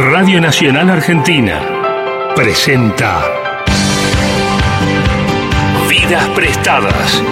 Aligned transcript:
Radio 0.00 0.40
Nacional 0.40 0.88
Argentina 0.88 1.60
presenta 2.34 3.22
Vidas 5.90 6.26
Prestadas. 6.30 7.22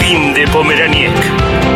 Pin 0.00 0.34
de 0.34 0.44
Pomeraniec. 0.48 1.67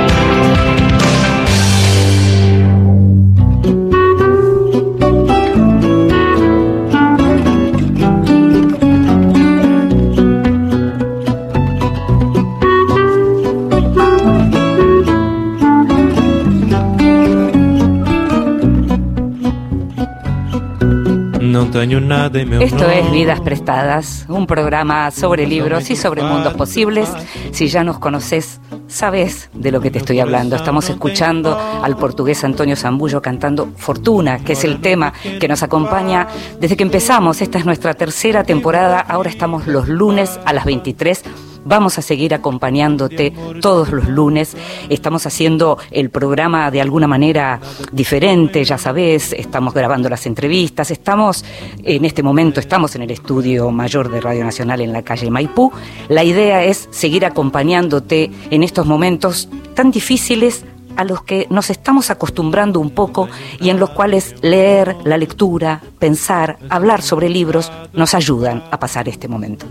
Esto 21.73 22.91
es 22.91 23.11
Vidas 23.11 23.41
Prestadas, 23.41 24.27
un 24.29 24.47
programa 24.47 25.11
sobre 25.11 25.47
libros 25.47 25.91
y 25.91 25.97
sobre 25.97 26.23
mundos 26.23 26.53
posibles. 26.53 27.09
Si 27.51 27.69
ya 27.69 27.83
nos 27.83 27.99
conoces, 27.99 28.61
sabes 28.89 29.49
de 29.55 29.73
lo 29.73 29.81
que 29.81 29.91
te 29.91 29.99
estoy 29.99 30.21
hablando. 30.21 30.55
Estamos 30.55 30.91
escuchando 30.91 31.59
al 31.83 31.97
portugués 31.97 32.45
Antonio 32.45 32.77
Zambullo 32.77 33.23
cantando 33.23 33.73
Fortuna, 33.77 34.41
que 34.45 34.53
es 34.53 34.65
el 34.65 34.83
tema 34.83 35.15
que 35.41 35.49
nos 35.49 35.63
acompaña 35.63 36.29
desde 36.61 36.77
que 36.77 36.83
empezamos. 36.83 37.41
Esta 37.41 37.59
es 37.59 37.65
nuestra 37.65 37.95
tercera 37.95 38.45
temporada. 38.45 39.01
Ahora 39.01 39.31
estamos 39.31 39.67
los 39.67 39.89
lunes 39.89 40.39
a 40.45 40.53
las 40.53 40.67
23 40.67 41.25
Vamos 41.65 41.99
a 41.99 42.03
seguir 42.03 42.35
acompañándote 42.35 43.33
todos 43.61 43.91
los 43.91 44.09
lunes. 44.09 44.57
Estamos 44.89 45.27
haciendo 45.27 45.79
el 45.91 46.11
programa 46.11 46.71
de 46.71 46.81
alguna 46.81 47.07
manera 47.07 47.61
diferente, 47.93 48.65
ya 48.65 48.79
sabes, 48.79 49.33
estamos 49.33 49.75
grabando 49.75 50.09
las 50.09 50.27
entrevistas, 50.27 50.91
estamos 50.91 51.45
en 51.83 52.05
este 52.05 52.23
momento, 52.23 52.61
estamos 52.61 52.97
en 52.97 53.03
el 53.03 53.11
estudio 53.11 53.71
mayor 53.71 54.11
de 54.11 54.21
Radio 54.21 54.45
Nacional 54.45 54.81
en 54.81 54.93
la 54.93 55.03
calle 55.03 55.31
Maipú. 55.31 55.73
La 56.09 56.25
idea 56.25 56.65
es 56.65 56.89
seguir 56.91 57.25
acompañándote 57.25 58.31
en 58.51 58.63
estos 58.63 58.87
momentos 58.87 59.49
tan 59.75 59.91
difíciles 59.91 60.65
a 60.97 61.05
los 61.05 61.23
que 61.23 61.47
nos 61.51 61.71
estamos 61.71 62.11
acostumbrando 62.11 62.81
un 62.81 62.91
poco 62.91 63.29
y 63.61 63.71
en 63.71 63.79
los 63.79 63.91
cuales 63.91 64.35
leer, 64.43 64.97
la 65.05 65.17
lectura, 65.17 65.81
pensar, 65.99 66.59
hablar 66.69 67.03
sobre 67.03 67.29
libros 67.29 67.73
nos 67.93 68.15
ayudan 68.15 68.65
a 68.71 68.79
pasar 68.79 69.09
este 69.09 69.29
momento. 69.29 69.67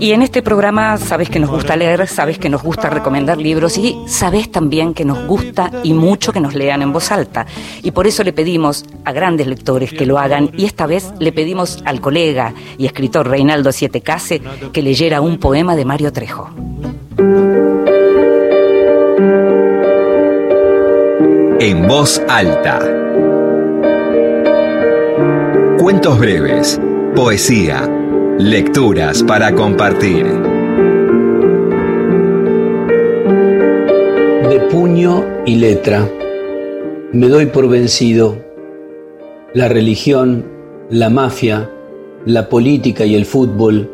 Y 0.00 0.12
en 0.12 0.22
este 0.22 0.42
programa 0.42 0.96
sabes 0.96 1.28
que 1.28 1.38
nos 1.38 1.50
gusta 1.50 1.76
leer, 1.76 2.06
sabes 2.08 2.38
que 2.38 2.48
nos 2.48 2.62
gusta 2.62 2.88
recomendar 2.88 3.38
libros 3.38 3.76
y 3.78 3.96
sabes 4.06 4.50
también 4.50 4.94
que 4.94 5.04
nos 5.04 5.26
gusta 5.26 5.70
y 5.82 5.92
mucho 5.92 6.32
que 6.32 6.40
nos 6.40 6.54
lean 6.54 6.82
en 6.82 6.92
voz 6.92 7.12
alta. 7.12 7.46
Y 7.82 7.90
por 7.90 8.06
eso 8.06 8.24
le 8.24 8.32
pedimos 8.32 8.84
a 9.04 9.12
grandes 9.12 9.46
lectores 9.46 9.92
que 9.92 10.06
lo 10.06 10.18
hagan 10.18 10.50
y 10.56 10.64
esta 10.64 10.86
vez 10.86 11.12
le 11.18 11.32
pedimos 11.32 11.82
al 11.84 12.00
colega 12.00 12.54
y 12.78 12.86
escritor 12.86 13.28
Reinaldo 13.28 13.70
Siete 13.70 14.00
Case 14.00 14.40
que 14.72 14.82
leyera 14.82 15.20
un 15.20 15.38
poema 15.38 15.76
de 15.76 15.84
Mario 15.84 16.12
Trejo. 16.12 16.50
En 21.60 21.86
voz 21.86 22.20
alta. 22.28 22.80
Cuentos 25.82 26.16
breves, 26.16 26.80
poesía, 27.16 27.90
lecturas 28.38 29.20
para 29.24 29.52
compartir. 29.52 30.24
De 34.48 34.60
puño 34.70 35.24
y 35.44 35.56
letra, 35.56 36.08
me 37.12 37.26
doy 37.26 37.46
por 37.46 37.68
vencido. 37.68 38.38
La 39.54 39.66
religión, 39.66 40.44
la 40.88 41.10
mafia, 41.10 41.68
la 42.26 42.48
política 42.48 43.04
y 43.04 43.16
el 43.16 43.26
fútbol, 43.26 43.90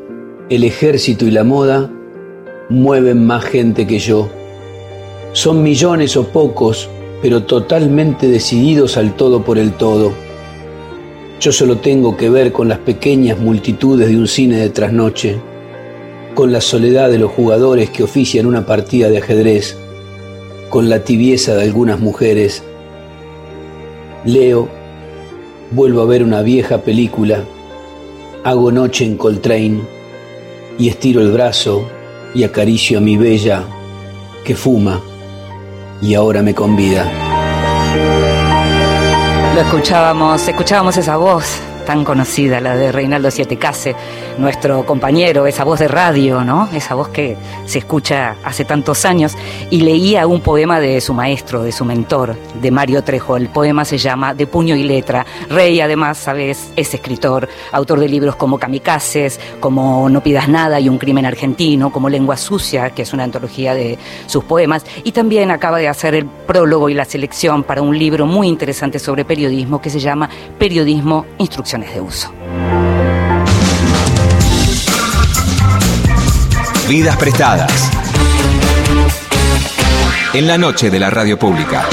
el 0.50 0.64
ejército 0.64 1.24
y 1.24 1.30
la 1.30 1.42
moda 1.42 1.90
mueven 2.68 3.24
más 3.24 3.46
gente 3.46 3.86
que 3.86 3.98
yo. 3.98 4.28
Son 5.32 5.62
millones 5.62 6.18
o 6.18 6.24
pocos, 6.28 6.90
pero 7.22 7.44
totalmente 7.44 8.28
decididos 8.28 8.98
al 8.98 9.16
todo 9.16 9.42
por 9.42 9.56
el 9.56 9.72
todo 9.72 10.27
yo 11.41 11.53
solo 11.53 11.78
tengo 11.78 12.16
que 12.16 12.31
ver 12.31 12.53
con 12.53 12.69
las 12.69 12.78
pequeñas 12.78 13.38
multitudes 13.38 14.09
de 14.09 14.16
un 14.16 14.26
cine 14.26 14.56
de 14.56 14.71
trasnoche, 14.71 15.37
con 16.34 16.53
la 16.53 16.60
soledad 16.60 17.10
de 17.10 17.19
los 17.19 17.31
jugadores 17.31 17.91
que 17.91 18.03
ofician 18.03 18.47
una 18.47 18.66
partida 18.66 19.09
de 19.09 19.19
ajedrez, 19.19 19.76
con 20.69 20.88
la 20.88 21.04
tibieza 21.04 21.54
de 21.54 21.62
algunas 21.62 22.00
mujeres. 22.00 22.62
Leo, 24.25 24.69
vuelvo 25.71 26.03
a 26.03 26.06
ver 26.06 26.25
una 26.25 26.43
vieja 26.43 26.78
película, 26.78 27.44
hago 28.43 28.72
noche 28.72 29.05
en 29.05 29.16
Coltrane 29.16 29.81
y 30.76 30.88
estiro 30.88 31.20
el 31.20 31.31
brazo 31.31 31.84
y 32.34 32.43
acaricio 32.43 32.99
a 32.99 33.00
mi 33.00 33.16
bella 33.16 33.65
que 34.44 34.56
fuma 34.56 35.00
y 36.03 36.15
ahora 36.15 36.43
me 36.43 36.55
convida 36.55 37.27
escuchábamos, 39.60 40.48
escuchábamos 40.48 40.96
esa 40.96 41.16
voz 41.16 41.67
tan 41.88 42.04
conocida, 42.04 42.60
la 42.60 42.76
de 42.76 42.93
Reinaldo 42.93 43.31
Siete 43.31 43.56
Case, 43.56 43.97
nuestro 44.37 44.84
compañero, 44.84 45.47
esa 45.47 45.65
voz 45.65 45.78
de 45.78 45.88
radio, 45.88 46.44
¿no? 46.44 46.69
Esa 46.71 46.94
voz 46.94 47.09
que 47.09 47.34
se 47.65 47.78
escucha 47.78 48.37
hace 48.44 48.66
tantos 48.66 49.06
años. 49.06 49.34
Y 49.71 49.81
leía 49.81 50.26
un 50.26 50.43
poema 50.43 50.81
de 50.81 51.00
su 51.00 51.15
maestro, 51.15 51.62
de 51.62 51.72
su 51.72 51.87
mentor, 51.87 52.37
de 52.60 52.71
Mario 52.71 53.03
Trejo. 53.04 53.38
El 53.38 53.49
poema 53.49 53.87
se 53.87 53.97
llama 53.97 54.34
De 54.34 54.47
puño 54.47 54.76
y 54.76 54.82
letra. 54.82 55.25
Rey, 55.49 55.81
además, 55.81 56.19
sabes, 56.19 56.72
es 56.76 56.93
escritor, 56.93 57.49
autor 57.72 58.00
de 58.00 58.09
libros 58.10 58.37
como 58.37 58.59
Kamikazes, 58.59 59.41
como 59.59 60.10
No 60.10 60.22
pidas 60.22 60.47
nada 60.47 60.78
y 60.81 60.91
un 60.91 60.99
crimen 60.99 61.25
argentino, 61.25 61.91
como 61.91 62.10
Lengua 62.10 62.37
sucia, 62.37 62.91
que 62.91 63.00
es 63.00 63.15
una 63.15 63.25
antología 63.25 63.72
de 63.72 63.99
sus 64.26 64.44
poemas. 64.44 64.84
Y 65.05 65.12
también 65.12 65.50
acaba 65.50 65.78
de 65.78 65.88
hacer 65.88 66.15
el 66.15 66.26
prólogo 66.26 66.91
y 66.91 66.94
la 66.94 67.06
selección 67.06 67.62
para 67.62 67.81
un 67.81 67.99
libro 67.99 68.26
muy 68.26 68.47
interesante 68.47 68.99
sobre 68.99 69.25
periodismo 69.25 69.81
que 69.81 69.88
se 69.88 70.00
llama 70.00 70.28
Periodismo 70.59 71.25
De 71.78 72.00
uso. 72.00 72.32
Vidas 76.88 77.16
prestadas. 77.16 77.90
En 80.34 80.48
la 80.48 80.58
noche 80.58 80.90
de 80.90 80.98
la 80.98 81.08
radio 81.08 81.38
pública. 81.38 81.86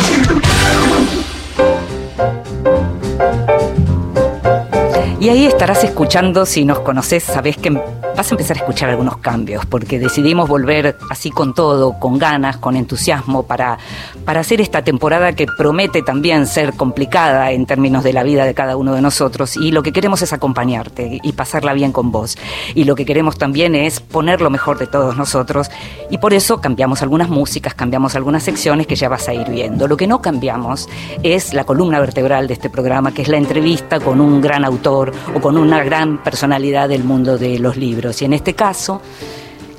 Y 5.20 5.30
ahí 5.30 5.46
estarás 5.46 5.84
escuchando, 5.84 6.48
si 6.48 6.66
nos 6.66 6.80
conoces, 6.80 7.24
sabes 7.24 7.58
que 7.58 7.80
vas 8.16 8.32
a 8.32 8.34
empezar 8.36 8.58
a 8.58 8.60
escuchar 8.62 8.90
algunos 8.90 9.18
cambios, 9.18 9.66
porque 9.66 10.00
decidimos 10.00 10.48
volver 10.48 10.98
así 11.10 11.30
con 11.32 11.54
todo, 11.54 12.00
con 12.00 12.18
ganas, 12.18 12.58
con 12.58 12.76
entusiasmo, 12.76 13.44
para, 13.44 13.78
para 14.24 14.40
hacer 14.40 14.62
esta 14.62 14.84
temporada 14.84 15.34
que 15.34 15.46
promete 15.46 16.02
también 16.02 16.48
ser 16.48 16.74
complicada 16.74 17.52
en 17.52 17.66
términos 17.66 18.04
de 18.04 18.14
la 18.14 18.24
vida 18.24 18.46
de 18.46 18.54
cada 18.54 18.78
uno 18.78 18.94
de 18.94 19.02
nosotros. 19.02 19.58
Y 19.58 19.72
lo 19.72 19.84
que 19.84 19.92
queremos 19.92 20.22
es 20.22 20.34
acompañarte 20.34 21.20
y 21.22 21.34
pasarla 21.34 21.74
bien 21.74 21.92
con 21.92 22.12
vos. 22.12 22.38
Y 22.74 22.86
lo 22.86 22.96
que 22.96 23.06
queremos 23.06 23.38
también 23.38 23.76
es 23.76 24.00
poner 24.00 24.42
lo 24.42 24.50
mejor 24.50 24.78
de 24.78 24.88
todos 24.88 25.18
nosotros. 25.18 25.70
Y 26.10 26.18
por 26.18 26.34
eso 26.34 26.62
cambiamos 26.62 27.02
algunas 27.02 27.30
músicas, 27.30 27.74
cambiamos 27.74 28.16
algunas 28.16 28.44
secciones 28.44 28.88
que 28.88 28.96
ya 28.96 29.10
vas 29.10 29.28
a 29.28 29.34
ir 29.34 29.50
viendo. 29.50 29.88
Lo 29.88 29.98
que 29.98 30.08
no 30.08 30.22
cambiamos 30.22 30.88
es 31.24 31.54
la 31.54 31.66
columna 31.66 32.00
vertebral 32.00 32.48
de 32.48 32.54
este 32.54 32.70
programa, 32.70 33.14
que 33.14 33.24
es 33.24 33.28
la 33.28 33.38
entrevista 33.38 34.00
con 34.00 34.22
un 34.22 34.42
gran 34.42 34.64
autor 34.64 35.12
o 35.34 35.42
con 35.42 35.58
una 35.58 35.84
gran 35.84 36.24
personalidad 36.24 36.90
del 36.90 37.04
mundo 37.04 37.38
de 37.38 37.60
los 37.60 37.78
libros. 37.78 38.05
Y 38.22 38.26
en 38.26 38.34
este 38.34 38.54
caso, 38.54 39.02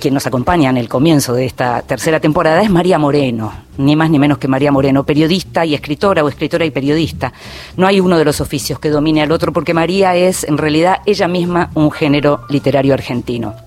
quien 0.00 0.14
nos 0.14 0.26
acompaña 0.26 0.70
en 0.70 0.76
el 0.76 0.88
comienzo 0.88 1.32
de 1.34 1.46
esta 1.46 1.82
tercera 1.82 2.20
temporada 2.20 2.62
es 2.62 2.70
María 2.70 2.98
Moreno, 2.98 3.52
ni 3.78 3.96
más 3.96 4.10
ni 4.10 4.18
menos 4.18 4.38
que 4.38 4.48
María 4.48 4.72
Moreno, 4.72 5.04
periodista 5.04 5.64
y 5.64 5.74
escritora 5.74 6.24
o 6.24 6.28
escritora 6.28 6.64
y 6.64 6.70
periodista. 6.70 7.32
No 7.76 7.86
hay 7.86 8.00
uno 8.00 8.18
de 8.18 8.24
los 8.24 8.40
oficios 8.40 8.78
que 8.78 8.90
domine 8.90 9.22
al 9.22 9.32
otro 9.32 9.52
porque 9.52 9.74
María 9.74 10.14
es 10.14 10.44
en 10.44 10.58
realidad 10.58 10.98
ella 11.06 11.28
misma 11.28 11.70
un 11.74 11.90
género 11.90 12.42
literario 12.48 12.94
argentino. 12.94 13.65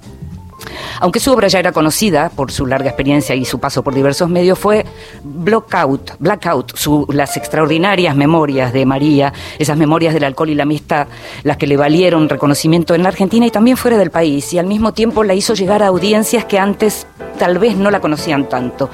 Aunque 0.99 1.19
su 1.19 1.31
obra 1.31 1.47
ya 1.47 1.59
era 1.59 1.71
conocida 1.71 2.29
por 2.29 2.51
su 2.51 2.65
larga 2.65 2.89
experiencia 2.89 3.35
y 3.35 3.45
su 3.45 3.59
paso 3.59 3.83
por 3.83 3.93
diversos 3.93 4.29
medios, 4.29 4.57
fue 4.59 4.85
Blackout, 5.23 6.13
Blackout 6.19 6.73
las 7.09 7.37
extraordinarias 7.37 8.15
memorias 8.15 8.73
de 8.73 8.85
María, 8.85 9.33
esas 9.57 9.77
memorias 9.77 10.13
del 10.13 10.23
alcohol 10.23 10.49
y 10.49 10.55
la 10.55 10.63
amistad, 10.63 11.07
las 11.43 11.57
que 11.57 11.67
le 11.67 11.77
valieron 11.77 12.29
reconocimiento 12.29 12.95
en 12.95 13.03
la 13.03 13.09
Argentina 13.09 13.45
y 13.45 13.51
también 13.51 13.77
fuera 13.77 13.97
del 13.97 14.11
país, 14.11 14.53
y 14.53 14.59
al 14.59 14.65
mismo 14.65 14.93
tiempo 14.93 15.23
la 15.23 15.33
hizo 15.33 15.53
llegar 15.53 15.83
a 15.83 15.87
audiencias 15.87 16.45
que 16.45 16.59
antes 16.59 17.07
tal 17.37 17.57
vez 17.57 17.75
no 17.75 17.89
la 17.89 18.01
conocían 18.01 18.47
tanto. 18.49 18.89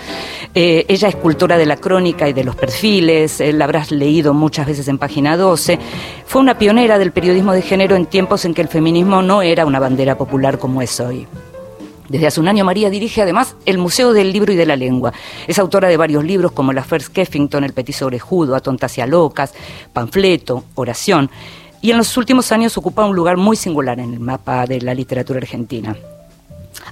Eh, 0.54 0.86
ella 0.88 1.10
es 1.10 1.16
cultora 1.16 1.57
de 1.57 1.66
la 1.66 1.77
crónica 1.77 2.30
y 2.30 2.33
de 2.33 2.44
los 2.44 2.56
perfiles, 2.56 3.42
eh, 3.42 3.51
la 3.51 3.66
habrás 3.66 3.92
leído 3.92 4.33
muchas 4.33 4.68
veces 4.68 4.88
en 4.88 4.98
página 4.98 5.36
12. 5.36 5.80
Fue 6.25 6.42
una 6.42 6.57
pionera 6.57 6.98
del 6.98 7.12
periodismo 7.12 7.51
de 7.51 7.62
género 7.62 7.95
en 7.95 8.06
tiempos 8.06 8.45
en 8.45 8.54
que 8.54 8.62
el 8.62 8.69
feminismo 8.69 9.22
no 9.22 9.42
era 9.42 9.66
una 9.66 9.80
bandera 9.80 10.18
popular 10.18 10.60
como 10.60 10.81
es 10.81 11.00
hoy. 11.00 11.27
Desde 12.10 12.28
hace 12.28 12.40
un 12.40 12.48
año 12.48 12.63
María 12.66 12.90
dirige 12.90 13.22
además 13.22 13.56
el 13.66 13.78
Museo 13.78 14.13
del 14.13 14.31
Libro 14.31 14.54
y 14.54 14.56
de 14.56 14.66
la 14.66 14.75
Lengua. 14.75 15.13
Es 15.48 15.57
autora 15.57 15.88
de 15.88 15.98
varios 15.98 16.24
libros 16.24 16.52
como 16.52 16.72
La 16.72 16.84
First 16.84 17.12
Keffington, 17.12 17.63
El 17.63 17.74
Petiso 17.74 18.06
Orejudo, 18.06 18.56
A 18.56 18.60
Tontas 18.60 18.98
y 18.98 19.06
Locas, 19.06 19.54
Panfleto, 19.92 20.66
Oración, 20.75 21.30
y 21.81 21.92
en 21.92 21.98
los 21.98 22.16
últimos 22.18 22.52
años 22.52 22.78
ocupa 22.78 23.06
un 23.06 23.16
lugar 23.16 23.38
muy 23.38 23.56
singular 23.56 24.00
en 24.00 24.13
el 24.13 24.19
mapa 24.19 24.66
de 24.66 24.81
la 24.81 24.94
literatura 24.94 25.40
argentina. 25.40 25.96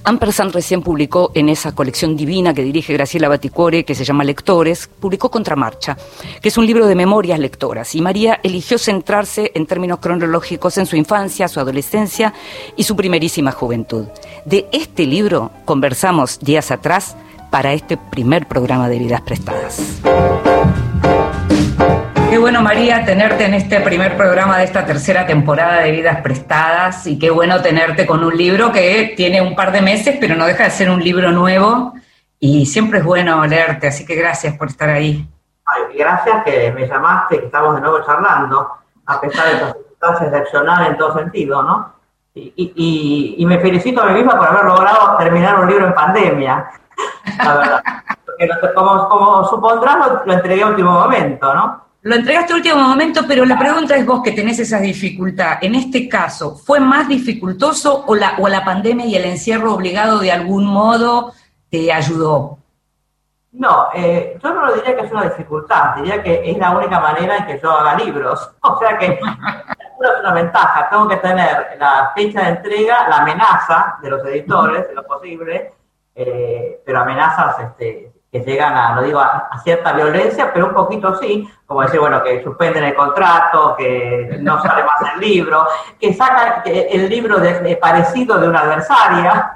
Ampersand 0.06 0.52
recién 0.52 0.82
publicó 0.82 1.32
en 1.34 1.48
esa 1.48 1.74
colección 1.74 2.14
divina 2.14 2.52
que 2.52 2.62
dirige 2.62 2.92
Graciela 2.92 3.28
Baticore, 3.28 3.84
que 3.84 3.94
se 3.94 4.04
llama 4.04 4.22
Lectores, 4.22 4.86
publicó 5.00 5.30
Contramarcha, 5.30 5.96
que 6.42 6.48
es 6.48 6.58
un 6.58 6.66
libro 6.66 6.86
de 6.86 6.94
memorias 6.94 7.38
lectoras. 7.38 7.94
Y 7.94 8.02
María 8.02 8.38
eligió 8.42 8.76
centrarse 8.76 9.50
en 9.54 9.64
términos 9.64 10.00
cronológicos 10.00 10.76
en 10.76 10.84
su 10.84 10.96
infancia, 10.96 11.48
su 11.48 11.58
adolescencia 11.58 12.34
y 12.76 12.84
su 12.84 12.96
primerísima 12.96 13.50
juventud. 13.50 14.04
De 14.44 14.68
este 14.72 15.06
libro 15.06 15.50
conversamos 15.64 16.38
días 16.38 16.70
atrás 16.70 17.16
para 17.50 17.72
este 17.72 17.96
primer 17.96 18.46
programa 18.46 18.90
de 18.90 18.98
Vidas 18.98 19.22
Prestadas. 19.22 20.02
Qué 22.34 22.40
bueno, 22.40 22.62
María, 22.62 23.04
tenerte 23.04 23.44
en 23.44 23.54
este 23.54 23.78
primer 23.78 24.16
programa 24.16 24.58
de 24.58 24.64
esta 24.64 24.84
tercera 24.84 25.24
temporada 25.24 25.82
de 25.82 25.92
Vidas 25.92 26.20
Prestadas 26.20 27.06
y 27.06 27.16
qué 27.16 27.30
bueno 27.30 27.62
tenerte 27.62 28.08
con 28.08 28.24
un 28.24 28.36
libro 28.36 28.72
que 28.72 29.14
tiene 29.16 29.40
un 29.40 29.54
par 29.54 29.70
de 29.70 29.80
meses, 29.80 30.16
pero 30.20 30.34
no 30.34 30.44
deja 30.44 30.64
de 30.64 30.70
ser 30.70 30.90
un 30.90 31.00
libro 31.00 31.30
nuevo 31.30 31.94
y 32.40 32.66
siempre 32.66 32.98
es 32.98 33.04
bueno 33.04 33.46
leerte, 33.46 33.86
así 33.86 34.04
que 34.04 34.16
gracias 34.16 34.58
por 34.58 34.66
estar 34.66 34.88
ahí. 34.88 35.30
gracias 35.96 36.42
que 36.44 36.72
me 36.72 36.88
llamaste, 36.88 37.38
que 37.38 37.46
estamos 37.46 37.76
de 37.76 37.82
nuevo 37.82 38.04
charlando, 38.04 38.68
a 39.06 39.20
pesar 39.20 39.46
de 39.46 39.52
las 39.52 39.72
circunstancias 39.74 40.32
excepcionales 40.32 40.88
en 40.88 40.98
todo 40.98 41.16
sentido, 41.16 41.62
¿no? 41.62 41.92
Y, 42.34 43.44
me 43.46 43.60
felicito 43.60 44.02
a 44.02 44.06
mí 44.06 44.14
misma 44.14 44.36
por 44.36 44.48
haber 44.48 44.64
logrado 44.64 45.16
terminar 45.18 45.60
un 45.60 45.68
libro 45.68 45.86
en 45.86 45.94
pandemia, 45.94 46.68
la 47.44 47.56
verdad. 47.56 47.82
Porque 48.26 48.74
como, 48.74 49.08
como 49.08 49.44
supondrás, 49.44 49.98
lo, 49.98 50.22
lo 50.26 50.32
entregué 50.32 50.64
a 50.64 50.66
último 50.66 50.90
momento, 50.90 51.54
¿no? 51.54 51.83
Lo 52.04 52.16
entregaste 52.16 52.52
a 52.52 52.56
último 52.56 52.80
momento, 52.80 53.22
pero 53.26 53.46
la 53.46 53.58
pregunta 53.58 53.96
es 53.96 54.04
vos 54.04 54.22
que 54.22 54.32
tenés 54.32 54.58
esa 54.58 54.78
dificultad. 54.78 55.56
En 55.62 55.74
este 55.74 56.06
caso, 56.06 56.54
¿fue 56.54 56.78
más 56.78 57.08
dificultoso 57.08 58.04
o 58.06 58.14
la, 58.14 58.36
la 58.38 58.62
pandemia 58.62 59.06
y 59.06 59.16
el 59.16 59.24
encierro 59.24 59.72
obligado 59.72 60.18
de 60.18 60.30
algún 60.30 60.66
modo 60.66 61.32
te 61.70 61.90
ayudó? 61.90 62.58
No, 63.52 63.88
eh, 63.94 64.38
yo 64.42 64.52
no 64.52 64.66
lo 64.66 64.74
diría 64.74 64.94
que 64.96 65.06
es 65.06 65.12
una 65.12 65.22
dificultad, 65.22 65.96
diría 65.96 66.22
que 66.22 66.42
es 66.44 66.58
la 66.58 66.76
única 66.76 67.00
manera 67.00 67.38
en 67.38 67.46
que 67.46 67.58
yo 67.58 67.70
haga 67.70 67.96
libros. 67.96 68.50
O 68.60 68.78
sea 68.78 68.98
que 68.98 69.06
es 69.18 70.20
una 70.20 70.34
ventaja, 70.34 70.90
tengo 70.90 71.08
que 71.08 71.16
tener 71.16 71.78
la 71.78 72.12
fecha 72.14 72.42
de 72.42 72.48
entrega, 72.50 73.08
la 73.08 73.16
amenaza 73.22 73.96
de 74.02 74.10
los 74.10 74.22
editores, 74.26 74.88
de 74.88 74.94
lo 74.94 75.06
posible, 75.06 75.72
eh, 76.14 76.82
pero 76.84 77.00
amenazas 77.00 77.60
este, 77.60 78.12
que 78.34 78.40
llegan 78.40 78.76
a, 78.76 78.96
no 78.96 79.02
digo 79.02 79.20
a, 79.20 79.48
cierta 79.62 79.92
violencia, 79.92 80.52
pero 80.52 80.66
un 80.66 80.74
poquito 80.74 81.16
sí, 81.20 81.48
como 81.66 81.82
decir, 81.82 82.00
bueno, 82.00 82.20
que 82.20 82.42
suspenden 82.42 82.82
el 82.82 82.94
contrato, 82.96 83.76
que 83.78 84.38
no 84.40 84.60
sale 84.62 84.82
más 84.82 85.14
el 85.14 85.20
libro, 85.20 85.64
que 86.00 86.12
sacan 86.12 86.62
el 86.64 87.08
libro 87.08 87.38
de, 87.38 87.76
parecido 87.76 88.36
de 88.38 88.48
una 88.48 88.62
adversaria, 88.62 89.54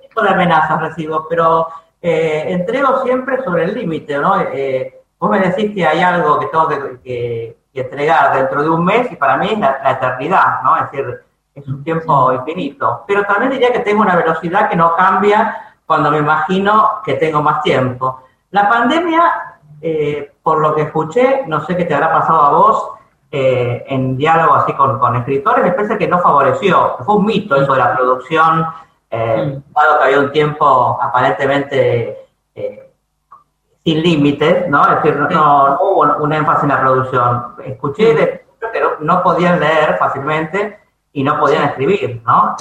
tipo 0.00 0.22
de 0.22 0.30
amenazas 0.30 0.80
recibo, 0.80 1.26
pero 1.28 1.68
eh, 2.00 2.44
entrego 2.46 3.02
siempre 3.02 3.44
sobre 3.44 3.64
el 3.64 3.74
límite, 3.74 4.16
¿no? 4.16 4.40
Eh, 4.40 5.02
vos 5.18 5.30
me 5.30 5.40
decís 5.40 5.74
que 5.74 5.86
hay 5.86 6.00
algo 6.00 6.38
que 6.38 6.46
tengo 6.46 6.68
que, 7.04 7.58
entregar 7.74 8.34
dentro 8.34 8.62
de 8.62 8.70
un 8.70 8.82
mes 8.82 9.12
y 9.12 9.16
para 9.16 9.36
mí 9.36 9.50
es 9.52 9.58
la, 9.58 9.78
la 9.84 9.90
eternidad, 9.90 10.62
¿no? 10.62 10.74
Es 10.76 10.90
decir, 10.90 11.20
es 11.54 11.68
un 11.68 11.84
tiempo 11.84 12.32
infinito, 12.32 13.04
pero 13.06 13.24
también 13.24 13.52
diría 13.52 13.72
que 13.72 13.80
tengo 13.80 14.00
una 14.00 14.16
velocidad 14.16 14.70
que 14.70 14.76
no 14.76 14.96
cambia 14.96 15.69
cuando 15.90 16.12
me 16.12 16.18
imagino 16.18 17.00
que 17.04 17.14
tengo 17.14 17.42
más 17.42 17.62
tiempo. 17.64 18.22
La 18.52 18.68
pandemia, 18.68 19.58
eh, 19.82 20.34
por 20.40 20.60
lo 20.60 20.72
que 20.72 20.82
escuché, 20.82 21.42
no 21.48 21.66
sé 21.66 21.76
qué 21.76 21.84
te 21.84 21.92
habrá 21.92 22.12
pasado 22.12 22.42
a 22.42 22.50
vos, 22.50 22.90
eh, 23.28 23.84
en 23.88 24.16
diálogo 24.16 24.54
así 24.54 24.72
con, 24.74 25.00
con, 25.00 25.16
escritores, 25.16 25.64
me 25.64 25.72
parece 25.72 25.98
que 25.98 26.06
no 26.06 26.20
favoreció. 26.20 26.98
Fue 27.04 27.16
un 27.16 27.26
mito 27.26 27.56
eso 27.56 27.72
de 27.72 27.78
la 27.80 27.96
producción, 27.96 28.66
eh, 29.10 29.60
mm. 29.66 29.72
dado 29.74 29.98
que 29.98 30.04
había 30.04 30.20
un 30.20 30.30
tiempo 30.30 30.96
aparentemente 31.02 32.28
sin 33.82 34.00
límites, 34.00 34.68
¿no? 34.68 34.82
Es 34.84 35.02
decir, 35.02 35.16
no, 35.16 35.76
hubo 35.80 36.22
un 36.22 36.32
énfasis 36.32 36.62
en 36.62 36.68
la 36.68 36.82
producción. 36.82 37.56
Escuché 37.64 38.14
de 38.14 38.46
que 38.72 38.80
no, 39.00 39.24
podían 39.24 39.58
leer 39.58 39.96
fácilmente 39.98 40.78
y 41.12 41.24
no 41.24 41.36
podían 41.40 41.64
escribir, 41.64 42.22
¿no? 42.24 42.54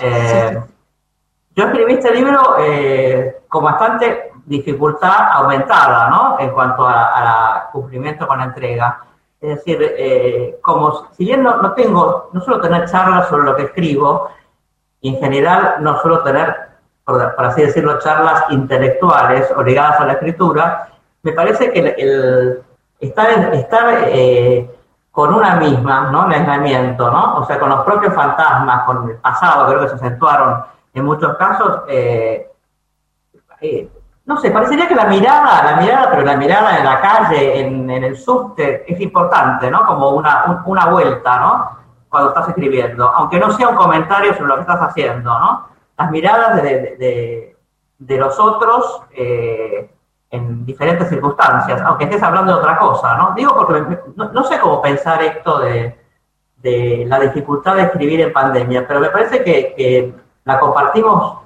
Yo 1.55 1.65
escribí 1.65 1.93
este 1.93 2.13
libro 2.13 2.55
eh, 2.59 3.41
con 3.47 3.63
bastante 3.63 4.31
dificultad 4.45 5.31
aumentada, 5.33 6.09
¿no? 6.09 6.39
En 6.39 6.51
cuanto 6.51 6.87
a, 6.87 7.69
cumplimiento 7.71 8.27
con 8.27 8.39
la 8.39 8.45
entrega. 8.45 9.03
Es 9.39 9.55
decir, 9.57 9.77
eh, 9.81 10.59
como 10.61 11.07
si 11.13 11.25
bien 11.25 11.43
no, 11.43 11.71
tengo, 11.73 12.29
no 12.33 12.41
suelo 12.41 12.59
tener 12.59 12.89
charlas 12.89 13.27
sobre 13.29 13.45
lo 13.45 13.55
que 13.55 13.63
escribo, 13.63 14.29
y 15.01 15.13
en 15.13 15.19
general 15.19 15.75
no 15.79 15.99
suelo 16.01 16.23
tener, 16.23 16.55
por, 17.05 17.45
así 17.45 17.61
decirlo, 17.61 17.99
charlas 17.99 18.45
intelectuales 18.49 19.51
o 19.55 19.63
ligadas 19.63 19.99
a 20.01 20.05
la 20.05 20.13
escritura, 20.13 20.89
me 21.21 21.31
parece 21.31 21.71
que 21.71 21.79
el, 21.79 22.61
estar, 22.99 23.53
estar 23.53 24.03
eh, 24.07 24.69
con 25.11 25.33
una 25.33 25.55
misma, 25.55 26.09
¿no? 26.11 26.25
En 26.25 26.33
aislamiento, 26.33 27.09
¿no? 27.09 27.37
O 27.37 27.45
sea, 27.45 27.59
con 27.59 27.69
los 27.69 27.83
propios 27.85 28.13
fantasmas, 28.13 28.83
con 28.83 29.09
el 29.09 29.17
pasado, 29.17 29.67
creo 29.67 29.81
que 29.81 29.89
se 29.89 29.95
acentuaron 29.95 30.63
en 30.99 31.05
muchos 31.05 31.35
casos, 31.37 31.81
eh, 31.87 32.49
eh, 33.61 33.89
no 34.25 34.37
sé, 34.37 34.51
parecería 34.51 34.87
que 34.87 34.95
la 34.95 35.05
mirada, 35.05 35.71
la 35.71 35.81
mirada, 35.81 36.11
pero 36.11 36.21
la 36.21 36.37
mirada 36.37 36.77
en 36.77 36.85
la 36.85 37.01
calle, 37.01 37.61
en, 37.61 37.89
el 37.89 38.15
subte, 38.15 38.85
es 38.87 38.99
importante, 39.01 39.71
¿no? 39.71 39.85
Como 39.85 40.11
una, 40.11 40.61
una 40.65 40.85
vuelta, 40.85 41.39
¿no? 41.39 41.79
Cuando 42.07 42.29
estás 42.29 42.49
escribiendo, 42.49 43.07
aunque 43.07 43.39
no 43.39 43.51
sea 43.51 43.69
un 43.69 43.75
comentario 43.75 44.33
sobre 44.35 44.49
lo 44.49 44.55
que 44.55 44.61
estás 44.61 44.81
haciendo, 44.81 45.31
¿no? 45.31 45.67
Las 45.97 46.11
miradas 46.11 46.61
de, 46.61 47.55
los 47.97 48.39
otros 48.39 49.01
eh, 49.11 49.89
en 50.29 50.63
diferentes 50.63 51.09
circunstancias, 51.09 51.81
aunque 51.81 52.03
estés 52.03 52.21
hablando 52.21 52.53
de 52.53 52.59
otra 52.59 52.77
cosa, 52.77 53.17
¿no? 53.17 53.33
Digo 53.35 53.55
porque 53.55 53.97
no, 54.15 54.43
sé 54.43 54.59
cómo 54.59 54.79
pensar 54.79 55.23
esto 55.23 55.59
de, 55.59 55.97
la 57.07 57.19
dificultad 57.19 57.75
de 57.77 57.83
escribir 57.83 58.21
en 58.21 58.31
pandemia, 58.31 58.87
pero 58.87 58.99
me 58.99 59.09
parece 59.09 59.43
que 59.43 60.13
la 60.49 60.59
compartimos 60.59 61.37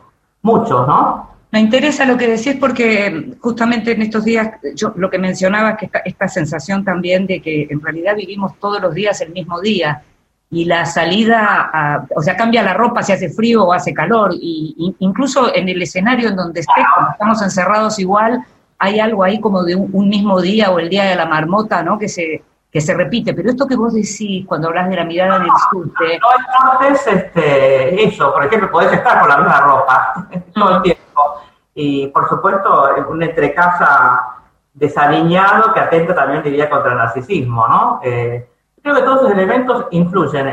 mucho, 0.42 0.86
¿no? 0.86 1.30
Me 1.52 1.60
interesa 1.60 2.06
lo 2.06 2.18
que 2.18 2.28
decís 2.28 2.56
porque 2.60 3.36
justamente 3.40 3.92
en 3.92 4.02
estos 4.02 4.26
días, 4.26 4.50
yo 4.74 4.92
lo 4.96 5.12
que 5.12 5.20
mencionaba 5.20 5.72
es 5.72 5.78
que 5.78 5.90
esta, 6.06 6.28
sensación 6.28 6.84
también 6.84 7.28
de 7.28 7.42
que 7.42 7.68
en 7.70 7.80
realidad 7.80 8.16
vivimos 8.16 8.58
todos 8.60 8.82
los 8.82 8.96
días 8.96 9.22
el 9.22 9.32
mismo 9.32 9.62
día 9.62 10.02
y 10.50 10.66
la 10.66 10.86
salida, 10.86 12.08
o 12.16 12.22
sea, 12.24 12.36
cambia 12.36 12.64
la 12.64 12.74
ropa 12.74 13.04
si 13.04 13.12
hace 13.12 13.30
frío 13.30 13.66
o 13.66 13.74
hace 13.74 13.94
calor, 13.94 14.32
y, 14.34 14.96
incluso 15.00 15.54
en 15.54 15.70
el 15.70 15.82
escenario 15.82 16.30
en 16.30 16.36
donde 16.36 16.62
estés, 16.62 16.86
cuando 16.96 17.12
estamos 17.12 17.42
encerrados 17.42 18.00
igual, 18.00 18.44
hay 18.80 19.00
algo 19.00 19.24
ahí 19.24 19.40
como 19.40 19.64
de 19.64 19.76
un, 19.76 20.10
mismo 20.10 20.42
día 20.42 20.72
o 20.72 20.80
el 20.80 20.90
día 20.90 21.06
de 21.06 21.16
la 21.16 21.26
marmota, 21.26 21.84
¿no? 21.84 22.00
Que 22.00 22.10
se, 22.10 22.44
que 22.74 22.82
se 22.82 22.96
repite, 22.96 23.36
pero 23.36 23.52
esto 23.52 23.68
que 23.68 23.76
vos 23.76 23.94
decís 23.94 24.48
cuando 24.48 24.70
hablas 24.70 24.90
de 24.90 24.96
la 24.96 25.06
mirada 25.06 25.36
en 25.36 25.44
el 25.44 25.50
surte... 25.70 26.20
No, 26.20 26.88
es 26.88 27.06
este, 27.06 28.04
eso, 28.04 28.34
por 28.34 28.44
ejemplo, 28.44 28.72
podés 28.72 28.94
estar 28.94 29.20
con 29.20 29.30
la 29.30 29.38
misma 29.38 29.62
ropa 29.62 30.28
todo 30.56 30.78
el 30.78 30.82
tiempo. 30.82 31.42
Y 31.76 32.08
por 32.08 32.28
supuesto, 32.28 32.90
un 33.10 33.22
entrecasa 33.22 34.40
desaliñado 34.74 35.72
que 35.72 35.82
atenta 35.82 36.16
también, 36.16 36.42
diría, 36.42 36.68
contra 36.68 36.94
el 36.94 36.98
narcisismo, 36.98 37.68
¿no? 37.68 38.00
Eh, 38.02 38.50
creo 38.82 38.96
que 38.96 39.02
todos 39.04 39.20
esos 39.20 39.32
elementos 39.34 39.86
influyen 39.92 40.48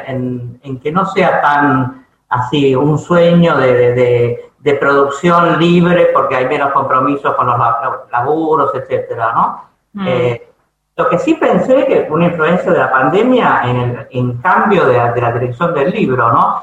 en, 0.62 0.81
que 0.81 0.93
no 0.93 1.07
sea 1.07 1.41
tan 1.41 2.07
así 2.29 2.75
un 2.75 2.99
sueño 2.99 3.57
de, 3.57 4.47
producción 4.79 5.59
libre 5.59 6.11
porque 6.12 6.37
hay 6.37 6.47
menos 6.47 6.71
compromisos 6.73 7.35
con 7.35 7.47
los 7.47 7.59
laburos, 8.12 8.75
etcétera, 8.75 9.33
¿no? 9.33 9.65
Mm. 9.95 10.07
Eh, 10.07 10.50
lo 11.00 11.09
que 11.09 11.19
sí 11.19 11.35
pensé 11.35 11.87
que 11.87 12.04
fue 12.04 12.16
una 12.16 12.26
influencia 12.26 12.71
de 12.73 12.78
la 12.78 12.90
pandemia 12.90 13.62
en 13.64 13.76
el 13.76 14.07
en 14.11 14.37
cambio 14.38 14.85
de, 14.85 14.99
la 14.99 15.33
dirección 15.33 15.73
del 15.73 15.90
libro, 15.90 16.30
¿no? 16.30 16.62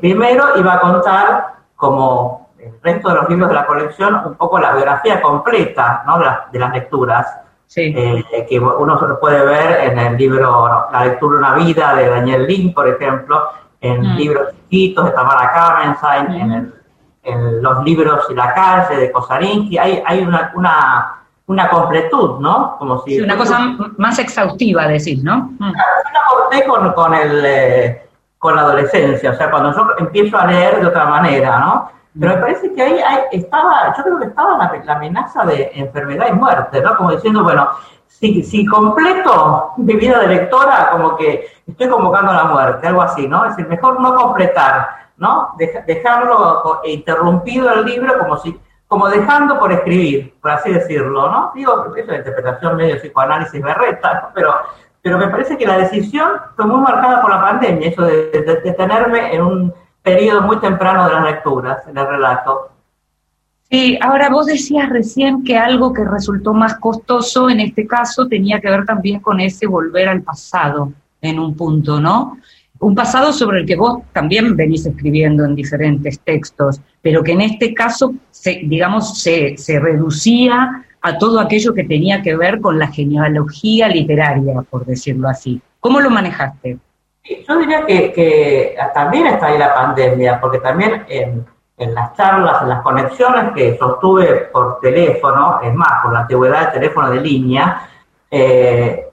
Primero 0.00 0.56
iba 0.56 0.74
a 0.74 0.80
contar, 0.80 1.54
como 1.76 2.48
el 2.58 2.72
resto 2.82 3.10
de 3.10 3.14
los 3.16 3.28
libros 3.28 3.48
de 3.48 3.54
la 3.54 3.66
colección, 3.66 4.22
un 4.24 4.34
poco 4.36 4.58
la 4.58 4.72
biografía 4.72 5.20
completa 5.20 6.02
¿no? 6.06 6.18
de, 6.50 6.58
las 6.58 6.72
lecturas. 6.72 7.26
Sí. 7.66 7.92
Eh, 7.96 8.46
que 8.48 8.58
uno 8.58 9.18
puede 9.20 9.44
ver 9.44 9.90
en 9.90 9.98
el 9.98 10.16
libro 10.16 10.86
La 10.92 11.04
lectura 11.06 11.38
una 11.38 11.54
vida 11.54 11.94
de 11.94 12.08
Daniel 12.08 12.46
Lin, 12.46 12.72
por 12.72 12.86
ejemplo, 12.88 13.48
en 13.80 14.00
mm. 14.00 14.16
libros 14.16 14.48
chiquitos 14.62 15.06
de 15.06 15.10
Tamara 15.10 15.50
Kamenstein, 15.52 16.40
en, 16.40 16.74
en, 17.24 17.62
los 17.62 17.84
libros 17.84 18.26
y 18.30 18.34
la 18.34 18.54
calle 18.54 18.96
de 18.96 19.10
Kosarinski. 19.10 19.76
Hay, 19.76 20.02
hay 20.06 20.22
una, 20.22 20.52
una 20.54 21.23
una 21.46 21.68
completud, 21.68 22.40
¿no? 22.40 22.76
Como 22.78 23.02
si 23.02 23.20
una 23.20 23.36
cosa 23.36 23.76
más 23.98 24.18
exhaustiva, 24.18 24.86
decís, 24.86 25.22
¿no? 25.22 25.50
Mm. 25.58 25.72
yo 25.72 25.72
la 25.72 26.28
corté 26.28 26.64
con, 26.66 26.92
con, 26.92 27.14
el, 27.14 27.42
eh, 27.44 28.08
con 28.38 28.56
la 28.56 28.62
adolescencia, 28.62 29.30
o 29.30 29.34
sea, 29.34 29.50
cuando 29.50 29.74
yo 29.74 29.86
empiezo 29.98 30.38
a 30.38 30.46
leer 30.46 30.80
de 30.80 30.86
otra 30.86 31.04
manera, 31.06 31.58
¿no? 31.58 31.90
Pero 32.18 32.34
me 32.34 32.40
parece 32.40 32.72
que 32.72 32.82
ahí 32.82 33.00
estaba, 33.32 33.92
yo 33.96 34.02
creo 34.04 34.18
que 34.20 34.26
estaba 34.26 34.56
la, 34.56 34.94
amenaza 34.94 35.44
de 35.44 35.72
enfermedad 35.74 36.28
y 36.30 36.32
muerte, 36.32 36.80
¿no? 36.80 36.96
Como 36.96 37.10
diciendo, 37.10 37.42
bueno, 37.42 37.68
si, 38.06 38.42
si 38.42 38.64
completo 38.64 39.72
mi 39.76 39.94
vida 39.94 40.20
de 40.20 40.28
lectora, 40.28 40.90
como 40.92 41.16
que 41.16 41.46
estoy 41.66 41.88
convocando 41.88 42.30
a 42.30 42.36
la 42.36 42.44
muerte, 42.44 42.86
algo 42.86 43.02
así, 43.02 43.26
¿no? 43.26 43.44
Es 43.44 43.56
decir, 43.56 43.68
mejor 43.68 44.00
no 44.00 44.14
completar, 44.14 44.90
¿no? 45.16 45.54
dejarlo 45.86 46.80
interrumpido 46.84 47.72
el 47.72 47.84
libro 47.84 48.18
como 48.18 48.36
si 48.38 48.58
como 48.86 49.08
dejando 49.08 49.58
por 49.58 49.72
escribir, 49.72 50.34
por 50.40 50.52
así 50.52 50.72
decirlo, 50.72 51.30
¿no? 51.30 51.52
Digo, 51.54 51.94
es 51.96 52.06
la 52.06 52.18
interpretación 52.18 52.76
medio 52.76 52.96
psicoanálisis 52.96 53.62
berreta, 53.62 54.30
pero, 54.34 54.54
pero 55.02 55.18
me 55.18 55.28
parece 55.28 55.56
que 55.56 55.66
la 55.66 55.78
decisión 55.78 56.32
fue 56.54 56.66
muy 56.66 56.80
marcada 56.80 57.20
por 57.22 57.30
la 57.30 57.40
pandemia, 57.40 57.88
eso 57.88 58.02
de, 58.02 58.30
de, 58.30 58.72
tenerme 58.72 59.34
en 59.34 59.42
un 59.42 59.74
periodo 60.02 60.42
muy 60.42 60.58
temprano 60.58 61.08
de 61.08 61.14
las 61.14 61.24
lecturas, 61.24 61.86
en 61.88 61.96
el 61.96 62.06
relato. 62.06 62.70
Sí, 63.70 63.98
ahora 64.00 64.28
vos 64.28 64.46
decías 64.46 64.88
recién 64.90 65.42
que 65.42 65.56
algo 65.56 65.92
que 65.92 66.04
resultó 66.04 66.52
más 66.52 66.76
costoso 66.76 67.48
en 67.48 67.60
este 67.60 67.86
caso 67.86 68.28
tenía 68.28 68.60
que 68.60 68.70
ver 68.70 68.84
también 68.84 69.20
con 69.20 69.40
ese 69.40 69.66
volver 69.66 70.08
al 70.08 70.22
pasado 70.22 70.92
en 71.20 71.40
un 71.40 71.56
punto, 71.56 71.98
¿no? 71.98 72.38
Un 72.84 72.94
pasado 72.94 73.32
sobre 73.32 73.60
el 73.60 73.66
que 73.66 73.76
vos 73.76 74.02
también 74.12 74.54
venís 74.56 74.84
escribiendo 74.84 75.42
en 75.46 75.54
diferentes 75.54 76.20
textos, 76.20 76.82
pero 77.00 77.22
que 77.22 77.32
en 77.32 77.40
este 77.40 77.72
caso, 77.72 78.12
se, 78.30 78.60
digamos, 78.62 79.22
se, 79.22 79.56
reducía 79.80 80.84
a 81.00 81.16
todo 81.16 81.40
aquello 81.40 81.72
que 81.72 81.84
tenía 81.84 82.20
que 82.20 82.36
ver 82.36 82.60
con 82.60 82.78
la 82.78 82.88
genealogía 82.88 83.88
literaria, 83.88 84.60
por 84.68 84.84
decirlo 84.84 85.30
así. 85.30 85.62
¿Cómo 85.80 85.98
lo 85.98 86.10
manejaste? 86.10 86.76
Yo 87.48 87.58
diría 87.58 87.86
que, 87.86 88.76
también 88.92 89.28
está 89.28 89.46
ahí 89.46 89.56
la 89.56 89.74
pandemia, 89.74 90.38
porque 90.38 90.58
también 90.58 91.06
en, 91.08 91.94
las 91.94 92.14
charlas, 92.18 92.64
en 92.64 92.68
las 92.68 92.82
conexiones 92.82 93.52
que 93.54 93.78
sostuve 93.78 94.50
por 94.52 94.78
teléfono, 94.80 95.58
es 95.62 95.74
más, 95.74 96.02
por 96.02 96.12
la 96.12 96.20
antigüedad 96.20 96.64
del 96.64 96.82
teléfono 96.82 97.10
de 97.12 97.20
línea, 97.22 97.88
eh, 98.30 99.06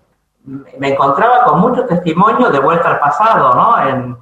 me 0.46 0.90
encontraba 0.90 1.44
con 1.44 1.60
muchos 1.60 1.88
testimonios 1.88 2.52
de 2.52 2.60
vuelta 2.60 2.90
al 2.90 3.00
pasado, 3.00 3.54
¿no? 3.54 3.88
En, 3.88 4.18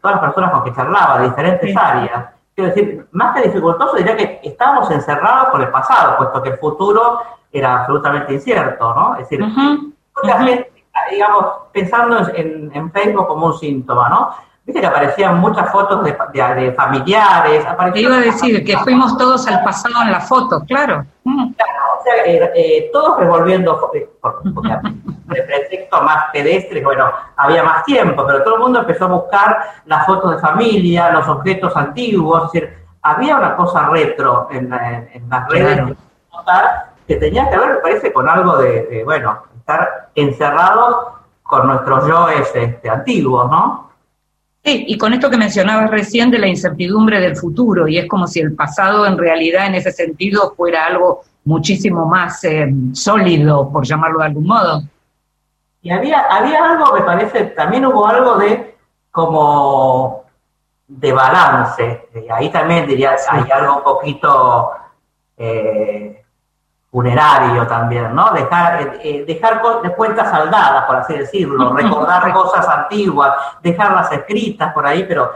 todas 0.00 0.16
las 0.16 0.24
personas 0.24 0.50
con 0.50 0.64
que 0.64 0.74
charlaba, 0.74 1.18
de 1.18 1.28
diferentes 1.28 1.76
áreas. 1.76 2.30
Quiero 2.52 2.74
decir, 2.74 3.06
más 3.12 3.32
que 3.34 3.48
dificultoso, 3.48 3.94
diría 3.94 4.16
que 4.16 4.40
estábamos 4.42 4.90
encerrados 4.90 5.50
por 5.50 5.60
el 5.60 5.68
pasado, 5.68 6.16
puesto 6.16 6.42
que 6.42 6.48
el 6.48 6.58
futuro 6.58 7.20
era 7.52 7.80
absolutamente 7.80 8.34
incierto, 8.34 8.92
¿no? 8.92 9.14
Es 9.14 9.28
decir, 9.28 9.40
mucha 9.40 10.38
gente, 10.42 10.84
digamos, 11.10 11.46
pensando 11.70 12.28
en, 12.34 12.72
en, 12.74 12.90
Facebook 12.90 13.28
como 13.28 13.46
un 13.46 13.54
síntoma, 13.54 14.08
¿no? 14.08 14.30
Viste 14.64 14.80
que 14.80 14.86
aparecían 14.86 15.40
muchas 15.40 15.72
fotos 15.72 16.04
de, 16.04 16.12
de, 16.12 16.72
familiares. 16.72 17.66
Te 17.92 18.00
iba 18.00 18.16
a 18.16 18.20
decir 18.20 18.64
que 18.64 18.78
fuimos 18.78 19.16
todos 19.18 19.46
al 19.48 19.64
pasado 19.64 20.02
en 20.02 20.12
la 20.12 20.20
foto, 20.20 20.60
claro. 20.66 21.04
Claro, 21.24 21.82
o 21.98 22.02
sea, 22.04 22.24
eh, 22.24 22.52
eh, 22.54 22.90
todos 22.92 23.18
revolviendo, 23.18 23.90
eh, 23.92 24.08
por, 24.20 24.40
de 24.42 25.42
pretexto 25.42 26.02
más 26.02 26.26
pedestre, 26.32 26.82
bueno, 26.82 27.10
había 27.36 27.64
más 27.64 27.84
tiempo, 27.84 28.24
pero 28.24 28.44
todo 28.44 28.54
el 28.54 28.60
mundo 28.60 28.80
empezó 28.80 29.06
a 29.06 29.08
buscar 29.08 29.58
las 29.86 30.06
fotos 30.06 30.36
de 30.36 30.38
familia, 30.38 31.10
los 31.10 31.28
objetos 31.28 31.76
antiguos, 31.76 32.44
es 32.46 32.52
decir, 32.52 32.78
había 33.02 33.36
una 33.36 33.56
cosa 33.56 33.88
retro 33.88 34.46
en, 34.52 34.70
las 34.70 35.48
redes 35.48 35.96
que 37.08 37.16
tenía 37.16 37.50
que 37.50 37.58
ver, 37.58 37.68
me 37.68 37.76
parece, 37.76 38.12
con 38.12 38.28
algo 38.28 38.58
de, 38.58 39.02
bueno, 39.04 39.42
estar 39.58 40.10
encerrados 40.14 41.08
con 41.42 41.66
nuestros 41.66 42.06
yoes 42.06 42.50
este, 42.54 42.88
antiguos, 42.88 43.50
¿no? 43.50 43.91
Sí, 44.64 44.84
y 44.86 44.96
con 44.96 45.12
esto 45.12 45.28
que 45.28 45.36
mencionabas 45.36 45.90
recién 45.90 46.30
de 46.30 46.38
la 46.38 46.46
incertidumbre 46.46 47.20
del 47.20 47.36
futuro, 47.36 47.88
y 47.88 47.98
es 47.98 48.08
como 48.08 48.28
si 48.28 48.40
el 48.40 48.54
pasado 48.54 49.06
en 49.06 49.18
realidad 49.18 49.66
en 49.66 49.74
ese 49.74 49.90
sentido 49.90 50.54
fuera 50.56 50.86
algo 50.86 51.22
muchísimo 51.44 52.06
más 52.06 52.44
eh, 52.44 52.72
sólido, 52.92 53.70
por 53.72 53.84
llamarlo 53.84 54.20
de 54.20 54.26
algún 54.26 54.46
modo. 54.46 54.82
Y 55.82 55.90
había, 55.90 56.20
había 56.30 56.64
algo, 56.64 56.94
me 56.94 57.02
parece, 57.02 57.44
también 57.46 57.84
hubo 57.86 58.06
algo 58.06 58.36
de 58.36 58.76
como 59.10 60.24
de 60.86 61.12
balance. 61.12 62.08
Y 62.14 62.30
ahí 62.30 62.48
también 62.50 62.86
diría, 62.86 63.16
hay 63.28 63.50
algo 63.50 63.78
un 63.78 63.82
poquito 63.82 64.70
eh, 65.36 66.21
funerario 66.92 67.66
también, 67.66 68.14
¿no? 68.14 68.30
Dejar, 68.32 68.82
eh, 68.82 69.00
eh, 69.02 69.24
dejar 69.26 69.60
cuentas 69.96 70.30
saldadas, 70.30 70.84
por 70.84 70.96
así 70.96 71.14
decirlo, 71.14 71.72
recordar 71.72 72.32
cosas 72.32 72.68
antiguas, 72.68 73.32
dejarlas 73.62 74.12
escritas 74.12 74.72
por 74.72 74.86
ahí, 74.86 75.04
pero, 75.08 75.32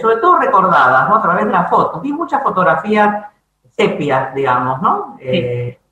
sobre 0.00 0.16
todo 0.16 0.38
recordadas, 0.38 1.08
¿no? 1.08 1.16
A 1.16 1.22
través 1.22 1.46
de 1.46 1.52
las 1.52 1.68
fotos. 1.68 2.00
Vi 2.00 2.12
muchas 2.12 2.42
fotografías 2.42 3.26
sepias, 3.76 4.32
digamos, 4.34 4.80
¿no? 4.80 5.16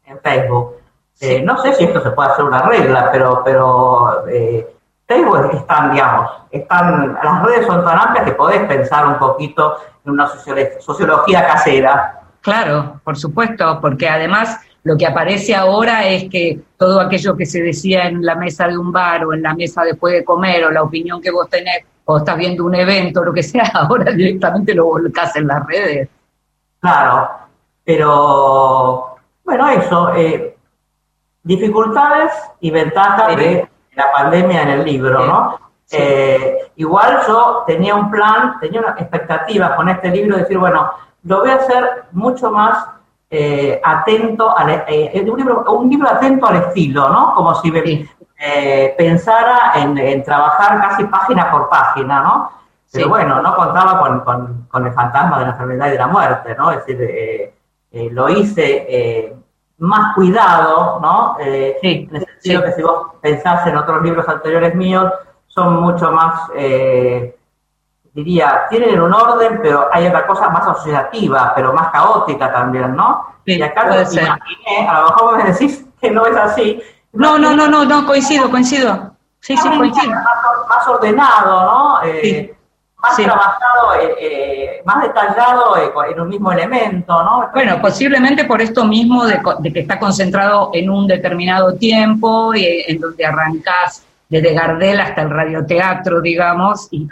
en 0.08 0.18
Facebook. 0.20 0.76
Eh, 1.20 1.42
no 1.42 1.60
sé 1.62 1.74
si 1.74 1.84
esto 1.84 2.00
se 2.00 2.10
puede 2.10 2.30
hacer 2.30 2.44
una 2.44 2.62
regla, 2.62 3.10
pero, 3.10 3.42
pero 3.44 4.26
eh, 4.28 4.74
Facebook 5.06 5.50
están, 5.52 5.92
digamos, 5.92 6.30
están, 6.50 7.18
las 7.22 7.42
redes 7.42 7.66
son 7.66 7.84
tan 7.84 7.98
amplias 7.98 8.24
que 8.24 8.32
podés 8.32 8.62
pensar 8.66 9.06
un 9.06 9.18
poquito 9.18 9.78
en 10.04 10.12
una 10.12 10.28
sociología 10.28 11.46
casera. 11.46 12.20
Claro, 12.40 13.00
por 13.02 13.16
supuesto, 13.16 13.80
porque 13.80 14.08
además 14.08 14.60
lo 14.88 14.96
que 14.96 15.06
aparece 15.06 15.54
ahora 15.54 16.08
es 16.08 16.30
que 16.30 16.62
todo 16.78 16.98
aquello 16.98 17.36
que 17.36 17.44
se 17.44 17.60
decía 17.60 18.06
en 18.06 18.24
la 18.24 18.34
mesa 18.36 18.66
de 18.66 18.78
un 18.78 18.90
bar 18.90 19.22
o 19.26 19.34
en 19.34 19.42
la 19.42 19.54
mesa 19.54 19.82
después 19.82 20.14
de 20.14 20.24
comer 20.24 20.64
o 20.64 20.70
la 20.70 20.82
opinión 20.82 21.20
que 21.20 21.30
vos 21.30 21.46
tenés 21.50 21.84
o 22.06 22.16
estás 22.16 22.38
viendo 22.38 22.64
un 22.64 22.74
evento, 22.74 23.22
lo 23.22 23.34
que 23.34 23.42
sea, 23.42 23.64
ahora 23.74 24.12
directamente 24.12 24.74
lo 24.74 24.86
volcás 24.86 25.36
en 25.36 25.46
las 25.46 25.66
redes. 25.66 26.08
Claro, 26.80 27.28
pero 27.84 29.16
bueno, 29.44 29.68
eso, 29.68 30.14
eh, 30.14 30.56
dificultades 31.42 32.32
y 32.60 32.70
ventajas 32.70 33.36
de 33.36 33.68
la 33.94 34.10
pandemia 34.10 34.62
en 34.62 34.68
el 34.70 34.84
libro, 34.86 35.26
¿no? 35.26 35.58
Eh, 35.90 36.70
igual 36.76 37.18
yo 37.26 37.64
tenía 37.66 37.94
un 37.94 38.10
plan, 38.10 38.58
tenía 38.58 38.80
una 38.80 38.92
expectativa 38.92 39.76
con 39.76 39.90
este 39.90 40.08
libro 40.08 40.36
de 40.36 40.44
decir, 40.44 40.56
bueno, 40.56 40.90
lo 41.24 41.40
voy 41.40 41.50
a 41.50 41.56
hacer 41.56 42.04
mucho 42.12 42.50
más 42.50 42.97
eh, 43.30 43.80
atento, 43.82 44.56
al, 44.56 44.84
eh, 44.88 45.24
un, 45.26 45.36
libro, 45.36 45.64
un 45.72 45.90
libro 45.90 46.08
atento 46.08 46.46
al 46.46 46.56
estilo, 46.56 47.08
¿no? 47.08 47.34
Como 47.34 47.54
si 47.56 47.72
pensara 48.96 49.72
en, 49.76 50.22
trabajar 50.22 50.80
casi 50.80 51.04
página 51.04 51.50
por 51.50 51.68
página, 51.68 52.22
¿no? 52.22 52.50
Pero 52.90 53.08
bueno, 53.08 53.42
no 53.42 53.54
contaba 53.54 54.00
con, 54.00 54.66
con, 54.68 54.86
el 54.86 54.92
fantasma 54.92 55.38
de 55.38 55.44
la 55.44 55.50
enfermedad 55.50 55.88
y 55.88 55.90
de 55.90 55.98
la 55.98 56.06
muerte, 56.06 56.54
¿no? 56.56 56.70
Es 56.72 56.86
decir, 56.86 57.52
lo 58.12 58.28
hice 58.30 59.36
más 59.78 60.14
cuidado, 60.14 60.98
¿no? 61.00 61.36
Eh, 61.40 61.78
en 61.82 62.16
el 62.16 62.26
sentido 62.26 62.64
que 62.64 62.72
si 62.72 62.82
vos 62.82 63.12
pensás 63.20 63.66
en 63.66 63.76
otros 63.76 64.02
libros 64.02 64.28
anteriores 64.28 64.74
míos, 64.74 65.12
son 65.46 65.80
mucho 65.80 66.10
más, 66.12 66.50
eh, 66.56 67.36
diría, 68.18 68.66
tienen 68.68 69.00
un 69.00 69.12
orden, 69.12 69.60
pero 69.62 69.88
hay 69.92 70.06
otra 70.08 70.26
cosa 70.26 70.50
más 70.50 70.66
asociativa, 70.66 71.52
pero 71.54 71.72
más 71.72 71.90
caótica 71.90 72.52
también, 72.52 72.96
¿no? 72.96 73.38
y 73.44 73.62
acá 73.62 73.86
lo 73.86 73.94
imaginé, 73.94 74.88
a 74.88 75.00
lo 75.00 75.06
mejor 75.06 75.36
me 75.38 75.44
decís 75.44 75.86
que 76.00 76.10
no 76.10 76.26
es 76.26 76.36
así. 76.36 76.82
No, 77.12 77.38
no, 77.38 77.54
no, 77.56 77.66
no, 77.66 77.84
no, 77.84 78.06
coincido, 78.06 78.50
coincido. 78.50 79.12
Sí, 79.40 79.56
sí, 79.56 79.68
coincido. 79.70 80.12
Más, 80.68 80.86
ordenado, 80.86 81.62
¿no? 81.62 82.02
Eh, 82.02 82.54
más 82.98 83.16
trabajado, 83.16 83.94
eh, 84.00 84.14
eh, 84.20 84.82
más 84.84 85.02
detallado 85.02 85.76
eh, 85.76 85.90
en 86.10 86.20
un 86.20 86.28
mismo 86.28 86.52
elemento, 86.52 87.22
¿no? 87.22 87.48
Bueno, 87.54 87.80
posiblemente 87.80 88.44
por 88.44 88.60
esto 88.60 88.84
mismo 88.84 89.24
de, 89.24 89.40
que 89.72 89.80
está 89.80 89.98
concentrado 89.98 90.70
en 90.74 90.90
un 90.90 91.06
determinado 91.06 91.74
tiempo, 91.74 92.54
y, 92.54 92.84
en 92.88 93.00
donde 93.00 93.24
arrancás 93.24 94.04
desde 94.28 94.52
Gardel 94.52 95.00
hasta 95.00 95.22
el 95.22 95.30
radioteatro, 95.30 96.20
digamos, 96.20 96.88
y, 96.90 97.08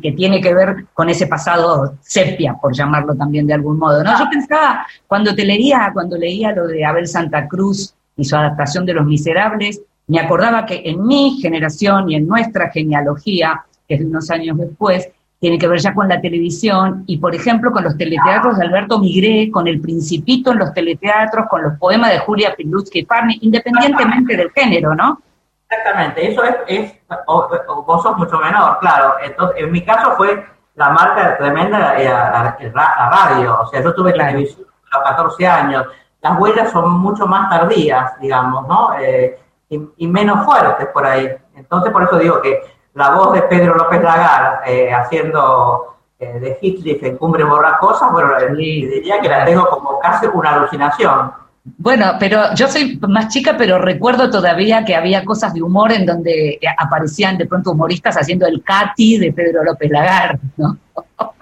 que 0.00 0.12
tiene 0.12 0.40
que 0.40 0.54
ver 0.54 0.86
con 0.94 1.08
ese 1.08 1.26
pasado 1.26 1.96
sepia, 2.00 2.54
por 2.54 2.74
llamarlo 2.74 3.14
también 3.14 3.46
de 3.46 3.54
algún 3.54 3.78
modo. 3.78 4.02
¿no? 4.02 4.18
Yo 4.18 4.24
pensaba, 4.30 4.86
cuando 5.06 5.34
te 5.34 5.44
leía, 5.44 5.90
cuando 5.92 6.16
leía 6.16 6.52
lo 6.52 6.66
de 6.66 6.84
Abel 6.84 7.06
Santa 7.06 7.46
Cruz 7.46 7.94
y 8.16 8.24
su 8.24 8.36
adaptación 8.36 8.86
de 8.86 8.94
Los 8.94 9.06
Miserables, 9.06 9.82
me 10.06 10.20
acordaba 10.20 10.64
que 10.64 10.82
en 10.84 11.06
mi 11.06 11.38
generación 11.40 12.10
y 12.10 12.14
en 12.14 12.26
nuestra 12.26 12.70
genealogía, 12.70 13.64
que 13.86 13.96
es 13.96 14.00
unos 14.00 14.30
años 14.30 14.56
después, 14.56 15.10
tiene 15.38 15.58
que 15.58 15.68
ver 15.68 15.78
ya 15.78 15.92
con 15.92 16.08
la 16.08 16.20
televisión 16.20 17.04
y, 17.06 17.18
por 17.18 17.34
ejemplo, 17.34 17.70
con 17.70 17.84
los 17.84 17.96
teleteatros 17.98 18.56
de 18.56 18.64
Alberto 18.64 18.98
Migré, 18.98 19.50
con 19.50 19.68
El 19.68 19.80
Principito 19.80 20.52
en 20.52 20.58
los 20.58 20.72
teleteatros, 20.72 21.46
con 21.50 21.62
los 21.62 21.78
poemas 21.78 22.12
de 22.12 22.20
Julia 22.20 22.54
Pilutsky 22.56 23.04
Farni, 23.04 23.38
independientemente 23.42 24.36
del 24.36 24.50
género, 24.52 24.94
¿no? 24.94 25.20
Exactamente, 25.68 26.30
eso 26.30 26.42
es, 26.66 26.94
vos 27.26 28.02
sos 28.02 28.16
mucho 28.16 28.38
menor, 28.38 28.78
claro. 28.78 29.14
Entonces, 29.22 29.62
en 29.62 29.72
mi 29.72 29.84
caso 29.84 30.12
fue 30.16 30.46
la 30.74 30.90
marca 30.90 31.36
tremenda 31.38 31.78
la, 31.78 32.56
la, 32.74 33.10
radio, 33.10 33.60
o 33.60 33.66
sea, 33.66 33.82
yo 33.82 33.94
tuve 33.94 34.12
televisión 34.12 34.66
a 34.92 34.98
los 34.98 35.08
14 35.08 35.46
años, 35.46 35.86
las 36.20 36.38
huellas 36.38 36.70
son 36.70 36.90
mucho 36.90 37.26
más 37.26 37.50
tardías, 37.50 38.18
digamos, 38.20 38.66
¿no? 38.68 38.94
Eh, 38.98 39.38
y 39.68 40.06
menos 40.06 40.44
fuertes 40.44 40.86
por 40.88 41.04
ahí. 41.04 41.28
Entonces, 41.56 41.92
por 41.92 42.04
eso 42.04 42.18
digo 42.18 42.40
que 42.40 42.62
la 42.96 43.10
voz 43.10 43.34
de 43.34 43.42
Pedro 43.42 43.74
López 43.74 44.02
Lagar 44.02 44.62
eh, 44.64 44.92
haciendo 44.92 45.96
eh, 46.18 46.40
de 46.40 46.58
Hitler 46.62 47.04
en 47.04 47.18
Cumbre 47.18 47.44
Borrascosas, 47.44 48.10
bueno, 48.10 48.32
diría 48.54 49.20
que 49.20 49.28
la 49.28 49.44
tengo 49.44 49.68
como 49.68 49.98
casi 49.98 50.26
una 50.32 50.54
alucinación. 50.54 51.32
Bueno, 51.78 52.12
pero 52.20 52.54
yo 52.54 52.68
soy 52.68 52.98
más 53.08 53.28
chica, 53.28 53.56
pero 53.58 53.78
recuerdo 53.78 54.30
todavía 54.30 54.84
que 54.84 54.94
había 54.94 55.24
cosas 55.24 55.52
de 55.52 55.62
humor 55.62 55.90
en 55.90 56.06
donde 56.06 56.60
aparecían 56.78 57.36
de 57.36 57.46
pronto 57.46 57.72
humoristas 57.72 58.16
haciendo 58.16 58.46
el 58.46 58.62
Cati 58.62 59.18
de 59.18 59.32
Pedro 59.32 59.64
López 59.64 59.90
Lagar, 59.90 60.38
¿no? 60.56 60.76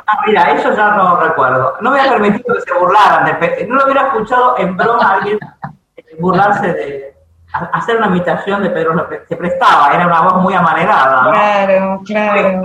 Ah, 0.06 0.20
mira, 0.26 0.50
eso 0.52 0.74
ya 0.74 0.90
no 0.92 1.20
recuerdo. 1.20 1.74
No 1.80 1.90
me 1.90 2.00
ha 2.00 2.10
permitido 2.10 2.54
que 2.54 2.60
se 2.62 2.78
burlaran 2.78 3.38
de 3.38 3.66
No 3.66 3.74
lo 3.76 3.84
hubiera 3.84 4.08
escuchado 4.08 4.58
en 4.58 4.76
broma 4.76 5.14
alguien 5.14 5.38
burlarse 6.18 6.72
de 6.72 7.14
hacer 7.72 7.96
una 7.96 8.06
imitación 8.06 8.62
de 8.62 8.70
Pedro 8.70 8.94
López. 8.94 9.22
Se 9.28 9.36
prestaba, 9.36 9.94
era 9.94 10.06
una 10.06 10.22
voz 10.22 10.42
muy 10.42 10.54
amanerada. 10.54 11.22
¿no? 11.22 11.30
Claro, 11.30 12.02
claro. 12.04 12.62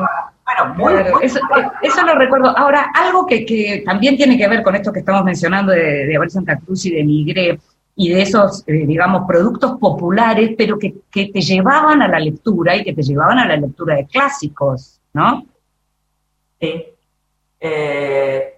Bueno, 0.78 1.20
eso, 1.22 1.40
eso, 1.82 2.06
lo 2.06 2.16
recuerdo. 2.16 2.58
Ahora, 2.58 2.92
algo 2.94 3.26
que, 3.26 3.84
también 3.86 4.18
tiene 4.18 4.38
que 4.38 4.48
ver 4.48 4.64
con 4.64 4.76
esto 4.76 4.92
que 4.92 5.00
estamos 5.00 5.24
mencionando 5.24 5.72
de, 5.72 6.06
de 6.06 6.16
Abel 6.16 6.30
Santa 6.30 6.58
Cruz 6.58 6.86
y 6.86 6.92
de 6.92 7.04
Migré, 7.04 7.60
y 7.96 8.10
de 8.10 8.22
esos, 8.22 8.64
eh, 8.66 8.86
digamos, 8.88 9.24
productos 9.28 9.78
populares, 9.78 10.52
pero 10.58 10.80
que, 10.80 10.96
que, 11.12 11.28
te 11.34 11.42
llevaban 11.42 12.02
a 12.02 12.08
la 12.08 12.18
lectura 12.18 12.78
y 12.78 12.84
que 12.86 12.94
te 12.94 13.04
llevaban 13.04 13.40
a 13.40 13.46
la 13.46 13.58
lectura 13.58 13.96
de 13.96 14.08
clásicos, 14.08 15.02
¿no? 15.12 15.46
Sí. 16.62 16.86
Eh, 17.60 18.54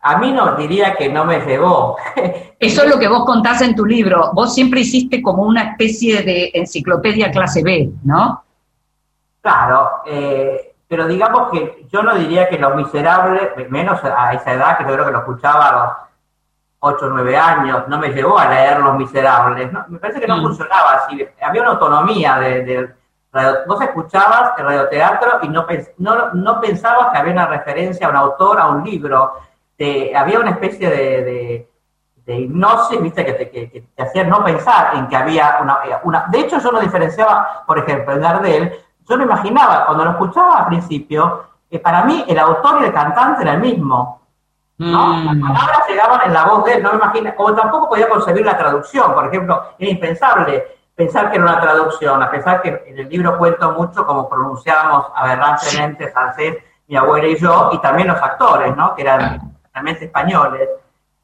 a 0.00 0.18
mí 0.18 0.32
no 0.32 0.56
diría 0.56 0.94
que 0.94 1.10
no 1.10 1.26
me 1.26 1.40
llevó. 1.40 1.98
Eso 2.58 2.84
es 2.84 2.90
lo 2.90 2.98
que 2.98 3.08
vos 3.08 3.26
contás 3.26 3.60
en 3.60 3.74
tu 3.74 3.84
libro. 3.84 4.30
Vos 4.32 4.54
siempre 4.54 4.80
hiciste 4.80 5.20
como 5.20 5.42
una 5.42 5.72
especie 5.72 6.22
de 6.22 6.50
enciclopedia 6.54 7.30
clase 7.30 7.62
B, 7.62 7.90
¿no? 8.04 8.42
Claro, 9.42 9.90
eh, 10.06 10.69
pero 10.90 11.06
digamos 11.06 11.52
que 11.52 11.86
yo 11.88 12.02
no 12.02 12.16
diría 12.16 12.48
que 12.48 12.58
Los 12.58 12.74
Miserables, 12.74 13.70
menos 13.70 14.00
a 14.02 14.32
esa 14.32 14.54
edad, 14.54 14.76
que 14.76 14.82
yo 14.82 14.92
creo 14.94 15.06
que 15.06 15.12
lo 15.12 15.18
escuchaba 15.18 15.68
a 15.68 15.72
los 15.72 15.92
8 16.80 17.06
o 17.06 17.10
9 17.10 17.36
años, 17.36 17.86
no 17.86 17.96
me 17.96 18.08
llevó 18.08 18.36
a 18.36 18.48
leer 18.48 18.80
Los 18.80 18.96
Miserables. 18.96 19.70
Me 19.86 20.00
parece 20.00 20.20
que 20.20 20.26
no 20.26 20.38
mm. 20.38 20.42
funcionaba 20.42 20.94
así. 20.94 21.24
Había 21.40 21.62
una 21.62 21.70
autonomía 21.70 22.38
de, 22.40 22.92
vos 23.68 23.80
escuchabas 23.80 24.58
el 24.58 24.64
radioteatro 24.64 25.38
y 25.42 25.48
no, 25.48 25.64
no, 25.98 26.32
no, 26.32 26.60
pensabas 26.60 27.12
que 27.12 27.18
había 27.18 27.34
una 27.34 27.46
referencia 27.46 28.08
a 28.08 28.10
un 28.10 28.16
autor, 28.16 28.58
a 28.58 28.66
un 28.70 28.82
libro. 28.82 29.34
había 29.78 30.40
una 30.40 30.50
especie 30.50 30.90
de, 30.90 31.68
de, 32.26 32.36
hipnosis, 32.36 33.00
¿viste? 33.00 33.24
Que 33.24 33.32
te, 33.34 33.48
que, 33.48 33.86
te, 33.94 34.02
hacía 34.02 34.24
no 34.24 34.42
pensar 34.44 34.96
en 34.96 35.06
que 35.06 35.14
había 35.14 35.60
una, 35.62 35.78
una... 36.02 36.26
De 36.30 36.40
hecho, 36.40 36.58
yo 36.58 36.72
no 36.72 36.80
diferenciaba, 36.80 37.62
por 37.64 37.78
ejemplo, 37.78 38.12
en 38.12 38.20
Gardel, 38.20 38.80
yo 39.10 39.16
lo 39.16 39.24
imaginaba, 39.24 39.86
cuando 39.86 40.04
lo 40.04 40.10
escuchaba 40.12 40.58
al 40.58 40.66
principio, 40.66 41.44
que 41.68 41.80
para 41.80 42.04
mí 42.04 42.24
el 42.28 42.38
autor 42.38 42.80
y 42.80 42.84
el 42.86 42.92
cantante 42.92 43.42
era 43.42 43.54
el 43.54 43.60
mismo. 43.60 44.20
¿no? 44.78 45.24
Las 45.24 45.36
mm. 45.36 45.42
palabras 45.42 45.88
llegaban 45.88 46.20
en 46.24 46.32
la 46.32 46.44
voz 46.44 46.64
de 46.64 46.74
él, 46.74 46.82
no 46.82 46.90
me 46.90 46.96
imagino, 46.96 47.34
como 47.34 47.54
tampoco 47.54 47.88
podía 47.88 48.08
concebir 48.08 48.46
la 48.46 48.56
traducción, 48.56 49.12
por 49.12 49.26
ejemplo, 49.26 49.62
era 49.78 49.90
impensable 49.90 50.64
pensar 50.94 51.30
que 51.30 51.36
era 51.36 51.44
una 51.44 51.60
traducción, 51.60 52.22
a 52.22 52.30
pesar 52.30 52.62
que 52.62 52.84
en 52.86 52.98
el 52.98 53.08
libro 53.08 53.36
cuento 53.36 53.72
mucho 53.72 54.06
como 54.06 54.28
pronunciábamos 54.28 55.06
aberrantemente 55.14 56.08
francés, 56.08 56.58
mi 56.86 56.96
abuela 56.96 57.26
y 57.26 57.36
yo, 57.36 57.70
y 57.72 57.78
también 57.78 58.08
los 58.08 58.20
actores, 58.20 58.76
¿no? 58.76 58.94
Que 58.94 59.02
eran 59.02 59.56
realmente 59.72 60.04
españoles. 60.04 60.68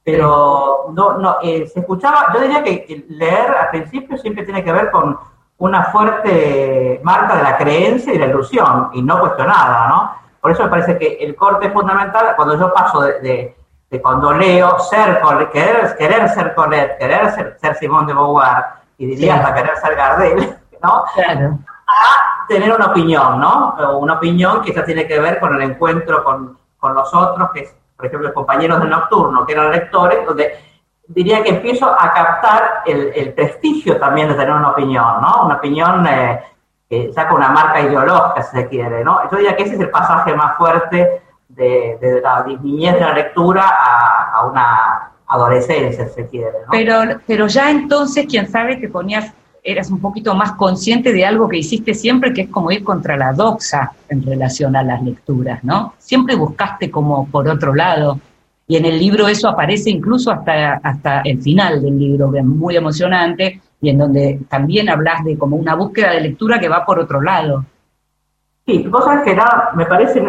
Pero 0.02 0.86
no, 0.92 1.18
no, 1.18 1.36
eh, 1.42 1.66
se 1.66 1.80
escuchaba, 1.80 2.32
yo 2.32 2.40
diría 2.40 2.62
que 2.62 3.04
leer 3.08 3.50
al 3.50 3.70
principio 3.70 4.16
siempre 4.16 4.44
tiene 4.44 4.64
que 4.64 4.72
ver 4.72 4.90
con 4.90 5.18
una 5.58 5.84
fuerte 5.84 7.00
marca 7.02 7.36
de 7.36 7.42
la 7.42 7.56
creencia 7.56 8.12
y 8.12 8.18
la 8.18 8.26
ilusión, 8.26 8.90
y 8.92 9.02
no 9.02 9.20
cuestionada, 9.20 9.88
¿no? 9.88 10.12
Por 10.40 10.50
eso 10.50 10.64
me 10.64 10.68
parece 10.68 10.98
que 10.98 11.18
el 11.20 11.34
corte 11.34 11.66
es 11.66 11.72
fundamental 11.72 12.34
cuando 12.36 12.58
yo 12.58 12.72
paso 12.72 13.00
de, 13.00 13.56
de, 13.90 14.02
cuando 14.02 14.32
leo 14.32 14.78
ser 14.78 15.20
querer, 15.50 15.96
querer 15.96 16.28
ser 16.28 16.54
Colette, 16.54 16.98
querer 16.98 17.30
ser, 17.30 17.56
ser 17.58 17.74
Simón 17.76 18.06
de 18.06 18.12
Beauvoir, 18.12 18.64
y 18.98 19.06
diría 19.06 19.36
hasta 19.36 19.54
querer 19.54 19.76
ser 19.78 19.96
Gardel, 19.96 20.56
¿no? 20.82 21.04
Claro. 21.14 21.58
A 21.88 22.46
tener 22.46 22.72
una 22.72 22.86
opinión, 22.86 23.40
¿no? 23.40 23.74
Una 23.98 24.14
opinión 24.14 24.60
que 24.60 24.72
ya 24.72 24.84
tiene 24.84 25.06
que 25.06 25.18
ver 25.18 25.40
con 25.40 25.54
el 25.54 25.62
encuentro 25.62 26.22
con, 26.22 26.58
con 26.78 26.94
los 26.94 27.12
otros, 27.14 27.50
que 27.52 27.60
es, 27.60 27.74
por 27.96 28.06
ejemplo, 28.06 28.28
los 28.28 28.34
compañeros 28.34 28.80
del 28.80 28.90
nocturno, 28.90 29.46
que 29.46 29.52
eran 29.52 29.70
lectores, 29.70 30.26
donde 30.26 30.65
diría 31.08 31.42
que 31.42 31.50
empiezo 31.50 31.86
a 31.86 32.12
captar 32.12 32.82
el, 32.86 33.32
prestigio 33.32 33.98
también 33.98 34.28
de 34.28 34.34
tener 34.34 34.52
una 34.52 34.70
opinión, 34.70 35.20
¿no? 35.20 35.46
Una 35.46 35.56
opinión 35.56 36.06
eh, 36.06 36.40
que 36.88 37.12
saca 37.12 37.34
una 37.34 37.50
marca 37.50 37.80
ideológica, 37.80 38.42
si 38.42 38.56
se 38.56 38.68
quiere, 38.68 39.04
¿no? 39.04 39.20
Yo 39.30 39.36
diría 39.36 39.56
que 39.56 39.64
ese 39.64 39.74
es 39.74 39.80
el 39.80 39.90
pasaje 39.90 40.34
más 40.34 40.56
fuerte 40.56 41.22
de, 41.48 42.20
la 42.22 42.44
niñez 42.44 42.94
de 42.94 43.00
la 43.00 43.12
lectura 43.14 43.64
a, 43.68 44.32
a 44.32 44.46
una 44.46 45.12
adolescencia, 45.26 46.06
si 46.08 46.14
se 46.14 46.26
quiere. 46.28 46.52
¿no? 46.64 46.70
Pero, 46.70 47.20
pero 47.26 47.46
ya 47.46 47.70
entonces, 47.70 48.26
quién 48.28 48.48
sabe, 48.48 48.78
que 48.80 48.88
ponías, 48.88 49.32
eras 49.62 49.90
un 49.90 50.00
poquito 50.00 50.34
más 50.34 50.52
consciente 50.52 51.12
de 51.12 51.26
algo 51.26 51.48
que 51.48 51.58
hiciste 51.58 51.94
siempre, 51.94 52.32
que 52.32 52.42
es 52.42 52.48
como 52.48 52.70
ir 52.70 52.84
contra 52.84 53.16
la 53.16 53.32
doxa 53.32 53.92
en 54.08 54.22
relación 54.24 54.76
a 54.76 54.82
las 54.82 55.02
lecturas, 55.02 55.62
¿no? 55.64 55.94
Siempre 55.98 56.36
buscaste 56.36 56.90
como 56.90 57.26
por 57.28 57.48
otro 57.48 57.74
lado. 57.74 58.20
Y 58.68 58.76
en 58.76 58.84
el 58.84 58.98
libro 58.98 59.28
eso 59.28 59.48
aparece 59.48 59.90
incluso 59.90 60.30
hasta, 60.30 60.80
hasta 60.82 61.20
el 61.20 61.40
final 61.40 61.80
del 61.82 61.98
libro, 61.98 62.32
que 62.32 62.40
es 62.40 62.44
muy 62.44 62.76
emocionante, 62.76 63.60
y 63.80 63.90
en 63.90 63.98
donde 63.98 64.40
también 64.48 64.88
hablas 64.88 65.24
de 65.24 65.38
como 65.38 65.56
una 65.56 65.74
búsqueda 65.74 66.10
de 66.10 66.20
lectura 66.20 66.58
que 66.58 66.68
va 66.68 66.84
por 66.84 66.98
otro 66.98 67.20
lado. 67.20 67.64
Sí, 68.66 68.84
vos 68.88 69.04
sabés 69.04 69.22
que 69.22 69.36
nada, 69.36 69.70
me 69.74 69.86
parece, 69.86 70.20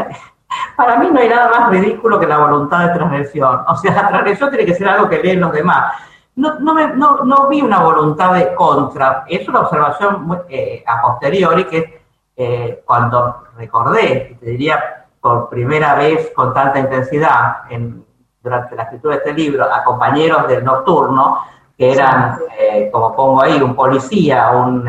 para 0.75 0.97
mí 0.99 1.09
no 1.11 1.19
hay 1.19 1.29
nada 1.29 1.49
más 1.49 1.69
ridículo 1.71 2.19
que 2.19 2.27
la 2.27 2.37
voluntad 2.37 2.87
de 2.87 2.93
transgresión. 2.93 3.61
O 3.67 3.75
sea, 3.75 3.93
la 3.93 4.07
transgresión 4.09 4.49
tiene 4.51 4.65
que 4.65 4.75
ser 4.75 4.87
algo 4.87 5.09
que 5.09 5.23
leen 5.23 5.39
los 5.39 5.51
demás. 5.51 5.93
No, 6.35 6.59
no, 6.59 6.75
no, 6.93 7.23
no 7.23 7.47
vi 7.47 7.63
una 7.63 7.79
voluntad 7.79 8.35
de 8.35 8.53
contra. 8.53 9.23
Es 9.27 9.47
una 9.49 9.61
observación 9.61 10.43
eh, 10.49 10.83
a 10.85 11.01
posteriori 11.01 11.65
que 11.65 12.01
eh, 12.35 12.83
cuando 12.85 13.47
recordé, 13.57 14.37
te 14.39 14.51
diría 14.51 15.07
por 15.19 15.49
primera 15.49 15.95
vez 15.95 16.31
con 16.35 16.53
tanta 16.53 16.79
intensidad 16.79 17.63
en, 17.71 18.05
durante 18.47 18.75
la 18.75 18.83
escritura 18.83 19.15
de 19.15 19.19
este 19.19 19.33
libro 19.33 19.65
a 19.65 19.83
compañeros 19.83 20.47
del 20.47 20.63
nocturno, 20.63 21.43
que 21.77 21.91
eran, 21.91 22.39
eh, 22.57 22.89
como 22.91 23.15
pongo 23.15 23.41
ahí, 23.41 23.61
un 23.61 23.75
policía, 23.75 24.49
un 24.51 24.83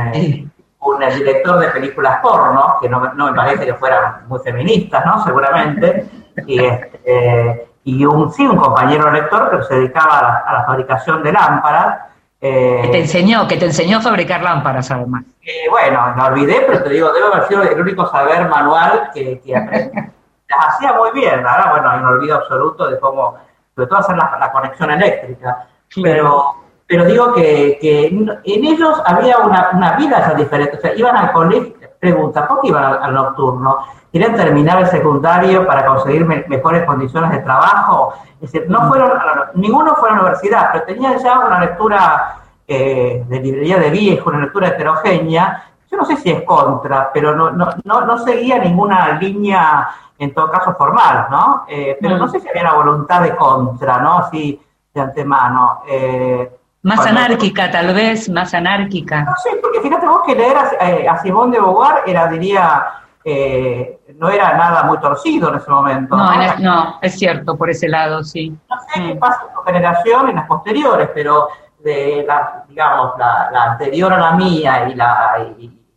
un 0.81 1.01
director 1.01 1.59
de 1.59 1.69
películas 1.69 2.21
porno, 2.23 2.77
que 2.81 2.89
no, 2.89 3.01
me 3.01 3.33
parece 3.33 3.67
que 3.67 3.75
fueran 3.75 4.27
muy 4.29 4.39
feministas, 4.41 5.05
¿no? 5.05 5.25
Seguramente, 5.25 6.07
y, 6.47 6.61
este, 6.61 7.69
y 7.85 8.05
un, 8.05 8.33
sí, 8.33 8.47
un 8.47 8.57
compañero 8.57 9.11
lector 9.11 9.51
que 9.51 9.65
se 9.65 9.75
dedicaba 9.75 10.43
a 10.47 10.53
la, 10.53 10.65
fabricación 10.65 11.23
de 11.23 11.33
lámparas. 11.33 12.05
Eh, 12.41 12.81
que 12.83 12.89
te 12.89 13.01
enseñó, 13.01 13.49
que 13.49 13.57
te 13.57 13.67
enseñó 13.67 13.99
a 13.99 14.01
fabricar 14.01 14.43
lámparas 14.43 14.91
además. 14.93 15.25
Eh, 15.43 15.69
bueno, 15.69 16.15
no 16.15 16.27
olvidé, 16.27 16.65
pero 16.67 16.85
te 16.85 16.91
digo, 16.91 17.13
debe 17.13 17.27
haber 17.27 17.49
sido 17.49 17.63
el 17.63 17.81
único 17.81 18.07
saber 18.07 18.49
manual 18.49 19.11
que, 19.13 19.41
que 19.41 19.53
Las 20.49 20.67
hacía 20.69 20.95
muy 20.95 21.11
bien, 21.13 21.47
ahora 21.47 21.73
bueno, 21.73 21.91
hay 21.91 21.99
un 22.01 22.07
olvido 22.07 22.37
absoluto 22.37 22.89
de 22.89 22.99
cómo, 22.99 23.37
sobre 23.79 23.87
todo 23.87 24.01
hacer 24.01 24.17
la, 24.17 24.51
conexión 24.51 24.91
eléctrica. 24.91 25.69
Pero 26.03 26.57
pero 26.89 27.05
digo 27.05 27.35
que, 27.35 27.79
en 27.83 28.65
ellos 28.65 29.03
había 29.05 29.37
una, 29.39 29.97
vida 29.99 30.27
ya 30.27 30.35
diferente. 30.35 30.79
O 30.79 30.81
sea, 30.81 30.95
iban 30.97 31.17
al 31.17 31.33
colegio, 31.33 31.75
pregunta, 32.01 32.49
¿por 32.49 32.63
qué 32.63 32.69
iban 32.69 33.03
al, 33.03 33.15
nocturno? 33.15 33.79
¿Querían 34.11 34.35
terminar 34.35 34.81
el 34.81 34.87
secundario 34.87 35.67
para 35.67 35.85
conseguir 35.85 36.25
mejores 36.25 36.87
condiciones 36.87 37.31
de 37.31 37.41
trabajo? 37.41 38.15
Es 38.41 38.51
decir, 38.51 38.71
no 38.71 38.89
fueron 38.89 39.13
ninguno 39.55 39.97
fue 39.97 40.09
a 40.09 40.13
la 40.15 40.21
universidad, 40.21 40.71
pero 40.73 40.87
tenían 40.87 41.19
ya 41.19 41.39
una 41.41 41.61
lectura 41.61 42.39
eh, 42.67 43.23
de 43.29 43.41
librería 43.41 43.77
de 43.79 43.91
viejo, 43.91 44.31
una 44.31 44.41
lectura 44.41 44.69
heterogénea. 44.69 45.65
Yo 45.91 45.99
no 45.99 46.07
sé 46.07 46.17
si 46.17 46.31
es 46.31 46.43
contra, 46.45 47.11
pero 47.13 47.35
no, 47.35 47.51
no, 47.51 47.67
no, 47.85 48.19
seguía 48.19 48.59
ninguna 48.59 49.13
línea, 49.19 49.89
en 50.19 50.35
todo 50.35 50.51
caso, 50.51 50.75
formal, 50.75 51.27
¿no? 51.31 51.65
Eh, 51.69 51.97
pero 52.01 52.17
no 52.17 52.29
sé 52.29 52.41
si 52.41 52.49
había 52.49 52.63
una 52.63 52.75
voluntad 52.75 53.23
de 53.23 53.37
contra, 53.37 53.99
¿no? 53.99 54.19
Así 54.19 54.61
de 54.93 55.01
antemano. 55.01 55.83
Eh, 55.89 56.51
más 56.83 57.07
anárquica, 57.07 57.71
tal 57.71 57.95
vez, 57.95 58.29
más 58.29 58.55
anárquica. 58.55 59.23
No 59.25 59.35
sé, 59.43 59.51
porque 59.61 59.81
fíjate 59.81 60.07
vos 60.07 60.23
que 60.25 60.35
leer 60.35 60.57
a, 60.57 60.89
eh, 60.89 61.09
a 61.09 61.19
Simón 61.19 61.51
de 61.51 61.59
Beauvoir 61.59 62.03
era, 62.07 62.29
diría, 62.29 62.87
eh, 63.25 64.01
no 64.17 64.31
era 64.31 64.57
nada 64.57 64.85
muy 64.85 64.99
torcido 64.99 65.51
en 65.51 65.57
ese 65.57 65.71
momento. 65.71 66.17
No, 66.17 66.57
¿no? 66.61 66.99
es 67.03 67.19
cierto, 67.19 67.57
por 67.57 67.69
ese 67.69 67.89
lado, 67.89 68.23
sí. 68.23 68.57
No 68.71 68.77
sé 68.81 68.87
qué 68.95 69.15
mm. 69.15 69.19
pasa 69.19 69.43
en 69.47 69.55
tu 69.55 69.61
generación, 69.63 70.29
en 70.31 70.37
las 70.37 70.47
posteriores, 70.47 71.11
pero 71.13 71.49
de 71.81 72.25
la, 72.27 72.65
digamos, 72.69 73.19
la, 73.19 73.51
anterior 73.71 74.13
a 74.13 74.19
la 74.19 74.33
mía 74.33 74.89
y 74.89 74.95
la, 74.95 75.37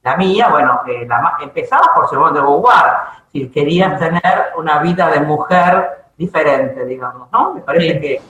la 0.04 0.18
mía, 0.18 0.50
bueno, 0.50 0.82
eh, 0.88 1.06
la, 1.08 1.38
empezaba 1.42 1.94
por 1.94 2.10
Simón 2.10 2.34
de 2.34 2.42
Beauvoir, 2.42 2.86
si 3.32 3.50
querías 3.50 4.00
tener 4.00 4.52
una 4.58 4.80
vida 4.80 5.10
de 5.10 5.22
mujer 5.22 6.06
diferente, 6.18 6.86
digamos, 6.86 7.32
¿no? 7.32 7.54
Me 7.54 7.62
parece 7.62 8.00
que 8.00 8.22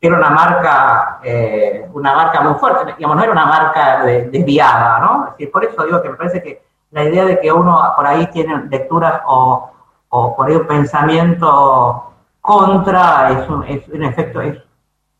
era 0.00 0.16
una 0.16 0.30
marca, 0.30 1.18
eh, 1.24 1.88
una 1.92 2.14
marca 2.14 2.40
muy 2.40 2.54
fuerte, 2.54 2.94
digamos, 2.96 3.16
no 3.16 3.22
era 3.24 3.32
una 3.32 3.46
marca 3.46 4.04
desviada, 4.04 5.00
¿no? 5.00 5.24
Es 5.24 5.30
decir, 5.32 5.50
por 5.50 5.64
eso 5.64 5.84
digo 5.84 6.00
que 6.00 6.10
me 6.10 6.16
parece 6.16 6.42
que 6.42 6.62
la 6.92 7.04
idea 7.04 7.24
de 7.24 7.38
que 7.40 7.52
uno 7.52 7.92
por 7.96 8.06
ahí 8.06 8.26
tiene 8.28 8.64
lecturas 8.70 9.20
o, 9.26 9.70
o 10.08 10.36
por 10.36 10.48
ahí 10.48 10.54
un 10.54 10.66
pensamiento 10.66 12.12
contra, 12.40 13.30
es 13.30 13.48
un, 13.48 13.64
es 13.64 13.88
un 13.88 14.04
efecto, 14.04 14.40
es, 14.40 14.56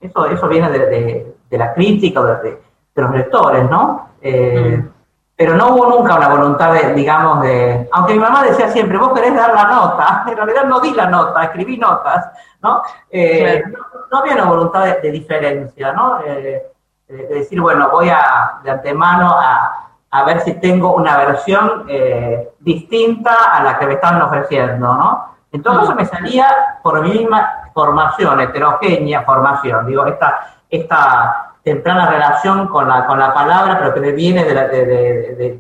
eso, 0.01 0.27
eso 0.27 0.49
viene 0.49 0.71
de, 0.71 1.35
de, 1.51 1.59
la 1.59 1.75
crítica, 1.75 2.23
de, 2.23 2.51
de, 2.95 3.03
los 3.03 3.11
lectores, 3.11 3.69
¿no? 3.69 4.11
Eh, 4.21 4.79
mm. 4.79 4.98
Pero 5.39 5.55
no 5.55 5.69
hubo 5.69 5.87
nunca 5.87 6.17
una 6.17 6.29
voluntad 6.31 6.73
de, 6.73 6.95
digamos, 6.95 7.43
de... 7.43 7.89
Aunque 7.93 8.15
mi 8.15 8.19
mamá 8.19 8.43
decía 8.43 8.71
siempre, 8.71 8.99
vos 8.99 9.13
querés 9.13 9.37
dar 9.37 9.55
la 9.55 9.69
nota, 9.69 10.25
en 10.29 10.37
realidad 10.37 10.65
no 10.65 10.81
di 10.81 10.91
la 10.91 11.07
nota, 11.07 11.45
escribí 11.45 11.79
notas, 11.79 12.29
¿no? 12.61 12.83
Eh, 13.09 13.63
no, 14.11 14.19
había 14.19 14.35
una 14.35 14.47
voluntad 14.47 14.97
de, 15.01 15.13
diferencia, 15.13 15.93
¿no? 15.93 16.19
Eh, 16.25 16.67
de 17.07 17.27
decir, 17.29 17.61
bueno, 17.61 17.89
voy 17.89 18.09
a, 18.09 18.59
de 18.65 18.71
antemano 18.73 19.31
a, 19.31 19.89
a 20.11 20.25
ver 20.25 20.41
si 20.41 20.55
tengo 20.55 20.95
una 20.95 21.17
versión 21.19 21.85
eh, 21.89 22.51
distinta 22.59 23.53
a 23.53 23.63
la 23.63 23.79
que 23.79 23.87
me 23.87 23.95
estaban 23.95 24.21
ofreciendo, 24.23 24.93
¿no? 24.93 25.37
Entonces 25.53 25.95
me 25.95 26.05
salía 26.05 26.79
por 26.83 27.01
mi 27.03 27.11
misma 27.11 27.71
formación, 27.73 28.41
heterogénea 28.41 29.23
formación, 29.23 29.87
digo, 29.87 30.05
esta, 30.05 30.59
esta 30.69 31.48
temprana 31.63 32.11
relación 32.11 32.69
con 32.69 32.89
la, 32.89 33.07
con 33.07 33.19
la 33.19 33.35
palabra, 33.35 33.79
pero 33.79 33.95
que 33.95 34.01
me 34.01 34.13
viene 34.13 34.45
de, 34.45 34.55
la, 34.55 34.69
de, 34.69 34.87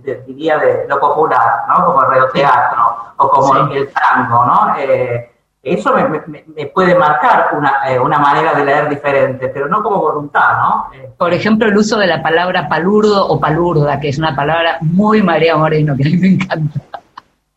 de, 0.02 0.22
diría, 0.26 0.58
de 0.58 0.86
lo 0.88 0.98
popular, 0.98 1.64
¿no? 1.68 1.84
Como 1.84 2.02
el 2.02 2.08
radioteatro 2.08 2.96
o 3.16 3.28
como 3.28 3.70
el 3.72 3.88
tango, 3.90 4.44
¿no? 4.46 4.76
Eh, 4.78 5.30
eso 5.62 5.92
me, 5.92 6.66
puede 6.66 6.94
marcar 6.94 7.50
eh, 7.88 7.98
una, 7.98 8.18
manera 8.18 8.54
de 8.54 8.64
leer 8.64 8.88
diferente, 8.88 9.48
pero 9.48 9.68
no 9.68 9.82
como 9.82 9.98
voluntad, 9.98 10.58
¿no? 10.58 10.88
Eh, 10.94 11.10
Por 11.18 11.32
ejemplo, 11.32 11.68
el 11.68 11.76
uso 11.76 11.98
de 11.98 12.06
la 12.06 12.22
palabra 12.22 12.68
palurdo 12.68 13.26
o 13.26 13.40
palurda, 13.40 13.98
que 14.00 14.08
es 14.08 14.18
una 14.18 14.34
palabra 14.36 14.78
muy 14.80 15.22
María 15.22 15.56
Moreno, 15.56 15.96
que 15.96 16.04
a 16.04 16.06
mí 16.06 16.16
me 16.16 16.28
encanta. 16.28 16.80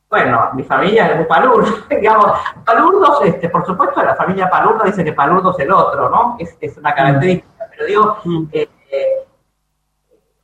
Bueno, 0.10 0.50
mi 0.54 0.64
familia 0.64 1.08
es 1.08 1.16
muy 1.16 1.26
palurdo, 1.26 1.74
digamos, 1.90 2.32
palurdos, 2.66 3.22
este, 3.24 3.48
por 3.48 3.66
supuesto, 3.66 4.04
la 4.04 4.16
familia 4.16 4.50
palurda 4.50 4.86
dice 4.86 5.06
que 5.06 5.14
palurdo 5.14 5.52
es 5.52 5.60
el 5.60 5.72
otro, 5.72 6.10
¿no? 6.10 6.36
Es, 6.38 6.58
es 6.60 6.78
una 6.78 6.94
característica, 6.94 7.48
pero 7.82 7.88
digo, 7.88 8.17
mm. 8.24 8.44
eh, 8.54 8.70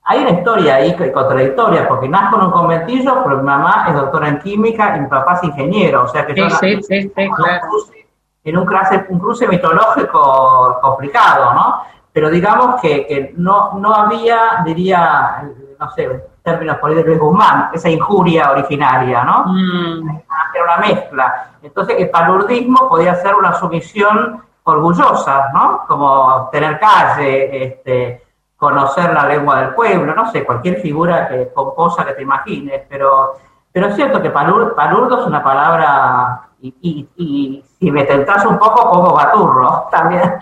hay 0.04 0.22
una 0.22 0.32
historia 0.32 0.76
ahí 0.76 0.96
contradictoria, 0.96 1.88
porque 1.88 2.08
nazco 2.08 2.38
en 2.38 2.46
un 2.46 2.52
conventillo, 2.52 3.24
pero 3.24 3.38
mi 3.38 3.44
mamá 3.44 3.86
es 3.90 3.96
doctora 3.96 4.30
en 4.30 4.40
química 4.40 4.96
y 4.96 5.02
mi 5.02 5.08
papá 5.08 5.34
es 5.34 5.44
ingeniero, 5.44 6.06
o 6.06 6.08
sea 6.08 6.26
que 6.26 6.34
yo 6.34 6.50
sí, 6.50 6.82
sí, 6.82 7.12
en 8.44 8.58
un 8.58 8.66
cruce, 8.66 9.06
un 9.10 9.20
cruce 9.20 9.48
mitológico 9.48 10.80
complicado, 10.82 11.54
¿no? 11.54 11.82
Pero 12.14 12.30
digamos 12.30 12.80
que, 12.82 13.34
no, 13.36 13.74
no 13.74 13.94
había, 13.94 14.64
diría, 14.66 15.44
no 15.78 15.92
sé, 15.92 16.24
términos 16.42 16.78
políticos 16.78 17.06
de 17.06 17.10
Luis 17.10 17.20
Guzmán, 17.20 17.70
esa 17.74 17.90
injuria 17.90 18.52
originaria, 18.52 19.24
¿no? 19.26 19.46
Mm. 19.48 20.22
Era 20.56 20.64
una 20.64 20.78
mezcla. 20.78 21.52
Entonces 21.62 21.98
el 22.00 22.10
palurdismo 22.10 22.88
podía 22.88 23.14
ser 23.16 23.36
una 23.36 23.54
sumisión 23.56 24.42
orgullosa, 24.72 25.50
¿no? 25.54 25.84
Como 25.88 26.50
tener 26.52 26.80
calle, 26.80 27.66
este, 27.66 28.24
conocer 28.56 29.14
la 29.14 29.26
lengua 29.28 29.62
del 29.62 29.74
pueblo, 29.74 30.14
no 30.16 30.32
sé, 30.32 30.44
cualquier 30.44 30.82
figura 30.82 31.28
que, 31.28 31.50
composa 31.54 32.06
que 32.06 32.14
te 32.14 32.24
imagines, 32.24 32.82
pero, 32.90 33.34
pero 33.72 33.88
es 33.88 33.96
cierto 33.96 34.22
que 34.22 34.30
palurdo 34.30 35.22
es 35.22 35.28
una 35.28 35.44
palabra, 35.44 36.42
y, 36.60 37.08
y, 37.16 37.64
si 37.80 37.92
me 37.92 38.04
tentás 38.04 38.46
un 38.46 38.58
poco, 38.58 38.90
como 38.90 39.14
baturro 39.14 39.88
también. 39.92 40.34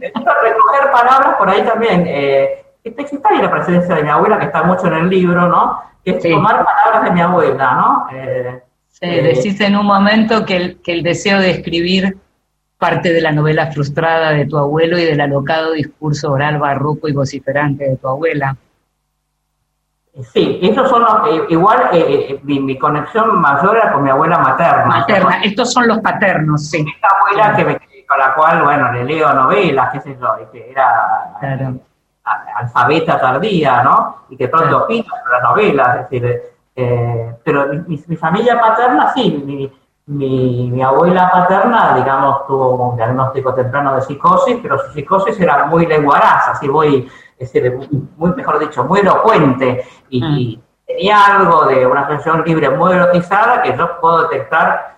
recoger 0.00 0.92
palabras 0.92 1.36
por 1.36 1.50
ahí 1.50 1.62
también. 1.62 2.04
Eh, 2.06 2.64
está 2.84 3.32
la 3.32 3.50
presencia 3.50 3.94
de 3.96 4.02
mi 4.02 4.08
abuela, 4.08 4.38
que 4.38 4.46
está 4.46 4.62
mucho 4.62 4.86
en 4.86 4.94
el 4.94 5.08
libro, 5.10 5.48
¿no? 5.48 5.82
Que 6.04 6.12
es 6.12 6.22
tomar 6.22 6.64
palabras 6.64 7.04
de 7.04 7.10
mi 7.10 7.20
abuela, 7.20 7.74
¿no? 7.74 8.06
Eh, 8.12 8.62
sí, 8.88 9.00
eh, 9.02 9.22
decís 9.22 9.60
en 9.60 9.76
un 9.76 9.86
momento 9.86 10.46
que 10.46 10.56
el, 10.56 10.80
que 10.80 10.92
el 10.92 11.02
deseo 11.02 11.40
de 11.40 11.50
escribir 11.50 12.16
parte 12.80 13.12
de 13.12 13.20
la 13.20 13.30
novela 13.30 13.70
frustrada 13.70 14.30
de 14.30 14.46
tu 14.46 14.56
abuelo 14.56 14.98
y 14.98 15.04
del 15.04 15.20
alocado 15.20 15.72
discurso 15.72 16.32
oral 16.32 16.58
barroco 16.58 17.08
y 17.08 17.12
vociferante 17.12 17.84
de 17.84 17.96
tu 17.96 18.08
abuela. 18.08 18.56
Sí, 20.32 20.58
esos 20.62 20.88
son 20.88 21.04
eh, 21.28 21.44
igual 21.50 21.90
eh, 21.92 22.26
eh, 22.30 22.40
mi, 22.42 22.76
conexión 22.78 23.38
mayor 23.38 23.76
era 23.76 23.92
con 23.92 24.02
mi 24.02 24.10
abuela 24.10 24.38
materna. 24.38 24.86
Materna, 24.86 25.42
estos 25.42 25.72
son 25.72 25.86
los 25.86 25.98
paternos, 25.98 26.68
sí. 26.68 26.84
Esta 26.94 27.08
abuela 27.16 27.54
que 27.54 28.06
con 28.06 28.18
la 28.18 28.34
cual, 28.34 28.64
bueno, 28.64 28.92
le 28.92 29.04
leo 29.04 29.32
novelas, 29.32 29.90
qué 29.92 30.00
sé 30.00 30.18
yo, 30.20 30.36
y 30.42 30.46
que 30.50 30.70
era 30.70 31.32
alfabeta 32.56 33.20
tardía, 33.20 33.82
¿no? 33.82 34.24
Y 34.30 34.36
que 34.36 34.48
pronto 34.48 34.84
opina 34.84 35.04
sobre 35.04 35.32
las 35.32 35.42
novelas, 35.42 35.96
es 36.10 36.10
decir, 36.10 36.42
pero 37.44 37.66
mi, 37.86 38.02
mi, 38.06 38.16
familia 38.16 38.58
paterna 38.58 39.12
sí, 39.14 39.42
mi, 39.44 39.70
mi, 40.10 40.68
mi, 40.72 40.82
abuela 40.82 41.30
paterna, 41.30 41.94
digamos, 41.94 42.44
tuvo 42.46 42.90
un 42.90 42.96
diagnóstico 42.96 43.54
temprano 43.54 43.94
de 43.94 44.00
psicosis, 44.00 44.58
pero 44.60 44.76
su 44.78 44.92
psicosis 44.92 45.38
era 45.38 45.66
muy 45.66 45.86
lenguaraz, 45.86 46.48
así 46.48 46.66
voy, 46.66 47.08
es 47.38 47.52
decir, 47.52 47.78
muy, 48.16 48.32
mejor 48.34 48.58
dicho, 48.58 48.82
muy 48.84 49.00
elocuente 49.00 49.84
y, 50.08 50.58
mm. 50.58 50.62
tenía 50.84 51.26
algo 51.26 51.64
de 51.66 51.86
una 51.86 52.00
expresión 52.00 52.42
libre 52.44 52.70
muy 52.70 52.92
erotizada 52.92 53.62
que 53.62 53.76
yo 53.76 54.00
puedo 54.00 54.22
detectar 54.22 54.96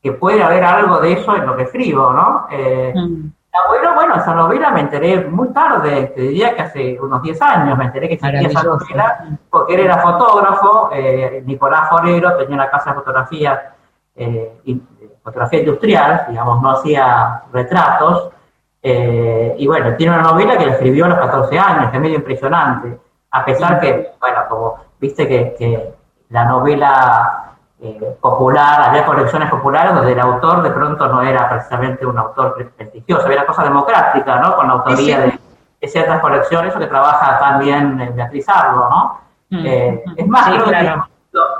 que 0.00 0.12
puede 0.12 0.42
haber 0.42 0.62
algo 0.62 1.00
de 1.00 1.14
eso 1.14 1.34
en 1.34 1.46
lo 1.46 1.56
que 1.56 1.62
escribo, 1.64 2.12
¿no? 2.12 2.46
Eh, 2.50 2.92
mm. 2.94 3.32
Abuelo, 3.66 3.94
bueno, 3.94 4.16
esa 4.16 4.34
novela 4.34 4.70
me 4.70 4.80
enteré 4.80 5.24
muy 5.26 5.52
tarde, 5.52 6.12
te 6.14 6.20
diría 6.22 6.54
que 6.54 6.62
hace 6.62 7.00
unos 7.00 7.22
10 7.22 7.42
años 7.42 7.78
me 7.78 7.84
enteré 7.84 8.08
que 8.08 8.14
existía 8.14 8.48
esa 8.48 8.62
novela, 8.64 9.38
porque 9.48 9.74
él 9.74 9.80
era 9.80 9.98
fotógrafo, 9.98 10.90
eh, 10.92 11.42
Nicolás 11.46 11.88
Forero 11.88 12.36
tenía 12.36 12.54
una 12.56 12.70
casa 12.70 12.90
de 12.90 12.96
fotografía 12.96 13.73
eh, 14.16 14.52
fotografía 15.22 15.60
industrial, 15.60 16.26
digamos, 16.28 16.62
no 16.62 16.70
hacía 16.70 17.42
retratos. 17.52 18.30
Eh, 18.82 19.54
y 19.58 19.66
bueno, 19.66 19.96
tiene 19.96 20.12
una 20.12 20.22
novela 20.22 20.58
que 20.58 20.66
la 20.66 20.72
escribió 20.72 21.06
a 21.06 21.08
los 21.08 21.18
14 21.18 21.58
años, 21.58 21.90
que 21.90 21.96
es 21.96 22.02
medio 22.02 22.16
impresionante, 22.16 22.98
a 23.30 23.44
pesar 23.44 23.80
que, 23.80 24.12
bueno, 24.20 24.40
como 24.48 24.76
viste 25.00 25.26
que, 25.26 25.94
la 26.30 26.44
novela 26.46 27.54
eh, 27.80 28.16
popular, 28.20 28.88
había 28.88 29.06
colecciones 29.06 29.48
populares 29.48 29.94
donde 29.94 30.12
el 30.12 30.20
autor 30.20 30.62
de 30.62 30.70
pronto 30.70 31.06
no 31.06 31.22
era 31.22 31.48
precisamente 31.48 32.04
un 32.04 32.18
autor 32.18 32.72
prestigioso, 32.76 33.26
había 33.26 33.46
cosa 33.46 33.62
democrática, 33.62 34.40
¿no? 34.40 34.56
Con 34.56 34.66
la 34.66 34.72
autoría 34.74 35.20
de, 35.20 35.38
ciertas 35.86 36.20
colecciones, 36.20 36.70
eso 36.70 36.78
que 36.78 36.86
trabaja 36.86 37.38
también 37.38 38.14
Beatriz 38.16 38.48
Arlo, 38.48 38.88
¿no? 38.88 39.20
Mm. 39.50 39.66
es 40.16 40.26
más, 40.26 40.46
creo 40.48 40.64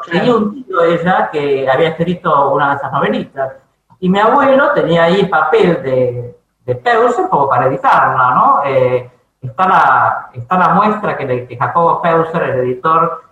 tenía 0.07 0.35
un 0.35 0.65
tío 0.65 0.83
ella 0.83 1.31
que 1.31 1.69
había 1.69 1.91
escrito 1.91 2.53
una 2.53 2.71
de 2.71 2.77
esas 2.77 2.93
novelitas. 2.93 3.53
Y 4.01 4.09
mi 4.09 4.19
abuelo 4.19 4.73
tenía 4.73 5.05
ahí 5.05 5.25
papel 5.27 5.83
de, 5.83 6.37
de 6.65 6.75
Peuser 6.77 7.29
como 7.29 7.49
para 7.49 7.67
editarla, 7.67 8.31
¿no? 8.35 8.63
Eh, 8.65 9.11
está, 9.41 9.69
la, 9.69 10.29
está 10.33 10.59
la 10.59 10.69
muestra 10.71 11.17
que, 11.17 11.47
que 11.47 11.57
Jacobo 11.57 12.03
Peuser, 12.03 12.43
el 12.43 12.61
editor, 12.61 13.23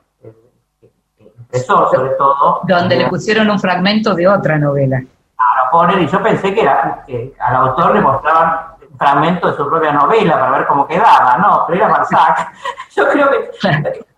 impresor 1.52 1.90
sobre 1.90 2.10
todo. 2.10 2.60
Donde 2.64 2.96
le 2.96 3.08
pusieron 3.08 3.50
un 3.50 3.58
fragmento 3.58 4.14
de 4.14 4.28
otra 4.28 4.58
novela. 4.58 5.02
Claro, 5.36 5.70
poner, 5.70 5.98
y 6.00 6.08
yo 6.08 6.22
pensé 6.22 6.54
que, 6.54 6.62
era, 6.62 7.02
que 7.06 7.34
al 7.38 7.56
autor 7.56 7.94
le 7.94 8.00
mostraban 8.00 8.66
un 8.90 8.98
fragmento 8.98 9.50
de 9.50 9.56
su 9.56 9.68
propia 9.68 9.92
novela 9.92 10.38
para 10.38 10.50
ver 10.50 10.66
cómo 10.66 10.86
quedaba, 10.86 11.36
¿no? 11.38 11.64
Pero 11.66 11.78
era 11.78 11.88
Marsac. 11.88 12.52
Yo 12.94 13.08
creo 13.08 13.30
que 13.30 13.50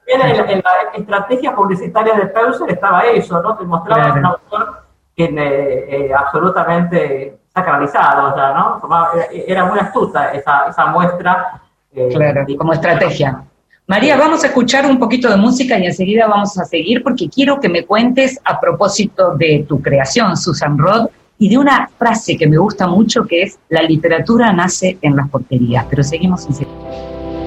en, 0.06 0.50
en, 0.50 0.62
la 0.64 0.92
estrategia 0.94 1.54
publicitaria 1.54 2.14
de 2.14 2.26
Peuser 2.26 2.70
estaba 2.70 3.02
eso, 3.02 3.40
¿no? 3.40 3.56
Te 3.56 3.64
mostraba 3.64 4.12
un 4.12 4.24
autor 4.24 4.84
que, 5.16 5.24
eh, 5.24 5.86
eh, 5.88 6.10
absolutamente 6.16 7.38
sacralizado, 7.52 8.36
ya, 8.36 8.52
¿no? 8.52 8.82
Era 9.30 9.64
muy 9.64 9.78
astuta 9.78 10.32
esa, 10.32 10.66
esa 10.68 10.86
muestra. 10.86 11.60
Eh, 11.92 12.08
claro, 12.12 12.44
como 12.58 12.72
estrategia. 12.72 13.44
María, 13.86 14.16
vamos 14.16 14.42
a 14.42 14.46
escuchar 14.48 14.86
un 14.86 14.98
poquito 14.98 15.28
de 15.28 15.36
música 15.36 15.78
y 15.78 15.86
enseguida 15.86 16.26
vamos 16.26 16.58
a 16.58 16.64
seguir 16.64 17.02
porque 17.02 17.28
quiero 17.28 17.60
que 17.60 17.68
me 17.68 17.84
cuentes 17.84 18.40
a 18.44 18.58
propósito 18.58 19.36
de 19.36 19.64
tu 19.68 19.80
creación, 19.82 20.36
Susan 20.36 20.78
Rod, 20.78 21.08
y 21.38 21.50
de 21.50 21.58
una 21.58 21.88
frase 21.98 22.36
que 22.36 22.46
me 22.46 22.56
gusta 22.56 22.86
mucho 22.86 23.24
que 23.24 23.42
es, 23.42 23.58
la 23.68 23.82
literatura 23.82 24.52
nace 24.52 24.96
en 25.02 25.16
las 25.16 25.28
porterías, 25.28 25.84
pero 25.90 26.02
seguimos 26.02 26.46
enseguida. 26.46 26.74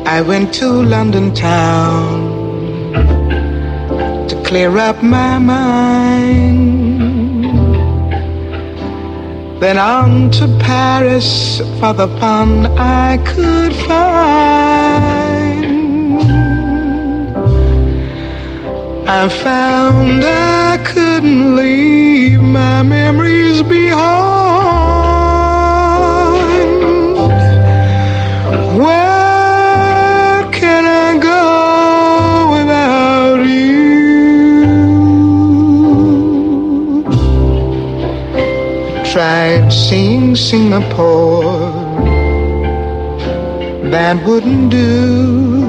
I 0.06 0.22
went 0.22 0.58
to 0.60 0.84
London 0.84 1.34
town. 1.34 2.37
To 4.30 4.36
clear 4.44 4.78
up 4.78 5.02
my 5.02 5.40
mind. 5.40 6.78
Then 9.62 9.78
on 9.78 10.32
to 10.32 10.48
Paris 10.60 11.60
for 11.80 11.94
the 11.94 12.08
fun 12.20 12.66
I 12.78 13.18
could 13.18 13.74
find. 13.88 14.68
I 19.10 19.30
found 19.30 20.24
I 20.24 20.78
couldn't 20.86 21.56
leave 21.56 21.97
Singapore. 40.38 41.72
That 43.92 44.24
wouldn't 44.26 44.70
do. 44.70 45.66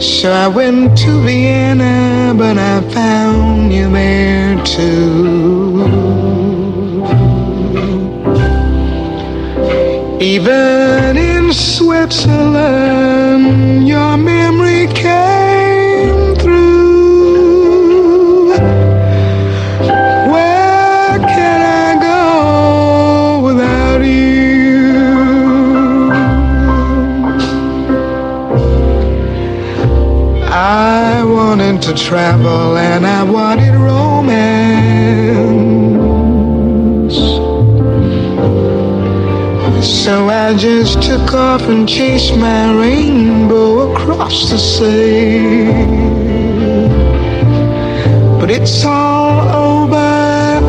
So 0.00 0.30
I 0.30 0.48
went 0.48 0.96
to 0.98 1.20
Vienna, 1.22 2.34
but 2.36 2.56
I 2.56 2.80
found 2.90 3.72
you 3.72 3.90
there 3.90 4.62
too. 4.64 5.82
Even 10.20 11.16
in 11.16 11.52
Switzerland, 11.52 13.81
to 31.94 32.04
travel 32.04 32.76
and 32.76 33.06
I 33.06 33.22
wanted 33.22 33.74
romance. 33.74 34.12
So 39.84 40.28
I 40.28 40.54
just 40.56 41.02
took 41.02 41.34
off 41.34 41.62
and 41.62 41.88
chased 41.88 42.36
my 42.36 42.72
rainbow 42.72 43.92
across 43.92 44.50
the 44.50 44.58
sea. 44.58 45.66
But 48.40 48.50
it's 48.50 48.84
all 48.84 49.48
over. 49.70 49.96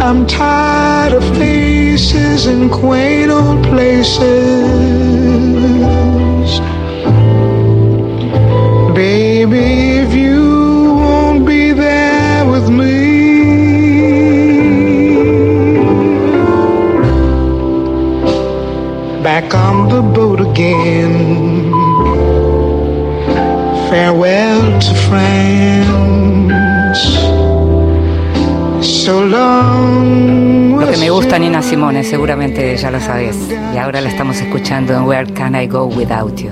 I'm 0.07 0.25
tired 0.27 1.13
of 1.13 1.23
faces 1.37 2.47
and 2.47 2.71
quaint 2.71 3.31
old 3.31 3.63
places. 3.63 4.23
Baby, 8.95 9.92
again. 20.71 21.71
Farewell 23.89 24.79
to 24.79 24.93
France. 25.07 27.03
So 28.81 29.23
long. 29.25 30.79
Lo 30.79 30.87
que 30.89 30.97
me 30.97 31.09
gusta 31.09 31.37
Nina 31.39 31.61
Simone, 31.61 32.03
seguramente 32.03 32.75
ya 32.77 32.91
lo 32.91 32.99
sabes. 32.99 33.37
Y 33.73 33.77
ahora 33.77 34.01
la 34.01 34.09
estamos 34.09 34.41
escuchando 34.41 34.93
en 34.93 35.03
Where 35.03 35.31
Can 35.33 35.55
I 35.55 35.67
Go 35.67 35.85
Without 35.85 36.35
You. 36.37 36.51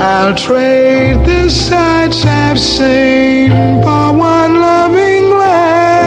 I'll 0.00 0.34
trade 0.34 1.24
the 1.26 1.50
sights 1.50 2.24
I've 2.24 2.58
seen 2.58 3.50
for 3.82 4.12
one 4.12 4.60
loving 4.60 5.30
glance. 5.30 5.98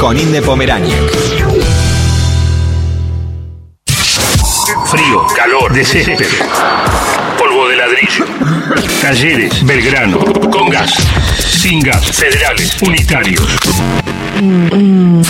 Con 0.00 0.18
Inde 0.18 0.42
Pomeráñez. 0.42 0.98
Frío, 4.86 5.24
calor, 5.36 5.72
desespero. 5.72 6.28
Polvo 7.38 7.68
de 7.68 7.76
ladrillo. 7.76 8.24
Talleres, 9.00 9.64
Belgrano. 9.64 10.18
Con 10.50 10.70
gas. 10.70 10.90
Sin 11.38 11.78
gas. 11.78 12.04
Federales. 12.10 12.82
Unitarios. 12.82 13.46
Un 14.40 15.22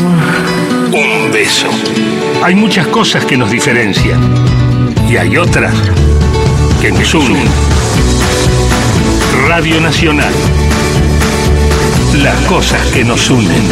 beso. 1.31 1.69
Hay 2.43 2.55
muchas 2.55 2.87
cosas 2.87 3.27
que 3.27 3.37
nos 3.37 3.51
diferencian. 3.51 4.19
Y 5.07 5.19
hay 5.19 5.37
otras 5.37 5.75
que 6.81 6.93
nos 6.93 7.13
unen. 7.13 7.47
Radio 9.47 9.83
Nacional. 9.83 10.33
Las 12.15 12.37
cosas 12.47 12.81
que 12.93 13.05
nos 13.05 13.31
unen. 13.31 13.63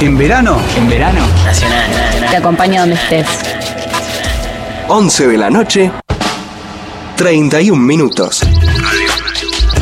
En 0.00 0.18
verano, 0.18 0.60
En 0.76 0.88
verano. 0.88 1.26
Te 2.30 2.36
acompaño 2.36 2.80
donde 2.80 2.96
estés. 2.96 3.26
11 4.88 5.28
de 5.28 5.38
la 5.38 5.50
noche, 5.50 5.90
31 7.16 7.80
minutos. 7.82 8.42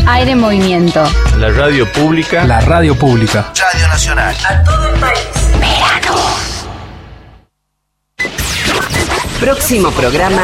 Aire 0.07 0.33
en 0.33 0.41
movimiento. 0.41 1.05
La 1.39 1.51
radio 1.51 1.91
pública. 1.91 2.45
La 2.45 2.61
radio 2.61 2.95
pública. 2.97 3.53
Radio 3.59 3.89
Nacional. 3.89 4.35
Próximo 9.41 9.91
programa, 9.91 10.43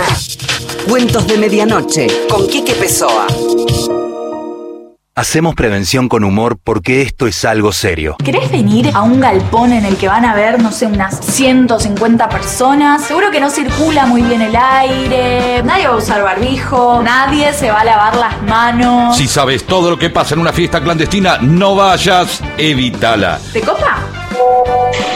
Cuentos 0.87 1.27
de 1.27 1.37
Medianoche, 1.37 2.07
con 2.29 2.47
Quique 2.47 2.73
Pessoa. 2.75 3.27
Hacemos 5.15 5.55
prevención 5.57 6.09
con 6.09 6.23
humor 6.23 6.59
porque 6.63 7.03
esto 7.03 7.27
es 7.27 7.45
algo 7.45 7.73
serio. 7.73 8.17
¿Querés 8.25 8.51
venir 8.53 8.93
a 8.95 9.03
un 9.03 9.19
galpón 9.21 9.73
en 9.73 9.85
el 9.85 9.97
que 9.97 10.07
van 10.07 10.25
a 10.25 10.35
ver, 10.35 10.63
no 10.63 10.71
sé, 10.71 10.87
unas 10.87 11.19
150 11.19 12.29
personas? 12.29 13.05
Seguro 13.05 13.31
que 13.31 13.41
no 13.41 13.51
circula 13.51 14.07
muy 14.07 14.23
bien 14.23 14.41
el 14.43 14.55
aire, 14.55 15.63
nadie 15.65 15.89
va 15.89 15.95
a 15.95 15.97
usar 15.97 16.23
barbijo, 16.23 17.03
nadie 17.03 17.53
se 17.53 17.71
va 17.71 17.81
a 17.81 17.85
lavar 17.85 18.17
las 18.17 18.43
manos. 18.43 19.17
Si 19.17 19.27
sabes 19.27 19.67
todo 19.67 19.91
lo 19.91 19.99
que 19.99 20.09
pasa 20.09 20.35
en 20.35 20.41
una 20.41 20.53
fiesta 20.53 20.81
clandestina, 20.81 21.39
no 21.39 21.75
vayas, 21.75 22.41
evítala. 22.57 23.41
¿Te 23.53 23.61
copa? 23.61 23.99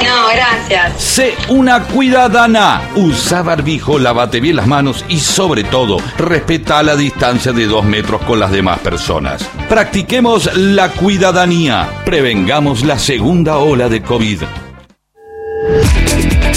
No, 0.04 0.28
gracias. 0.34 1.02
Sé 1.02 1.34
una 1.48 1.84
cuidadana. 1.84 2.82
Usa 2.96 3.42
barbijo, 3.42 3.98
lávate 3.98 4.40
bien 4.40 4.56
las 4.56 4.66
manos 4.66 5.04
y 5.08 5.18
sobre 5.20 5.64
todo, 5.64 5.98
respeta 6.18 6.82
la 6.82 6.96
distancia 6.96 7.52
de 7.52 7.66
dos 7.66 7.84
metros 7.84 8.22
con 8.22 8.40
las 8.40 8.50
demás 8.50 8.78
personas. 8.80 9.48
Practiquemos 9.68 10.54
la 10.56 10.88
cuidadanía. 10.90 11.88
Prevengamos 12.04 12.84
la 12.84 12.98
segunda 12.98 13.58
ola 13.58 13.88
de 13.88 14.02
COVID. 14.02 14.42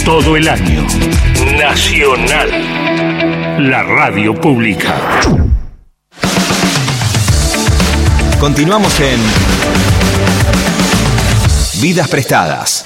Todo 0.04 0.36
el 0.36 0.47
año. 0.47 0.86
Nacional. 1.58 2.49
La 3.69 3.84
radio 3.84 4.34
pública. 4.36 4.95
Continuamos 8.39 8.99
en 8.99 9.19
Vidas 11.81 12.07
prestadas. 12.07 12.85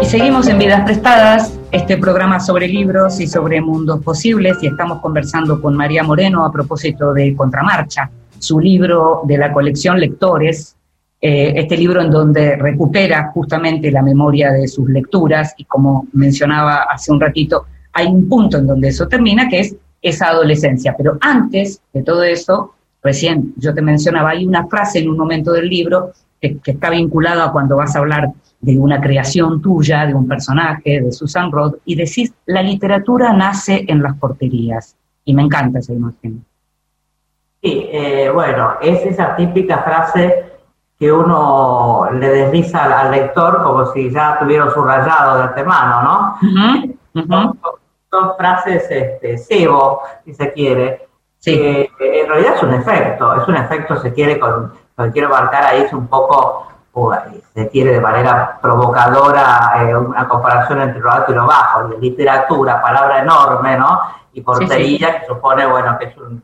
Y 0.00 0.06
seguimos 0.06 0.48
en 0.48 0.58
Vidas 0.58 0.82
Prestadas, 0.84 1.58
este 1.70 1.98
programa 1.98 2.40
sobre 2.40 2.68
libros 2.68 3.20
y 3.20 3.26
sobre 3.26 3.60
mundos 3.60 4.02
posibles, 4.02 4.56
y 4.62 4.68
estamos 4.68 5.00
conversando 5.00 5.60
con 5.60 5.76
María 5.76 6.02
Moreno 6.02 6.44
a 6.44 6.50
propósito 6.50 7.12
de 7.12 7.36
Contramarcha, 7.36 8.10
su 8.38 8.58
libro 8.60 9.22
de 9.24 9.36
la 9.36 9.52
colección 9.52 10.00
Lectores, 10.00 10.74
eh, 11.20 11.52
este 11.56 11.76
libro 11.76 12.00
en 12.00 12.10
donde 12.10 12.56
recupera 12.56 13.30
justamente 13.34 13.90
la 13.90 14.02
memoria 14.02 14.52
de 14.52 14.66
sus 14.66 14.88
lecturas, 14.88 15.54
y 15.58 15.64
como 15.64 16.06
mencionaba 16.12 16.86
hace 16.90 17.12
un 17.12 17.20
ratito, 17.20 17.66
hay 17.92 18.06
un 18.06 18.28
punto 18.28 18.58
en 18.58 18.66
donde 18.66 18.88
eso 18.88 19.06
termina, 19.06 19.48
que 19.48 19.60
es 19.60 19.76
esa 20.00 20.28
adolescencia. 20.28 20.94
Pero 20.96 21.18
antes 21.20 21.80
de 21.92 22.02
todo 22.02 22.22
eso, 22.22 22.74
recién 23.02 23.54
yo 23.56 23.74
te 23.74 23.82
mencionaba, 23.82 24.30
hay 24.30 24.46
una 24.46 24.66
frase 24.66 24.98
en 24.98 25.08
un 25.08 25.16
momento 25.16 25.52
del 25.52 25.68
libro 25.68 26.12
que, 26.40 26.58
que 26.58 26.72
está 26.72 26.90
vinculada 26.90 27.46
a 27.46 27.52
cuando 27.52 27.76
vas 27.76 27.94
a 27.94 28.00
hablar 28.00 28.28
de 28.60 28.78
una 28.78 29.00
creación 29.00 29.62
tuya, 29.62 30.06
de 30.06 30.14
un 30.14 30.26
personaje, 30.26 31.00
de 31.00 31.12
Susan 31.12 31.50
Roth, 31.52 31.76
y 31.84 31.94
decís, 31.94 32.32
la 32.46 32.62
literatura 32.62 33.32
nace 33.32 33.84
en 33.86 34.02
las 34.02 34.16
porterías. 34.16 34.96
Y 35.24 35.34
me 35.34 35.42
encanta 35.42 35.78
esa 35.78 35.92
imagen. 35.92 36.44
Sí, 37.62 37.88
eh, 37.92 38.30
bueno, 38.32 38.74
es 38.80 39.04
esa 39.04 39.36
típica 39.36 39.78
frase 39.78 40.44
que 40.98 41.12
uno 41.12 42.08
le 42.12 42.28
desliza 42.28 42.84
al, 42.84 42.92
al 42.92 43.10
lector 43.12 43.62
como 43.62 43.86
si 43.92 44.10
ya 44.10 44.38
tuviera 44.38 44.70
subrayado 44.70 45.36
de 45.36 45.42
antemano, 45.44 46.02
¿no? 46.02 47.24
son, 47.28 47.58
son 48.10 48.36
frases 48.36 48.86
este, 48.90 49.38
cebo, 49.38 50.00
si 50.24 50.34
se 50.34 50.52
quiere. 50.52 51.07
Que 51.44 51.90
en 52.00 52.28
realidad 52.28 52.54
es 52.56 52.62
un 52.62 52.74
efecto, 52.74 53.34
es 53.40 53.48
un 53.48 53.56
efecto, 53.56 53.96
se 53.96 54.12
quiere, 54.12 54.38
con, 54.38 54.72
lo 54.96 55.04
que 55.04 55.12
quiero 55.12 55.28
marcar 55.28 55.64
ahí 55.64 55.82
es 55.82 55.92
un 55.92 56.08
poco, 56.08 56.66
o, 56.92 57.14
se 57.54 57.68
quiere 57.68 57.92
de 57.92 58.00
manera 58.00 58.58
provocadora, 58.60 59.72
eh, 59.76 59.96
una 59.96 60.26
comparación 60.26 60.80
entre 60.80 61.00
lo 61.00 61.10
alto 61.10 61.32
y 61.32 61.34
lo 61.36 61.46
bajo, 61.46 61.88
de 61.88 61.98
literatura, 61.98 62.82
palabra 62.82 63.20
enorme, 63.20 63.76
¿no? 63.76 64.00
Y 64.32 64.40
portería, 64.40 65.20
que 65.20 65.26
supone, 65.26 65.66
bueno, 65.66 65.96
que 65.98 66.06
es 66.06 66.16
un, 66.16 66.42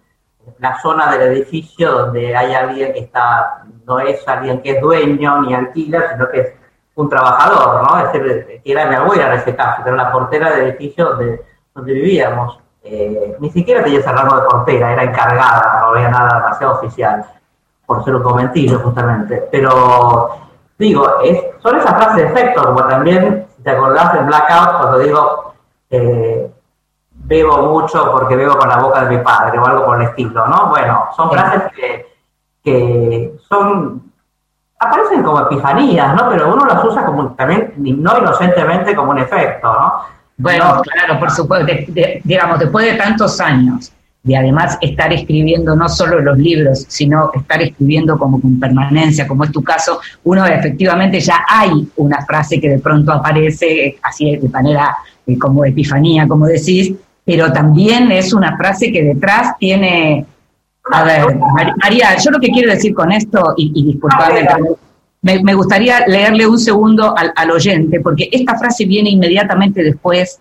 la 0.59 0.81
zona 0.81 1.11
del 1.11 1.33
edificio 1.33 1.91
donde 1.91 2.37
hay 2.37 2.55
alguien 2.55 2.93
que 2.93 3.01
está, 3.01 3.65
no 3.87 3.99
es 3.99 4.27
alguien 4.29 4.63
que 4.63 4.73
es 4.73 4.81
dueño 4.81 5.43
ni 5.43 5.55
alquila, 5.55 6.13
sino 6.13 6.29
que 6.29 6.41
es 6.41 6.55
un 6.95 7.09
trabajador, 7.09 7.83
¿no? 7.83 7.99
Es 7.99 8.13
decir, 8.13 8.61
que 8.63 8.73
era 8.73 8.87
mi 8.87 8.95
abuela 8.95 9.27
en 9.27 9.41
ese 9.41 9.57
caso, 9.57 9.83
que 9.83 9.89
era 9.89 10.05
la 10.05 10.13
portera 10.13 10.51
del 10.51 10.69
edificio 10.69 11.11
donde, 11.11 11.43
donde 11.75 11.93
vivíamos. 11.93 12.64
Eh, 12.87 13.37
ni 13.41 13.51
siquiera 13.51 13.83
tenía 13.83 14.01
ese 14.01 14.13
rango 14.13 14.37
de 14.37 14.47
portera, 14.47 14.93
era 14.93 15.05
encargada, 15.05 15.81
no 15.81 15.87
había 15.89 16.09
nada 16.09 16.37
demasiado 16.37 16.75
oficial, 16.75 17.25
por 17.87 18.05
ser 18.05 18.15
un 18.15 18.23
comentillo 18.23 18.79
justamente. 18.81 19.49
Pero 19.51 20.29
digo, 20.79 21.21
es, 21.23 21.43
son 21.63 21.77
esas 21.77 21.95
frases 21.95 22.17
de 22.17 22.25
efecto, 22.25 22.63
como 22.63 22.87
también, 22.87 23.47
si 23.57 23.63
te 23.63 23.71
acordás 23.71 24.15
en 24.17 24.27
Blackout, 24.27 24.79
cuando 24.79 24.99
digo, 24.99 25.55
eh, 25.89 26.53
bebo 27.11 27.63
mucho 27.63 28.13
porque 28.13 28.37
bebo 28.37 28.59
con 28.59 28.69
la 28.69 28.77
boca 28.77 29.05
de 29.05 29.17
mi 29.17 29.25
padre 29.25 29.59
o 29.59 29.65
algo 29.65 29.87
por 29.87 30.01
el 30.03 30.09
estilo, 30.09 30.47
¿no? 30.47 30.69
Bueno, 30.69 31.09
son 31.17 31.31
frases 31.31 31.73
que, 31.73 32.07
que 32.63 33.35
son 33.49 34.13
aparecen 34.79 35.23
como 35.23 35.41
epifanías, 35.41 36.15
¿no? 36.15 36.29
Pero 36.29 36.53
uno 36.53 36.67
las 36.67 36.85
usa 36.85 37.05
como 37.07 37.33
también, 37.35 37.73
no 37.77 38.19
inocentemente, 38.19 38.95
como 38.95 39.13
un 39.13 39.19
efecto, 39.19 39.73
¿no? 39.73 40.01
Bueno, 40.37 40.83
claro, 40.83 41.21
por 41.21 41.31
supuesto, 41.31 41.73
digamos, 42.25 42.59
después 42.59 42.87
de 42.87 42.95
tantos 42.95 43.41
años 43.41 43.93
de 44.25 44.37
además 44.37 44.79
estar 44.81 45.13
escribiendo 45.13 45.77
no 45.77 45.87
solo 45.87 46.19
los 46.21 46.39
libros, 46.39 46.87
sino 46.89 47.31
estar 47.35 47.61
escribiendo 47.63 48.19
como 48.19 48.41
con 48.41 48.59
permanencia, 48.59 49.29
como 49.29 49.45
es 49.45 49.53
tu 49.53 49.63
caso, 49.63 50.01
uno 50.25 50.47
efectivamente 50.47 51.21
ya 51.21 51.45
hay 51.47 51.87
una 51.97 52.25
frase 52.25 52.59
que 52.59 52.71
de 52.71 52.79
pronto 52.79 53.13
aparece 53.13 53.99
así 54.03 54.37
de 54.37 54.49
manera 54.49 54.97
eh, 55.27 55.39
como 55.39 55.65
epifanía, 55.65 56.27
como 56.27 56.47
decís, 56.47 56.95
pero 57.23 57.53
también 57.53 58.11
es 58.11 58.33
una 58.33 58.57
frase 58.57 58.91
que 58.91 59.03
detrás 59.03 59.57
tiene... 59.59 60.27
A 60.91 61.03
ver, 61.03 61.39
María, 61.83 62.17
yo 62.23 62.31
lo 62.31 62.39
que 62.39 62.49
quiero 62.49 62.71
decir 62.71 62.93
con 62.93 63.11
esto, 63.11 63.55
y, 63.57 63.73
y 63.75 63.93
disculpadme, 63.93 64.47
me, 65.25 65.55
gustaría 65.55 66.07
leerle 66.07 66.47
un 66.47 66.59
segundo 66.59 67.17
al, 67.17 67.33
al 67.35 67.51
oyente, 67.51 68.01
porque 68.01 68.29
esta 68.31 68.57
frase 68.57 68.85
viene 68.85 69.11
inmediatamente 69.11 69.83
después 69.83 70.39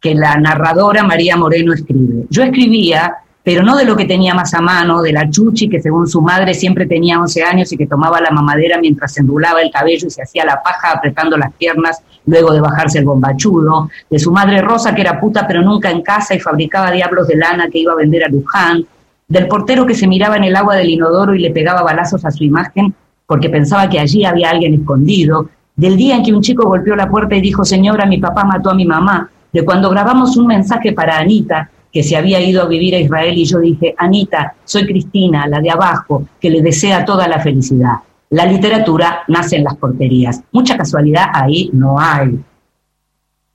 que 0.00 0.14
la 0.14 0.36
narradora 0.36 1.02
María 1.02 1.36
Moreno 1.36 1.72
escribe. 1.72 2.26
Yo 2.28 2.42
escribía 2.42 3.24
pero 3.44 3.62
no 3.62 3.76
de 3.76 3.84
lo 3.84 3.94
que 3.94 4.06
tenía 4.06 4.34
más 4.34 4.54
a 4.54 4.62
mano, 4.62 5.02
de 5.02 5.12
la 5.12 5.28
Chuchi, 5.28 5.68
que 5.68 5.78
según 5.78 6.08
su 6.08 6.22
madre 6.22 6.54
siempre 6.54 6.86
tenía 6.86 7.20
11 7.20 7.42
años 7.42 7.72
y 7.72 7.76
que 7.76 7.86
tomaba 7.86 8.18
la 8.18 8.30
mamadera 8.30 8.78
mientras 8.80 9.12
se 9.12 9.20
endulaba 9.20 9.60
el 9.60 9.70
cabello 9.70 10.06
y 10.06 10.10
se 10.10 10.22
hacía 10.22 10.46
la 10.46 10.62
paja 10.62 10.92
apretando 10.92 11.36
las 11.36 11.52
piernas 11.52 12.02
luego 12.24 12.54
de 12.54 12.62
bajarse 12.62 13.00
el 13.00 13.04
bombachudo, 13.04 13.90
de 14.08 14.18
su 14.18 14.32
madre 14.32 14.62
Rosa, 14.62 14.94
que 14.94 15.02
era 15.02 15.20
puta 15.20 15.46
pero 15.46 15.60
nunca 15.60 15.90
en 15.90 16.00
casa 16.00 16.34
y 16.34 16.40
fabricaba 16.40 16.90
diablos 16.90 17.28
de 17.28 17.36
lana 17.36 17.68
que 17.68 17.80
iba 17.80 17.92
a 17.92 17.96
vender 17.96 18.24
a 18.24 18.28
Luján, 18.28 18.86
del 19.28 19.46
portero 19.46 19.84
que 19.84 19.94
se 19.94 20.06
miraba 20.06 20.38
en 20.38 20.44
el 20.44 20.56
agua 20.56 20.76
del 20.76 20.88
inodoro 20.88 21.34
y 21.34 21.38
le 21.38 21.50
pegaba 21.50 21.82
balazos 21.82 22.24
a 22.24 22.30
su 22.30 22.44
imagen 22.44 22.94
porque 23.26 23.48
pensaba 23.48 23.88
que 23.88 23.98
allí 23.98 24.24
había 24.24 24.50
alguien 24.50 24.74
escondido, 24.74 25.48
del 25.76 25.96
día 25.96 26.16
en 26.16 26.22
que 26.22 26.32
un 26.32 26.42
chico 26.42 26.66
golpeó 26.66 26.94
la 26.94 27.08
puerta 27.08 27.34
y 27.34 27.40
dijo, 27.40 27.64
señora, 27.64 28.06
mi 28.06 28.18
papá 28.18 28.44
mató 28.44 28.70
a 28.70 28.74
mi 28.74 28.84
mamá, 28.84 29.30
de 29.52 29.64
cuando 29.64 29.90
grabamos 29.90 30.36
un 30.36 30.46
mensaje 30.46 30.92
para 30.92 31.18
Anita, 31.18 31.70
que 31.92 32.02
se 32.02 32.16
había 32.16 32.40
ido 32.40 32.62
a 32.62 32.66
vivir 32.66 32.94
a 32.94 32.98
Israel 32.98 33.38
y 33.38 33.44
yo 33.44 33.60
dije, 33.60 33.94
Anita, 33.96 34.54
soy 34.64 34.84
Cristina, 34.84 35.46
la 35.46 35.60
de 35.60 35.70
abajo, 35.70 36.24
que 36.40 36.50
le 36.50 36.60
desea 36.60 37.04
toda 37.04 37.28
la 37.28 37.38
felicidad. 37.38 37.94
La 38.30 38.46
literatura 38.46 39.22
nace 39.28 39.56
en 39.56 39.64
las 39.64 39.76
porterías. 39.76 40.42
Mucha 40.50 40.76
casualidad 40.76 41.26
ahí 41.32 41.70
no 41.72 42.00
hay. 42.00 42.40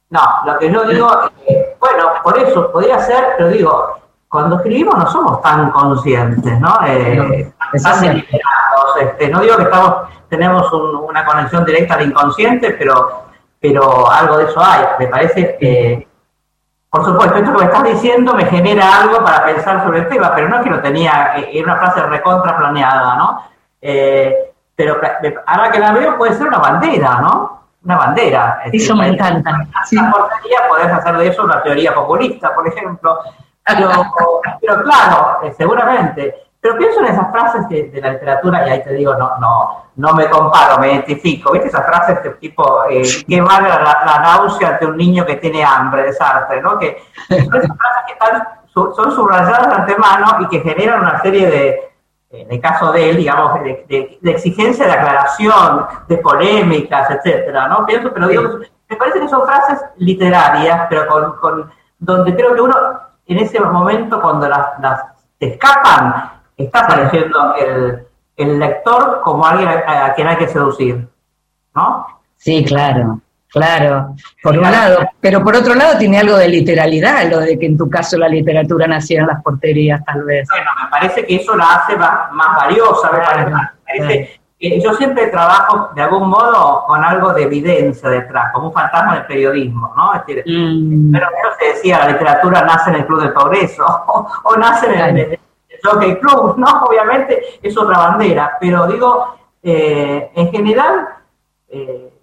No, 0.10 0.22
lo 0.46 0.58
que 0.58 0.72
yo 0.72 0.86
digo, 0.86 1.10
eh, 1.48 1.76
bueno, 1.80 2.06
por 2.24 2.40
eso 2.40 2.72
podría 2.72 3.00
ser, 3.00 3.24
pero 3.38 3.50
digo, 3.50 4.00
cuando 4.30 4.56
escribimos 4.56 4.98
no 4.98 5.12
somos 5.12 5.42
tan 5.42 5.70
conscientes, 5.72 6.60
¿no? 6.60 6.80
Eh, 6.88 7.52
este, 7.74 9.30
no 9.30 9.42
digo 9.42 9.58
que 9.58 9.64
estamos, 9.64 9.96
tenemos 10.30 10.72
una 10.72 11.26
conexión 11.26 11.66
directa 11.66 11.96
al 11.96 12.08
inconsciente, 12.08 12.72
pero, 12.72 13.26
pero 13.60 14.10
algo 14.10 14.38
de 14.38 14.46
eso 14.46 14.62
hay. 14.64 14.86
Me 15.00 15.08
parece 15.08 15.58
que 15.60 16.10
por 16.90 17.06
supuesto, 17.06 17.38
esto 17.38 17.52
que 17.52 17.58
me 17.60 17.66
estás 17.66 17.84
diciendo 17.84 18.34
me 18.34 18.46
genera 18.46 19.02
algo 19.02 19.24
para 19.24 19.46
pensar 19.46 19.84
sobre 19.84 20.00
el 20.00 20.10
tema, 20.10 20.34
pero 20.34 20.50
no 20.50 20.58
es 20.58 20.64
que 20.64 20.70
lo 20.72 20.82
tenía, 20.82 21.34
en 21.36 21.58
eh, 21.58 21.64
una 21.64 21.78
frase 21.78 22.02
recontra 22.02 22.58
planeada, 22.58 23.16
¿no? 23.16 23.44
Eh, 23.80 24.54
pero 24.76 25.00
ahora 25.46 25.72
que 25.72 25.80
la 25.80 25.92
veo 25.92 26.18
puede 26.18 26.34
ser 26.34 26.48
una 26.48 26.58
bandera, 26.58 27.20
¿no? 27.22 27.68
Una 27.84 27.96
bandera. 27.96 28.62
Eso 28.74 28.96
me 28.96 29.10
encanta. 29.10 29.68
Sí. 29.86 29.98
podés 30.68 30.92
hacer 30.92 31.18
de 31.18 31.28
eso 31.28 31.44
una 31.44 31.62
teoría 31.62 31.94
populista, 31.94 32.54
por 32.56 32.68
ejemplo. 32.68 33.20
Pero, 33.72 33.92
pero 34.60 34.82
claro, 34.82 35.42
eh, 35.44 35.54
seguramente. 35.56 36.49
Pero 36.62 36.78
pienso 36.78 37.00
en 37.00 37.06
esas 37.06 37.32
frases 37.32 37.70
de, 37.70 38.02
la 38.02 38.12
literatura, 38.12 38.68
y 38.68 38.72
ahí 38.72 38.84
te 38.84 38.94
digo, 38.94 39.16
no, 39.16 39.38
no, 39.40 39.86
no 39.96 40.14
me 40.14 40.30
comparo, 40.30 40.80
me 40.80 40.92
identifico. 40.92 41.54
¿Viste 41.54 41.70
esas 41.70 41.86
frases 41.86 42.22
de 42.22 42.32
tipo, 42.32 42.84
eh, 42.90 43.04
que 43.28 43.42
vale 43.42 43.70
la, 43.70 43.80
la, 44.06 44.20
náusea 44.22 44.70
ante 44.70 44.86
un 44.86 44.98
niño 44.98 45.26
que 45.26 45.38
tiene 45.38 45.64
hambre 45.64 46.04
de 46.04 46.14
Sartre, 46.14 46.62
¿no? 46.62 46.78
Que 46.78 47.02
son 47.30 47.56
esas 47.56 47.78
frases 47.78 48.04
que 48.08 48.14
están, 48.14 48.48
son 48.74 49.12
subrayadas 49.12 49.70
de 49.70 49.76
antemano 49.76 50.38
y 50.42 50.48
que 50.48 50.60
generan 50.60 51.00
una 51.00 51.22
serie 51.22 51.50
de, 51.50 51.90
en 52.32 52.52
el 52.52 52.62
caso 52.62 52.92
de 52.92 53.10
él, 53.10 53.18
digamos, 53.18 53.56
de, 53.64 53.86
de, 53.88 54.20
de, 54.22 54.32
exigencia 54.32 54.86
de 54.86 54.92
aclaración, 54.92 55.88
de 56.08 56.18
polémicas, 56.18 57.10
etcétera, 57.10 57.68
¿no? 57.68 57.86
Pienso, 57.86 58.14
pero 58.14 58.28
digo, 58.28 58.60
me 58.88 58.96
parece 58.98 59.20
que 59.20 59.30
son 59.30 59.46
frases 59.48 59.80
literarias, 59.98 60.88
pero 60.90 61.08
con, 61.08 61.36
con 61.38 61.72
donde 61.98 62.36
creo 62.36 62.54
que 62.54 62.62
uno, 62.62 62.76
en 63.26 63.40
ese 63.40 63.60
momento, 63.60 64.22
cuando 64.22 64.48
las, 64.48 64.80
las 64.80 65.04
escapan, 65.40 66.39
está 66.64 66.82
apareciendo 66.82 67.56
el, 67.56 68.06
el 68.40 68.60
lector 68.60 69.22
como 69.24 69.46
alguien 69.46 69.70
a, 69.70 70.14
quien 70.14 70.28
hay 70.28 70.38
que 70.38 70.48
seducir, 70.48 71.08
¿no? 71.76 72.08
Sí, 72.38 72.64
claro, 72.64 73.20
claro. 73.50 74.16
Por 74.42 74.58
un 74.58 74.64
lado, 74.64 75.00
pero 75.20 75.44
por 75.44 75.56
otro 75.56 75.76
lado 75.76 75.98
tiene 75.98 76.20
algo 76.20 76.38
de 76.38 76.48
literalidad, 76.48 77.30
lo 77.30 77.40
de 77.40 77.60
que 77.60 77.66
en 77.66 77.78
tu 77.78 77.90
caso 77.90 78.18
la 78.18 78.30
literatura 78.30 78.88
nació 78.88 79.20
en 79.20 79.28
las 79.28 79.44
porterías, 79.44 80.04
tal 80.06 80.24
vez. 80.24 80.48
Bueno, 80.50 80.72
me 80.84 80.90
parece 80.90 81.26
que 81.26 81.36
eso 81.36 81.56
la 81.56 81.76
hace 81.76 81.98
más, 81.98 82.32
más 82.32 82.56
valiosa, 82.56 83.12
me 83.12 83.20
parece. 83.20 84.40
yo 84.82 84.94
siempre 84.94 85.28
trabajo 85.28 85.90
de 85.94 86.02
algún 86.02 86.30
modo 86.30 86.86
con 86.88 87.04
algo 87.04 87.34
de 87.34 87.44
evidencia 87.44 88.10
detrás, 88.10 88.54
como 88.54 88.68
un 88.68 88.74
fantasma 88.74 89.16
del 89.16 89.26
periodismo, 89.26 89.94
¿no? 89.98 90.14
Es 90.14 90.26
decir, 90.26 90.44
mm. 90.46 91.12
pero 91.12 91.28
se 91.60 91.66
decía, 91.66 92.00
la 92.00 92.12
literatura 92.12 92.62
nace 92.62 92.90
en 92.92 92.96
el 92.98 93.06
Club 93.06 93.22
del 93.22 93.34
Progreso, 93.34 93.86
o, 94.44 94.56
nace 94.56 94.88
en 94.88 95.18
el, 95.18 95.40
Jockey 95.84 96.20
Club, 96.20 96.56
¿no? 96.58 96.84
Obviamente 96.84 97.60
es 97.62 97.78
otra 97.78 97.98
bandera, 97.98 98.58
pero 98.60 98.88
digo, 98.88 99.36
eh, 99.62 100.32
en 100.36 100.52
general 100.52 101.08
eh, 101.68 102.14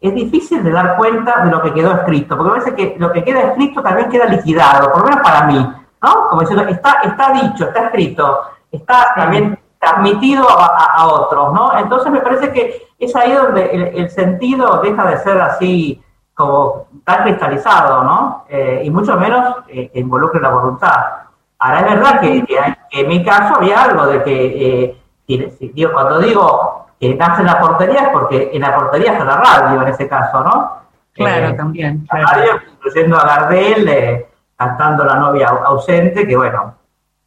es 0.00 0.14
difícil 0.14 0.62
de 0.62 0.70
dar 0.70 0.96
cuenta 0.96 1.44
de 1.44 1.50
lo 1.50 1.62
que 1.62 1.72
quedó 1.72 1.92
escrito, 1.92 2.36
porque 2.36 2.50
parece 2.50 2.74
que 2.74 2.96
lo 2.98 3.10
que 3.10 3.24
queda 3.24 3.40
escrito 3.40 3.82
también 3.82 4.08
queda 4.08 4.26
liquidado, 4.26 4.92
por 4.92 5.00
lo 5.00 5.08
menos 5.08 5.22
para 5.22 5.46
mí, 5.46 5.58
¿no? 6.02 6.28
Como 6.28 6.42
diciendo, 6.42 6.64
está, 6.68 7.00
está 7.02 7.32
dicho, 7.32 7.64
está 7.64 7.86
escrito, 7.86 8.42
está 8.70 9.12
también 9.16 9.58
transmitido 9.78 10.46
a, 10.48 11.06
otros, 11.06 11.52
¿no? 11.52 11.78
Entonces 11.78 12.10
me 12.10 12.20
parece 12.20 12.52
que 12.52 12.88
es 12.98 13.14
ahí 13.14 13.32
donde 13.32 13.92
el, 13.94 14.10
sentido 14.10 14.80
deja 14.82 15.06
de 15.06 15.18
ser 15.18 15.40
así 15.40 16.02
como 16.34 16.88
tan 17.04 17.22
cristalizado, 17.22 18.02
¿no? 18.02 18.44
Eh, 18.48 18.82
y 18.84 18.90
mucho 18.90 19.16
menos 19.16 19.64
que 19.66 19.90
involucre 19.94 20.40
la 20.40 20.50
voluntad. 20.50 21.27
Ahora 21.60 21.80
es 21.80 21.86
verdad 21.86 22.20
que, 22.20 22.44
en 22.92 23.08
mi 23.08 23.24
caso 23.24 23.56
había 23.56 23.82
algo 23.82 24.06
de 24.06 24.22
que, 24.22 24.96
eh, 25.26 25.88
cuando 25.92 26.20
digo 26.20 26.86
que 27.00 27.14
nace 27.14 27.40
en 27.40 27.46
la 27.46 27.60
portería 27.60 28.02
es 28.02 28.08
porque 28.10 28.50
en 28.52 28.62
la 28.62 28.76
portería 28.76 29.12
está 29.12 29.24
la 29.24 29.36
radio 29.36 29.82
en 29.82 29.88
ese 29.88 30.08
caso, 30.08 30.42
¿no? 30.42 30.72
Claro, 31.12 31.48
eh, 31.48 31.54
también. 31.54 32.06
La 32.12 32.26
radio, 32.26 32.60
incluyendo 32.72 33.18
a 33.18 33.26
Gardel, 33.26 33.88
eh, 33.88 34.28
cantando 34.56 35.04
La 35.04 35.16
novia 35.16 35.48
ausente, 35.48 36.26
que 36.26 36.36
bueno, 36.36 36.74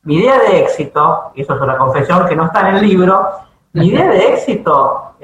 mi 0.03 0.15
idea 0.15 0.39
de 0.39 0.61
éxito, 0.61 1.31
y 1.35 1.41
eso 1.41 1.55
es 1.55 1.61
una 1.61 1.77
confesión 1.77 2.25
que 2.25 2.35
no 2.35 2.45
está 2.45 2.69
en 2.69 2.75
el 2.75 2.81
libro, 2.81 3.29
mi 3.73 3.87
idea 3.87 4.07
de 4.07 4.33
éxito 4.33 5.15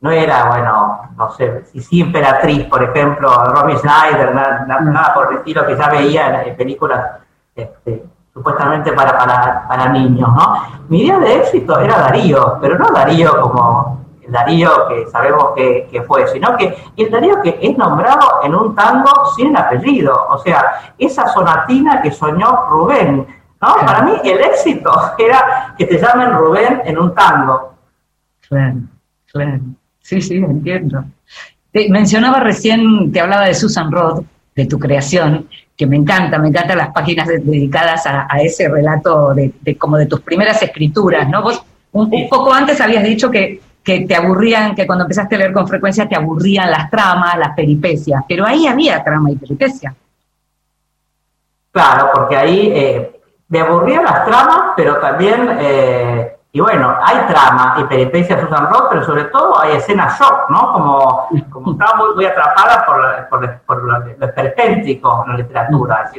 no 0.00 0.10
era, 0.10 0.44
bueno, 0.46 1.10
no 1.16 1.30
sé, 1.32 1.64
si 1.66 1.80
sí 1.80 2.00
Emperatriz, 2.00 2.64
por 2.66 2.82
ejemplo, 2.82 3.32
Romy 3.46 3.76
Schneider, 3.76 4.34
nada, 4.34 5.14
por 5.14 5.32
el 5.32 5.38
estilo 5.38 5.66
que 5.66 5.76
ya 5.76 5.88
veía 5.88 6.42
en 6.42 6.56
películas 6.56 7.25
este, 7.56 8.04
supuestamente 8.32 8.92
para, 8.92 9.16
para, 9.16 9.66
para, 9.66 9.88
niños, 9.88 10.28
¿no? 10.28 10.62
Mi 10.88 11.02
idea 11.02 11.18
de 11.18 11.36
éxito 11.36 11.78
era 11.80 11.98
Darío, 11.98 12.58
pero 12.60 12.78
no 12.78 12.90
Darío 12.90 13.40
como 13.40 14.04
el 14.22 14.30
Darío 14.30 14.88
que 14.88 15.06
sabemos 15.08 15.52
que, 15.56 15.88
que, 15.90 16.02
fue, 16.02 16.26
sino 16.28 16.54
que 16.56 16.76
el 16.96 17.10
Darío 17.10 17.40
que 17.40 17.58
es 17.62 17.78
nombrado 17.78 18.40
en 18.44 18.54
un 18.54 18.74
tango 18.74 19.10
sin 19.36 19.56
apellido, 19.56 20.26
o 20.28 20.38
sea, 20.38 20.94
esa 20.98 21.26
sonatina 21.28 22.02
que 22.02 22.10
soñó 22.10 22.66
Rubén, 22.68 23.26
¿no? 23.62 23.74
Para 23.86 24.02
mí 24.02 24.12
el 24.22 24.38
éxito 24.40 24.92
era 25.18 25.74
que 25.78 25.86
te 25.86 25.98
llamen 25.98 26.32
Rubén 26.32 26.82
en 26.84 26.98
un 26.98 27.14
tango. 27.14 27.74
Claro, 28.48 28.76
claro. 29.32 29.60
Sí, 30.00 30.20
sí, 30.20 30.36
entiendo. 30.36 31.04
Te 31.72 31.88
mencionaba 31.90 32.40
recién, 32.40 33.10
te 33.10 33.20
hablaba 33.20 33.46
de 33.46 33.54
Susan 33.54 33.90
Roth, 33.90 34.24
de 34.56 34.66
tu 34.66 34.78
creación, 34.78 35.48
que 35.76 35.86
me 35.86 35.96
encanta, 35.96 36.38
me 36.38 36.48
encantan 36.48 36.78
las 36.78 36.88
páginas 36.88 37.28
de- 37.28 37.38
dedicadas 37.38 38.06
a, 38.06 38.26
a 38.28 38.40
ese 38.40 38.68
relato 38.68 39.34
de, 39.34 39.52
de 39.60 39.76
como 39.76 39.98
de 39.98 40.06
tus 40.06 40.20
primeras 40.22 40.60
escrituras, 40.62 41.28
¿no? 41.28 41.42
Vos 41.42 41.62
un, 41.92 42.08
un 42.12 42.28
poco 42.28 42.52
antes 42.52 42.80
habías 42.80 43.04
dicho 43.04 43.30
que, 43.30 43.60
que 43.84 44.00
te 44.00 44.14
aburrían, 44.16 44.74
que 44.74 44.86
cuando 44.86 45.04
empezaste 45.04 45.34
a 45.36 45.38
leer 45.38 45.52
con 45.52 45.68
frecuencia 45.68 46.08
te 46.08 46.16
aburrían 46.16 46.70
las 46.70 46.90
tramas, 46.90 47.38
las 47.38 47.54
peripecias, 47.54 48.22
pero 48.28 48.44
ahí 48.46 48.66
había 48.66 49.04
trama 49.04 49.30
y 49.30 49.36
peripecia. 49.36 49.94
Claro, 51.70 52.10
porque 52.14 52.36
ahí 52.36 52.70
eh, 52.74 53.20
me 53.48 53.60
aburrían 53.60 54.04
las 54.04 54.24
tramas, 54.24 54.72
pero 54.76 54.96
también, 54.96 55.48
eh, 55.60 56.35
y 56.56 56.60
bueno, 56.60 56.94
hay 57.02 57.18
trama 57.26 57.74
y 57.78 57.84
peripecias 57.84 58.40
Susan 58.40 58.70
Roth, 58.70 58.86
pero 58.88 59.04
sobre 59.04 59.24
todo 59.24 59.60
hay 59.60 59.72
escenas 59.76 60.18
shock, 60.18 60.48
¿no? 60.48 60.72
Como, 60.72 61.28
como 61.50 61.72
estaba 61.72 61.98
muy, 61.98 62.14
muy 62.14 62.24
atrapada 62.24 62.86
por, 62.86 63.28
por, 63.28 63.60
por 63.66 63.82
lo, 63.84 63.98
lo 63.98 64.26
esperpéntico 64.26 65.22
en 65.26 65.32
la 65.32 65.36
literatura. 65.38 66.10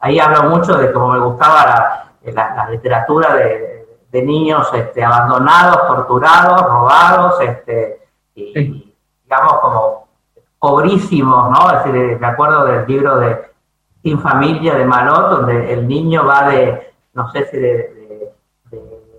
Ahí 0.00 0.18
hablo 0.18 0.44
mucho 0.50 0.74
de 0.76 0.92
cómo 0.92 1.08
me 1.12 1.20
gustaba 1.20 1.64
la, 1.64 2.32
la- 2.32 2.54
la 2.56 2.70
literatura 2.70 3.34
de, 3.34 3.86
de 4.10 4.22
niños 4.22 4.68
este, 4.74 5.04
abandonados, 5.04 5.86
torturados, 5.86 6.60
robados, 6.66 7.40
este, 7.40 8.00
y, 8.34 8.92
digamos 9.22 9.52
como 9.60 10.08
pobrísimos, 10.58 11.50
¿no? 11.50 11.70
Es 11.70 11.84
decir, 11.84 12.18
me 12.18 12.26
acuerdo 12.26 12.64
del 12.64 12.84
libro 12.86 13.18
de 13.18 13.50
Sin 14.02 14.18
Familia 14.18 14.74
de 14.74 14.84
Malot, 14.86 15.30
donde 15.30 15.72
el 15.72 15.86
niño 15.86 16.24
va 16.26 16.48
de, 16.48 16.92
no 17.12 17.30
sé 17.30 17.46
si 17.46 17.58
de 17.58 17.93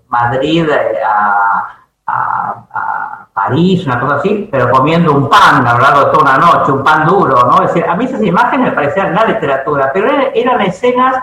Madrid 0.10 0.68
eh, 0.70 1.00
a, 1.06 1.68
a- 2.08 2.56
a 2.74 3.28
París, 3.34 3.86
una 3.86 4.00
cosa 4.00 4.16
así, 4.16 4.48
pero 4.52 4.70
comiendo 4.72 5.12
un 5.14 5.28
pan 5.30 5.66
a 5.68 5.74
lo 5.74 5.80
largo 5.80 6.00
de 6.06 6.12
toda 6.12 6.22
una 6.24 6.38
noche, 6.38 6.72
un 6.72 6.84
pan 6.84 7.06
duro, 7.06 7.44
¿no? 7.46 7.56
Es 7.64 7.74
decir, 7.74 7.86
a 7.90 7.96
mí 7.96 8.06
esas 8.06 8.22
imágenes 8.24 8.70
me 8.70 8.72
parecían 8.76 9.14
la 9.14 9.26
literatura, 9.26 9.92
pero 9.94 10.08
eran, 10.08 10.26
eran 10.34 10.62
escenas 10.62 11.16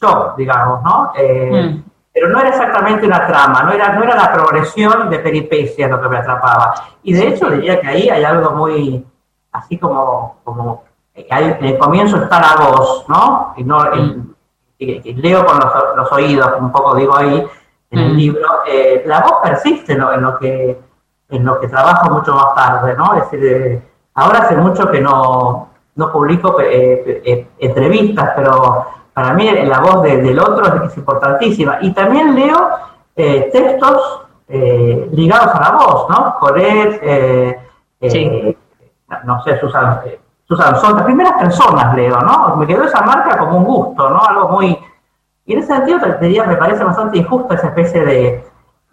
shock, 0.00 0.36
digamos, 0.36 0.82
¿no? 0.82 1.12
Eh, 1.16 1.50
Pero 2.12 2.28
no 2.28 2.38
era 2.38 2.50
exactamente 2.50 3.06
una 3.06 3.26
trama, 3.26 3.62
no 3.64 3.72
era, 3.72 3.88
no 3.94 4.02
era 4.04 4.14
la 4.14 4.32
progresión 4.32 5.08
de 5.10 5.18
peripecias 5.18 5.90
lo 5.90 6.00
que 6.00 6.08
me 6.08 6.18
atrapaba. 6.18 6.74
Y 7.02 7.12
de 7.12 7.28
hecho 7.28 7.50
diría 7.50 7.80
que 7.80 7.88
ahí 7.88 8.08
hay 8.08 8.22
algo 8.22 8.50
muy, 8.52 9.04
así 9.52 9.78
como, 9.78 10.36
como 10.44 10.84
en 11.14 11.64
el 11.64 11.78
comienzo 11.78 12.18
está 12.22 12.40
la 12.40 12.54
voz, 12.66 13.04
¿no? 13.08 13.54
Y 13.56 13.64
no 13.64 13.84
el- 13.92 14.22
y- 14.78 15.00
y 15.10 15.14
leo 15.14 15.44
con 15.46 15.58
los, 15.58 15.72
los 15.96 16.12
oídos, 16.12 16.52
un 16.60 16.70
poco 16.70 16.94
digo 16.94 17.16
ahí 17.16 17.44
en 17.90 17.98
el 17.98 18.16
libro, 18.16 18.48
eh, 18.66 19.02
la 19.06 19.20
voz 19.20 19.34
persiste 19.42 19.92
en 19.92 20.00
lo, 20.00 20.12
en 20.12 20.22
lo 20.22 20.38
que 20.38 20.80
en 21.30 21.44
lo 21.44 21.58
que 21.58 21.68
trabajo 21.68 22.10
mucho 22.10 22.34
más 22.34 22.54
tarde, 22.54 22.94
¿no? 22.96 23.14
Es 23.14 23.30
decir, 23.30 23.46
eh, 23.46 23.82
ahora 24.14 24.40
hace 24.40 24.56
mucho 24.56 24.90
que 24.90 25.00
no, 25.00 25.68
no 25.96 26.12
publico 26.12 26.58
eh, 26.60 27.48
entrevistas, 27.58 28.32
pero 28.36 28.86
para 29.12 29.32
mí 29.32 29.50
la 29.64 29.80
voz 29.80 30.02
de- 30.02 30.18
del 30.22 30.38
otro 30.38 30.84
es, 30.84 30.96
importantísima. 30.96 31.78
Y 31.80 31.92
también 31.92 32.34
leo 32.34 32.68
textos 33.14 34.20
ligados 34.48 35.54
a 35.54 35.60
la 35.60 35.70
voz, 35.70 36.08
¿no? 36.10 36.36
Coret, 36.38 37.00
eh, 37.02 37.58
no 39.24 39.42
sé, 39.42 39.58
Susan, 39.60 40.00
Susan 40.46 40.76
Sontag, 40.76 40.96
las 40.96 41.04
primeras 41.04 41.32
personas 41.32 41.94
leo, 41.96 42.20
¿no? 42.20 42.56
Me 42.56 42.66
quedó 42.66 42.84
esa 42.84 43.00
marca 43.02 43.38
como 43.38 43.58
un 43.58 43.64
gusto, 43.64 44.10
¿no? 44.10 44.20
Algo 44.22 44.48
muy... 44.50 44.78
Y 45.46 45.52
en 45.52 45.58
ese 45.58 45.74
sentido 45.74 46.00
te 46.00 46.18
diría, 46.24 46.44
me 46.44 46.56
parece 46.56 46.84
bastante 46.84 47.18
injusta 47.18 47.54
esa 47.54 47.68
especie 47.68 48.04
de, 48.04 48.44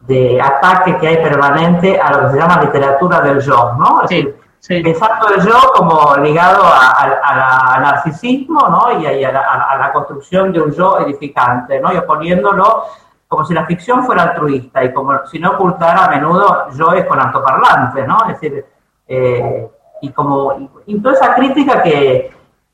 de 0.02 0.42
ataque 0.42 0.98
que 0.98 1.08
hay 1.08 1.18
permanente 1.18 2.00
a 2.00 2.12
lo 2.12 2.22
que 2.28 2.34
se 2.34 2.38
llama 2.40 2.62
literatura 2.62 3.22
del 3.22 3.40
yo, 3.40 3.74
¿no? 3.78 4.02
Es 4.04 4.10
decir, 4.10 4.36
pensando 4.84 5.30
el 5.30 5.42
yo 5.46 5.56
como 5.76 6.18
ligado 6.18 6.64
al 6.66 7.82
narcisismo, 7.82 8.68
¿no? 8.68 9.00
Y 9.00 9.06
a, 9.06 9.14
y 9.14 9.24
a 9.24 9.32
la, 9.32 9.42
a- 9.42 9.78
la 9.78 9.94
construcción 9.94 10.52
de 10.52 10.62
un 10.62 10.72
yo 10.72 11.00
edificante, 11.00 11.80
¿no? 11.80 11.94
Y 11.94 11.98
oponiéndolo 11.98 12.84
como 13.28 13.46
si 13.46 13.54
la 13.54 13.66
ficción 13.66 14.04
fuera 14.04 14.24
altruista 14.24 14.84
y 14.84 14.92
como 14.94 15.26
si 15.28 15.40
no 15.40 15.52
ocultara 15.52 16.04
a 16.06 16.10
menudo 16.10 16.70
yoes 16.74 17.06
con 17.06 17.18
altoparlantes, 17.20 18.06
¿no? 18.06 18.18
Es 18.28 18.40
decir, 18.42 18.66
eh, 19.08 19.70
y 20.02 20.10
como 20.12 20.54
y, 20.60 20.70
y 20.88 21.00
toda 21.02 21.16
esa 21.16 21.34
crítica 21.36 21.82
que, 21.82 22.30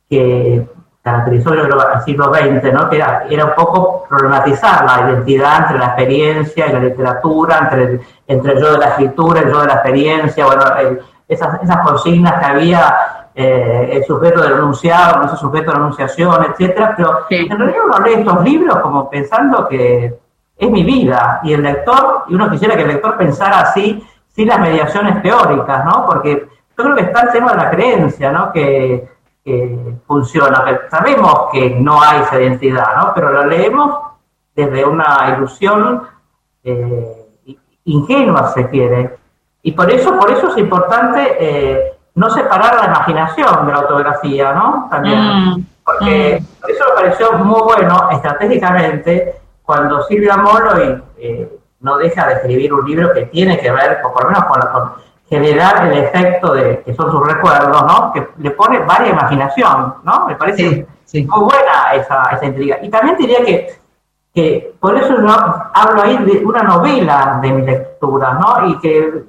que 0.10 0.68
caracterizó 1.08 1.52
creo, 1.52 1.80
al 1.94 2.04
siglo 2.04 2.34
XX, 2.34 2.74
¿no? 2.74 2.90
que 2.90 2.98
era, 2.98 3.26
era 3.30 3.46
un 3.46 3.56
poco 3.56 4.06
problematizar 4.10 4.86
la 4.86 5.10
identidad 5.10 5.62
entre 5.62 5.80
la 5.80 5.86
experiencia 5.86 6.68
y 6.68 6.74
la 6.74 6.80
literatura, 6.80 7.60
entre 7.64 7.84
el, 7.84 8.02
entre 8.28 8.54
el 8.54 8.60
yo 8.62 8.72
de 8.74 8.78
la 8.78 8.88
escritura, 8.90 9.40
el 9.42 9.52
yo 9.52 9.62
de 9.62 9.68
la 9.68 9.74
experiencia, 9.74 10.46
bueno, 10.46 10.64
el- 10.80 11.00
esas, 11.28 11.62
esas 11.62 11.78
consignas 11.80 12.40
que 12.40 12.46
había, 12.46 12.96
eh, 13.36 13.90
el 13.94 14.04
sujeto 14.06 14.42
del 14.42 14.54
enunciado, 14.54 15.22
no 15.22 15.28
sujeto 15.36 15.72
de 15.72 15.78
enunciación, 15.78 16.46
etcétera, 16.50 16.94
pero 16.96 17.26
en 17.30 17.58
realidad 17.58 17.82
uno 17.86 18.00
lee 18.00 18.14
estos 18.14 18.44
libros 18.44 18.80
como 18.80 19.10
pensando 19.10 19.68
que 19.68 20.18
es 20.58 20.70
mi 20.72 20.84
vida, 20.84 21.42
y 21.44 21.54
el 21.54 21.62
lector, 21.64 22.24
y 22.30 22.36
uno 22.36 22.50
quisiera 22.50 22.76
que 22.76 22.82
el 22.84 22.88
lector 22.88 23.18
pensara 23.18 23.60
así, 23.60 24.04
sin 24.30 24.48
las 24.48 24.60
mediaciones 24.60 25.22
teóricas, 25.22 25.84
¿no? 25.86 26.06
Porque 26.06 26.48
yo 26.78 26.84
creo 26.84 26.96
que 26.96 27.02
está 27.04 27.22
el 27.22 27.32
tema 27.32 27.52
de 27.52 27.58
la 27.58 27.70
creencia, 27.70 28.32
¿no? 28.32 28.52
Que, 28.52 29.17
que 29.48 29.96
funciona, 30.06 30.62
sabemos 30.92 31.48
que 31.54 31.70
no 31.70 32.02
hay 32.02 32.20
esa 32.20 32.42
identidad, 32.42 32.98
¿no? 32.98 33.14
Pero 33.16 33.32
la 33.32 33.46
leemos 33.46 33.98
desde 34.54 34.84
una 34.84 35.34
ilusión 35.38 36.04
eh, 36.66 37.26
ingenua, 37.86 38.50
se 38.50 38.70
quiere. 38.70 39.18
Y 39.64 39.72
por 39.72 39.90
eso, 39.90 40.18
por 40.20 40.30
eso 40.32 40.50
es 40.50 40.58
importante 40.58 41.38
eh, 41.40 41.94
no 42.16 42.30
separar 42.30 42.76
la 42.76 42.86
imaginación 42.88 43.66
de 43.68 43.72
la 43.72 43.80
autografía, 43.80 44.52
¿no? 44.52 44.88
También. 44.92 45.20
Mm, 45.20 45.66
Porque 45.86 46.44
por 46.60 46.70
eso 46.72 46.84
me 46.90 46.96
pareció 46.96 47.32
muy 47.34 47.62
bueno 47.62 48.10
estratégicamente 48.12 49.36
cuando 49.64 50.04
Silvia 50.04 50.36
Molo 50.36 50.72
eh, 51.18 51.58
no 51.80 51.98
deja 51.98 52.28
de 52.28 52.34
escribir 52.34 52.74
un 52.74 52.86
libro 52.86 53.14
que 53.14 53.28
tiene 53.28 53.58
que 53.60 53.72
ver, 53.72 54.02
o 54.04 54.12
por 54.12 54.24
lo 54.24 54.30
menos 54.32 54.44
con, 54.46 54.60
la- 54.60 54.72
con 54.72 54.92
generar 55.30 55.88
el 55.88 55.98
efecto 55.98 56.54
de 56.54 56.82
que 56.84 56.94
son 56.94 57.12
sus 57.12 57.26
recuerdos, 57.28 57.84
¿no? 57.84 58.14
Que 58.14 58.28
le 58.38 58.52
pone 58.52 58.80
varia 58.80 59.12
imaginación, 59.12 59.96
¿no? 60.04 60.28
Me 60.28 60.36
parece 60.36 60.88
muy 61.14 61.44
buena 61.44 61.94
esa, 61.94 62.30
esa 62.32 62.46
intriga. 62.46 62.78
Y 62.82 62.90
también 62.90 63.18
diría 63.18 63.44
que, 63.44 63.76
que 64.34 64.76
por 64.80 64.96
eso 64.96 65.20
yo 65.22 65.28
hablo 65.74 66.02
ahí 66.02 66.18
de 66.18 66.46
una 66.46 66.64
novela 66.64 67.40
de 67.42 67.52
mi 67.52 67.62
lectura, 67.64 68.34
¿no? 68.34 68.70
Y 68.70 68.80
que 68.80 69.26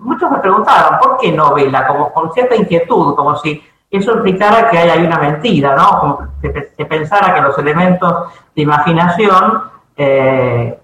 muchos 0.00 0.30
me 0.30 0.38
preguntaron, 0.38 0.98
¿por 0.98 1.18
qué 1.18 1.30
novela? 1.32 1.86
Como 1.86 2.12
con 2.12 2.32
cierta 2.32 2.56
inquietud, 2.56 3.14
como 3.14 3.36
si 3.36 3.62
eso 3.88 4.14
implicara 4.14 4.68
que 4.68 4.78
hay 4.78 4.90
ahí 4.90 5.06
una 5.06 5.18
mentira, 5.18 5.76
¿no? 5.76 6.00
Como 6.00 6.18
que 6.42 6.84
pensara 6.86 7.34
que 7.34 7.40
los 7.40 7.56
elementos 7.58 8.32
de 8.54 8.62
imaginación 8.62 9.62
eh, 9.96 10.78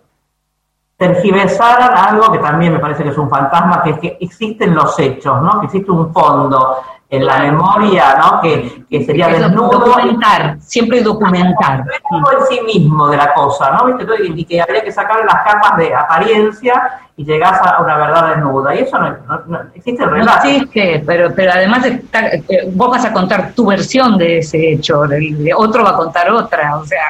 tergiversaran 1.06 1.96
algo 1.96 2.30
que 2.32 2.38
también 2.38 2.72
me 2.72 2.78
parece 2.78 3.02
que 3.02 3.10
es 3.10 3.18
un 3.18 3.28
fantasma, 3.28 3.82
que 3.82 3.90
es 3.90 3.98
que 3.98 4.16
existen 4.20 4.74
los 4.74 4.98
hechos, 4.98 5.40
¿no? 5.42 5.60
Que 5.60 5.66
existe 5.66 5.90
un 5.90 6.12
fondo 6.12 6.76
en 7.10 7.26
la 7.26 7.38
memoria, 7.40 8.16
¿no? 8.18 8.40
Que, 8.40 8.84
que 8.88 9.04
sería 9.04 9.28
Eso, 9.28 9.42
desnudo. 9.48 9.78
documentar, 9.78 10.56
siempre 10.60 11.02
documentar. 11.02 11.84
En 12.10 12.46
sí 12.48 12.60
mismo 12.64 13.08
de 13.08 13.16
la 13.18 13.34
cosa, 13.34 13.70
¿no? 13.72 13.84
¿Viste? 13.86 14.06
Y 14.34 14.44
que 14.44 14.62
habría 14.62 14.82
que 14.82 14.92
sacar 14.92 15.18
las 15.24 15.42
capas 15.44 15.76
de 15.76 15.94
apariencia 15.94 17.00
y 17.16 17.24
llegás 17.24 17.60
a 17.66 17.82
una 17.82 17.98
verdad 17.98 18.28
desnuda. 18.28 18.74
Y 18.74 18.78
eso 18.78 18.98
no, 18.98 19.10
no- 19.28 19.42
no- 19.46 19.60
existe 19.74 20.02
el 20.04 20.08
No 20.10 20.16
relato. 20.16 20.48
existe, 20.48 21.02
pero, 21.06 21.28
pero 21.36 21.52
además 21.52 21.84
está- 21.84 22.28
eh, 22.28 22.70
vos 22.72 22.90
vas 22.90 23.04
a 23.04 23.12
contar 23.12 23.52
tu 23.54 23.66
versión 23.66 24.16
de 24.16 24.38
ese 24.38 24.72
hecho, 24.72 25.04
el 25.04 25.50
otro 25.54 25.84
va 25.84 25.90
a 25.90 25.96
contar 25.96 26.30
otra, 26.30 26.76
o 26.78 26.84
sea, 26.86 27.08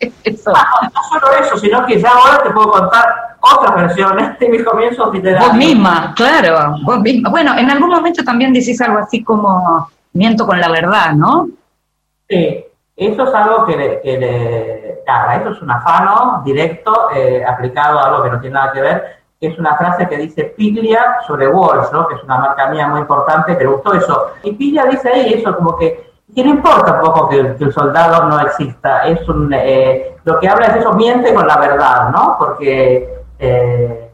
eso. 0.00 0.52
No, 0.52 0.88
no 0.94 1.02
solo 1.20 1.32
eso, 1.40 1.56
sino 1.58 1.84
que 1.86 2.00
ya 2.00 2.10
ahora 2.10 2.42
te 2.42 2.50
puedo 2.50 2.70
contar 2.70 3.36
otras 3.40 3.74
versiones 3.76 4.38
de 4.38 4.48
mis 4.48 4.64
comienzos 4.64 5.12
literarios. 5.12 5.48
Vos 5.48 5.56
misma, 5.56 6.12
claro, 6.16 6.76
vos 6.84 7.00
misma. 7.00 7.30
Bueno, 7.30 7.56
en 7.56 7.70
algún 7.70 7.90
momento 7.90 8.22
también 8.24 8.52
decís 8.52 8.80
algo 8.80 8.98
así 8.98 9.22
como 9.22 9.88
miento 10.12 10.46
con 10.46 10.60
la 10.60 10.68
verdad, 10.68 11.12
¿no? 11.12 11.48
Sí, 12.28 12.64
eso 12.96 13.22
es 13.28 13.34
algo 13.34 13.66
que 13.66 13.76
le, 13.76 14.00
que 14.00 14.18
le- 14.18 15.02
nada, 15.06 15.36
eso 15.36 15.50
es 15.50 15.62
un 15.62 15.70
afano 15.70 16.42
directo 16.44 17.08
eh, 17.14 17.44
aplicado 17.46 17.98
a 18.00 18.06
algo 18.08 18.22
que 18.24 18.30
no 18.30 18.40
tiene 18.40 18.54
nada 18.54 18.72
que 18.72 18.80
ver, 18.80 19.16
que 19.38 19.48
es 19.48 19.58
una 19.58 19.76
frase 19.76 20.08
que 20.08 20.16
dice 20.16 20.44
Piglia 20.56 21.18
sobre 21.26 21.46
Walsh, 21.46 21.92
¿no? 21.92 22.08
que 22.08 22.14
es 22.14 22.22
una 22.24 22.38
marca 22.38 22.68
mía 22.68 22.88
muy 22.88 23.00
importante, 23.00 23.56
que 23.56 23.64
le 23.64 23.70
gustó 23.70 23.92
eso. 23.92 24.32
Y 24.42 24.52
Piglia 24.52 24.86
dice 24.86 25.08
ahí 25.10 25.34
eso, 25.34 25.54
como 25.54 25.76
que, 25.76 26.10
que 26.34 26.44
no 26.44 26.50
importa 26.50 26.94
un 26.94 27.00
poco 27.00 27.28
que, 27.28 27.38
el 27.40 27.72
soldado 27.72 28.24
no 28.28 28.40
exista, 28.40 29.06
es 29.06 29.26
un, 29.28 29.52
eh, 29.54 30.16
lo 30.24 30.38
que 30.40 30.48
habla 30.48 30.66
es 30.66 30.76
eso, 30.76 30.92
miente 30.92 31.32
con 31.32 31.46
la 31.46 31.56
verdad, 31.56 32.10
¿no? 32.10 32.36
Porque 32.38 33.08
eh, 33.38 34.10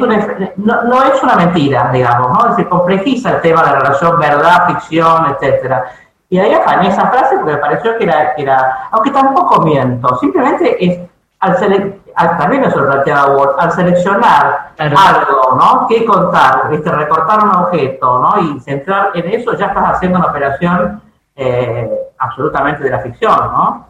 una- 0.00 0.52
no, 0.56 1.02
es 1.02 1.22
una 1.22 1.36
mentira, 1.36 1.90
digamos, 1.92 2.30
¿no? 2.32 2.56
Se 2.56 2.68
complejiza 2.68 3.32
el 3.36 3.40
tema 3.40 3.62
de 3.62 3.72
la 3.72 3.78
relación 3.80 4.18
verdad, 4.18 4.66
ficción, 4.68 5.26
etcétera. 5.32 5.84
Y 6.30 6.38
ahí 6.38 6.52
afané 6.52 6.88
esa 6.88 7.08
frase 7.10 7.36
porque 7.36 7.52
me 7.52 7.58
pareció 7.58 7.96
que 7.98 8.04
era, 8.04 8.34
que 8.34 8.42
era 8.42 8.88
aunque 8.90 9.10
tampoco 9.10 9.62
miento, 9.62 10.16
simplemente 10.18 10.84
es, 10.84 11.00
al, 11.40 12.00
al 12.14 12.38
también 12.38 12.62
Ward, 12.64 13.56
al 13.58 13.72
seleccionar 13.72 14.72
algo, 14.78 15.56
¿no? 15.56 15.86
Que 15.88 16.04
contar, 16.04 16.68
este, 16.72 16.90
recortar 16.90 17.44
un 17.44 17.54
objeto, 17.54 18.18
¿no? 18.18 18.40
Y 18.42 18.60
centrar 18.60 19.10
en 19.14 19.28
eso, 19.28 19.54
ya 19.54 19.66
estás 19.66 19.96
haciendo 19.96 20.18
una 20.18 20.28
operación 20.28 21.00
eh, 21.36 21.90
absolutamente 22.18 22.82
de 22.82 22.90
la 22.90 22.98
ficción, 23.00 23.36
¿no? 23.36 23.86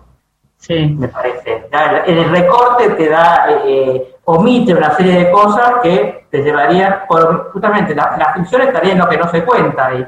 Sí. 0.59 0.97
Me 0.99 1.09
parece. 1.09 1.69
El, 2.07 2.19
el 2.19 2.31
recorte 2.31 2.91
te 2.91 3.09
da, 3.09 3.47
eh, 3.65 4.17
omite 4.25 4.75
una 4.75 4.91
serie 4.93 5.25
de 5.25 5.31
cosas 5.31 5.75
que 5.83 6.27
te 6.31 6.43
llevarían, 6.43 7.03
por, 7.09 7.53
justamente, 7.53 7.95
la, 7.95 8.17
la 8.19 8.35
ficción 8.35 8.63
estaría 8.63 8.93
en 8.93 8.99
lo 8.99 9.09
que 9.09 9.17
no 9.17 9.29
se 9.31 9.45
cuenta 9.45 9.95
y 9.95 10.07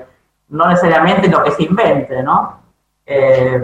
no 0.51 0.67
necesariamente 0.67 1.27
en 1.27 1.33
lo 1.33 1.43
que 1.43 1.53
se 1.53 1.63
invente, 1.63 2.23
¿no? 2.23 2.61
Eh, 3.07 3.63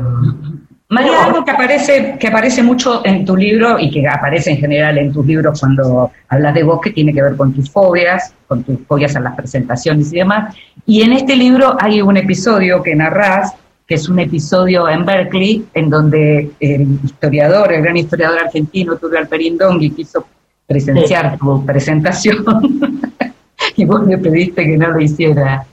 María, 0.89 1.25
algo 1.25 1.45
que 1.45 1.51
aparece, 1.51 2.17
que 2.19 2.29
aparece 2.29 2.63
mucho 2.63 3.05
en 3.05 3.25
tu 3.25 3.37
libro 3.37 3.77
y 3.79 3.91
que 3.91 4.07
aparece 4.07 4.53
en 4.53 4.59
general 4.59 4.99
en 4.99 5.13
tus 5.13 5.27
libros 5.27 5.59
cuando 5.59 6.13
hablas 6.29 6.55
de 6.55 6.63
vos, 6.63 6.81
que 6.81 6.91
tiene 6.91 7.13
que 7.13 7.23
ver 7.23 7.37
con 7.37 7.53
tus 7.53 7.71
fobias, 7.71 8.33
con 8.47 8.63
tus 8.63 8.79
fobias 8.87 9.17
a 9.17 9.21
las 9.21 9.35
presentaciones 9.35 10.13
y 10.13 10.19
demás. 10.19 10.55
Y 10.87 11.03
en 11.03 11.13
este 11.13 11.35
libro 11.35 11.77
hay 11.81 12.01
un 12.01 12.17
episodio 12.17 12.83
que 12.85 12.95
narrás, 12.95 13.55
que 13.85 13.97
es 13.97 14.09
un 14.09 14.21
episodio 14.21 14.89
en 14.89 15.05
Berkeley, 15.05 15.67
en 15.75 15.91
donde 15.91 16.53
el 16.61 17.01
historiador, 17.03 17.73
el 17.73 17.83
gran 17.83 17.97
historiador 17.97 18.39
argentino, 18.45 18.97
Tulio 18.97 19.19
Alperín 19.19 19.59
Dongui, 19.59 19.91
quiso 19.91 20.25
presenciar 20.67 21.37
tu 21.37 21.67
presentación 21.67 22.45
y 23.77 23.85
vos 23.85 24.07
le 24.07 24.19
pediste 24.19 24.65
que 24.65 24.77
no 24.77 24.91
lo 24.91 25.01
hiciera. 25.01 25.67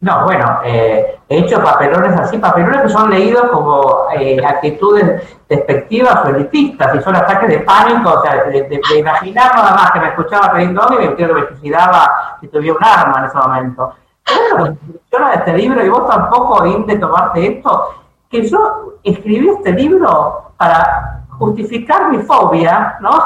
No, 0.00 0.24
bueno, 0.24 0.60
eh, 0.64 1.15
he 1.28 1.38
hecho 1.38 1.60
papelones 1.62 2.18
así, 2.20 2.38
papelones 2.38 2.82
que 2.82 2.88
son 2.88 3.10
leídos 3.10 3.48
como 3.50 4.04
eh, 4.16 4.40
actitudes 4.46 5.38
despectivas 5.48 6.24
o 6.24 6.28
elitistas, 6.28 6.94
y 6.94 7.00
son 7.02 7.16
ataques 7.16 7.48
de 7.48 7.58
pánico, 7.60 8.10
o 8.10 8.22
sea, 8.22 8.44
de, 8.44 8.62
de- 8.62 8.80
de 8.90 8.98
imaginar 8.98 9.54
nada 9.54 9.72
más 9.74 9.90
que 9.92 10.00
me 10.00 10.08
escuchaba 10.08 10.52
Pedro 10.52 10.86
y 11.00 11.06
me 11.08 11.14
creo 11.14 11.28
que 11.28 11.40
me 11.42 11.48
suicidaba 11.48 12.36
si 12.40 12.48
tuviera 12.48 12.76
un 12.78 12.84
arma 12.84 13.18
en 13.20 13.24
ese 13.26 13.38
momento. 13.38 13.92
Pero 14.24 14.58
lo 14.58 14.76
funciona 14.76 15.30
de 15.30 15.36
este 15.36 15.52
libro, 15.54 15.84
y 15.84 15.88
vos 15.88 16.08
tampoco, 16.08 16.64
Inde, 16.66 16.96
tomarte 16.98 17.58
esto, 17.58 17.94
que 18.28 18.48
yo 18.48 18.94
escribí 19.04 19.48
este 19.50 19.72
libro 19.72 20.50
para 20.56 21.20
justificar 21.38 22.10
mi 22.10 22.18
fobia, 22.18 22.96
¿no? 23.00 23.18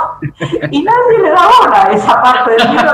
Y 0.71 0.83
nadie 0.83 1.19
le 1.23 1.31
da 1.31 1.49
bola 1.61 1.85
a 1.87 1.93
esa 1.93 2.23
parte 2.23 2.51
del 2.53 2.71
libro. 2.71 2.93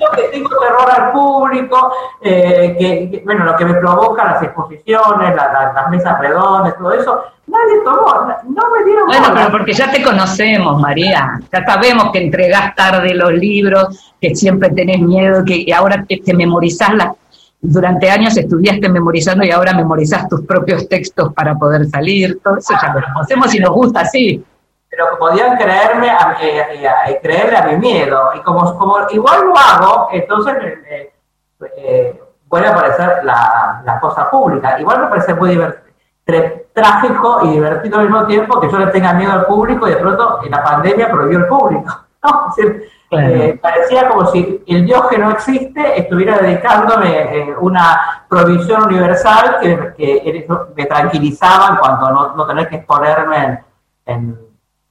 Yo 0.00 0.10
que 0.16 0.22
tengo 0.32 0.48
terror 0.58 0.90
al 0.90 1.12
público, 1.12 1.92
eh, 2.20 2.76
que, 2.78 3.10
que, 3.10 3.22
bueno, 3.24 3.44
lo 3.44 3.56
que 3.56 3.64
me 3.64 3.74
provoca 3.74 4.24
las 4.24 4.42
exposiciones, 4.42 5.34
la- 5.34 5.52
la- 5.52 5.72
las 5.72 5.90
mesas 5.90 6.18
redondas, 6.20 6.76
todo 6.78 6.92
eso, 6.92 7.20
nadie 7.46 7.80
tomó, 7.84 8.06
no 8.44 8.62
me 8.76 8.84
dieron 8.84 9.06
Bueno, 9.06 9.28
bola. 9.28 9.34
pero 9.34 9.50
porque 9.50 9.72
ya 9.72 9.90
te 9.90 10.02
conocemos, 10.02 10.80
María. 10.80 11.38
Ya 11.52 11.64
sabemos 11.64 12.10
que 12.12 12.18
entregás 12.24 12.74
tarde 12.74 13.14
los 13.14 13.32
libros, 13.32 14.12
que 14.20 14.34
siempre 14.34 14.70
tenés 14.70 15.00
miedo, 15.00 15.44
que 15.44 15.66
ahora 15.74 16.04
te, 16.08 16.18
te 16.18 16.34
memorizás 16.34 16.94
las. 16.94 17.08
Durante 17.68 18.08
años 18.08 18.36
estudiaste 18.36 18.88
memorizando 18.88 19.44
y 19.44 19.50
ahora 19.50 19.74
memorizás 19.74 20.28
tus 20.28 20.42
propios 20.42 20.88
textos 20.88 21.32
para 21.34 21.56
poder 21.56 21.86
salir. 21.86 22.38
Todo 22.42 22.58
eso 22.58 22.74
ya 22.80 22.94
lo 22.94 23.00
conocemos 23.12 23.54
y 23.54 23.58
nos 23.58 23.70
gusta 23.70 24.00
así. 24.00 24.44
pero 24.88 25.18
podían 25.18 25.56
creerme 25.56 26.08
a, 26.08 26.36
eh, 26.40 26.60
eh, 26.60 26.88
eh, 27.08 27.18
creerle 27.20 27.56
a 27.56 27.66
mi 27.66 27.76
miedo. 27.76 28.30
Y 28.34 28.40
como, 28.40 28.78
como 28.78 28.98
igual 29.10 29.46
lo 29.46 29.58
hago, 29.58 30.08
entonces 30.12 30.54
eh, 30.88 31.12
eh, 31.76 32.22
vuelve 32.46 32.68
a 32.68 32.72
aparecer 32.72 33.24
la, 33.24 33.98
cosa 34.00 34.30
pública. 34.30 34.78
Igual 34.78 35.00
me 35.02 35.06
parece 35.08 35.34
muy 35.34 35.58
trágico 36.72 37.40
y 37.44 37.50
divertido 37.50 37.98
al 37.98 38.04
mismo 38.04 38.26
tiempo 38.26 38.60
que 38.60 38.70
yo 38.70 38.78
le 38.78 38.86
tenga 38.88 39.12
miedo 39.14 39.32
al 39.32 39.46
público 39.46 39.88
y 39.88 39.90
de 39.90 39.96
pronto 39.96 40.40
en 40.44 40.50
la 40.50 40.62
pandemia 40.62 41.10
prohibió 41.10 41.38
el 41.38 41.46
público. 41.46 42.06
eh, 43.10 43.58
parecía 43.62 44.08
como 44.08 44.26
si 44.32 44.64
el 44.66 44.84
Dios 44.84 45.06
que 45.08 45.18
no 45.18 45.30
existe 45.30 46.00
estuviera 46.00 46.38
dedicándome 46.38 47.08
eh, 47.10 47.54
una 47.60 48.24
provisión 48.28 48.84
universal 48.84 49.58
que, 49.60 50.46
me 50.74 50.86
tranquilizaba 50.86 51.68
en 51.70 51.76
cuanto 51.76 52.06
a 52.06 52.10
no, 52.10 52.36
no 52.36 52.46
tener 52.46 52.68
que 52.68 52.76
exponerme 52.76 53.36
en, 53.36 53.60
en 54.06 54.38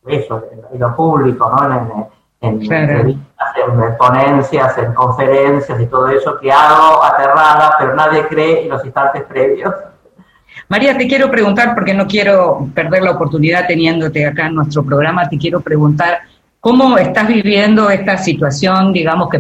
eso, 0.08 0.46
en, 0.52 0.62
en 0.74 0.80
lo 0.80 0.96
público, 0.96 1.50
¿no? 1.50 1.66
En, 1.66 1.72
en, 1.72 2.08
en 2.42 2.60
Claro. 2.60 2.84
entrevistas, 2.84 3.54
en 3.56 3.98
ponencias, 3.98 4.78
en 4.78 4.94
conferencias 4.94 5.82
y 5.82 5.86
todo 5.88 6.08
eso 6.10 6.38
que 6.40 6.52
hago 6.52 7.04
aterrada, 7.04 7.76
pero 7.80 7.96
nadie 7.96 8.28
cree 8.28 8.64
en 8.64 8.70
los 8.70 8.86
instantes 8.86 9.24
previos. 9.24 9.74
María, 10.68 10.98
te 10.98 11.08
quiero 11.08 11.30
preguntar, 11.30 11.76
porque 11.76 11.94
no 11.94 12.08
quiero 12.08 12.68
perder 12.74 13.04
la 13.04 13.12
oportunidad 13.12 13.68
teniéndote 13.68 14.26
acá 14.26 14.48
en 14.48 14.56
nuestro 14.56 14.84
programa, 14.84 15.28
te 15.28 15.38
quiero 15.38 15.60
preguntar 15.60 16.20
cómo 16.66 16.98
estás 16.98 17.28
viviendo 17.28 17.92
esta 17.92 18.18
situación, 18.18 18.92
digamos 18.92 19.30
que 19.30 19.40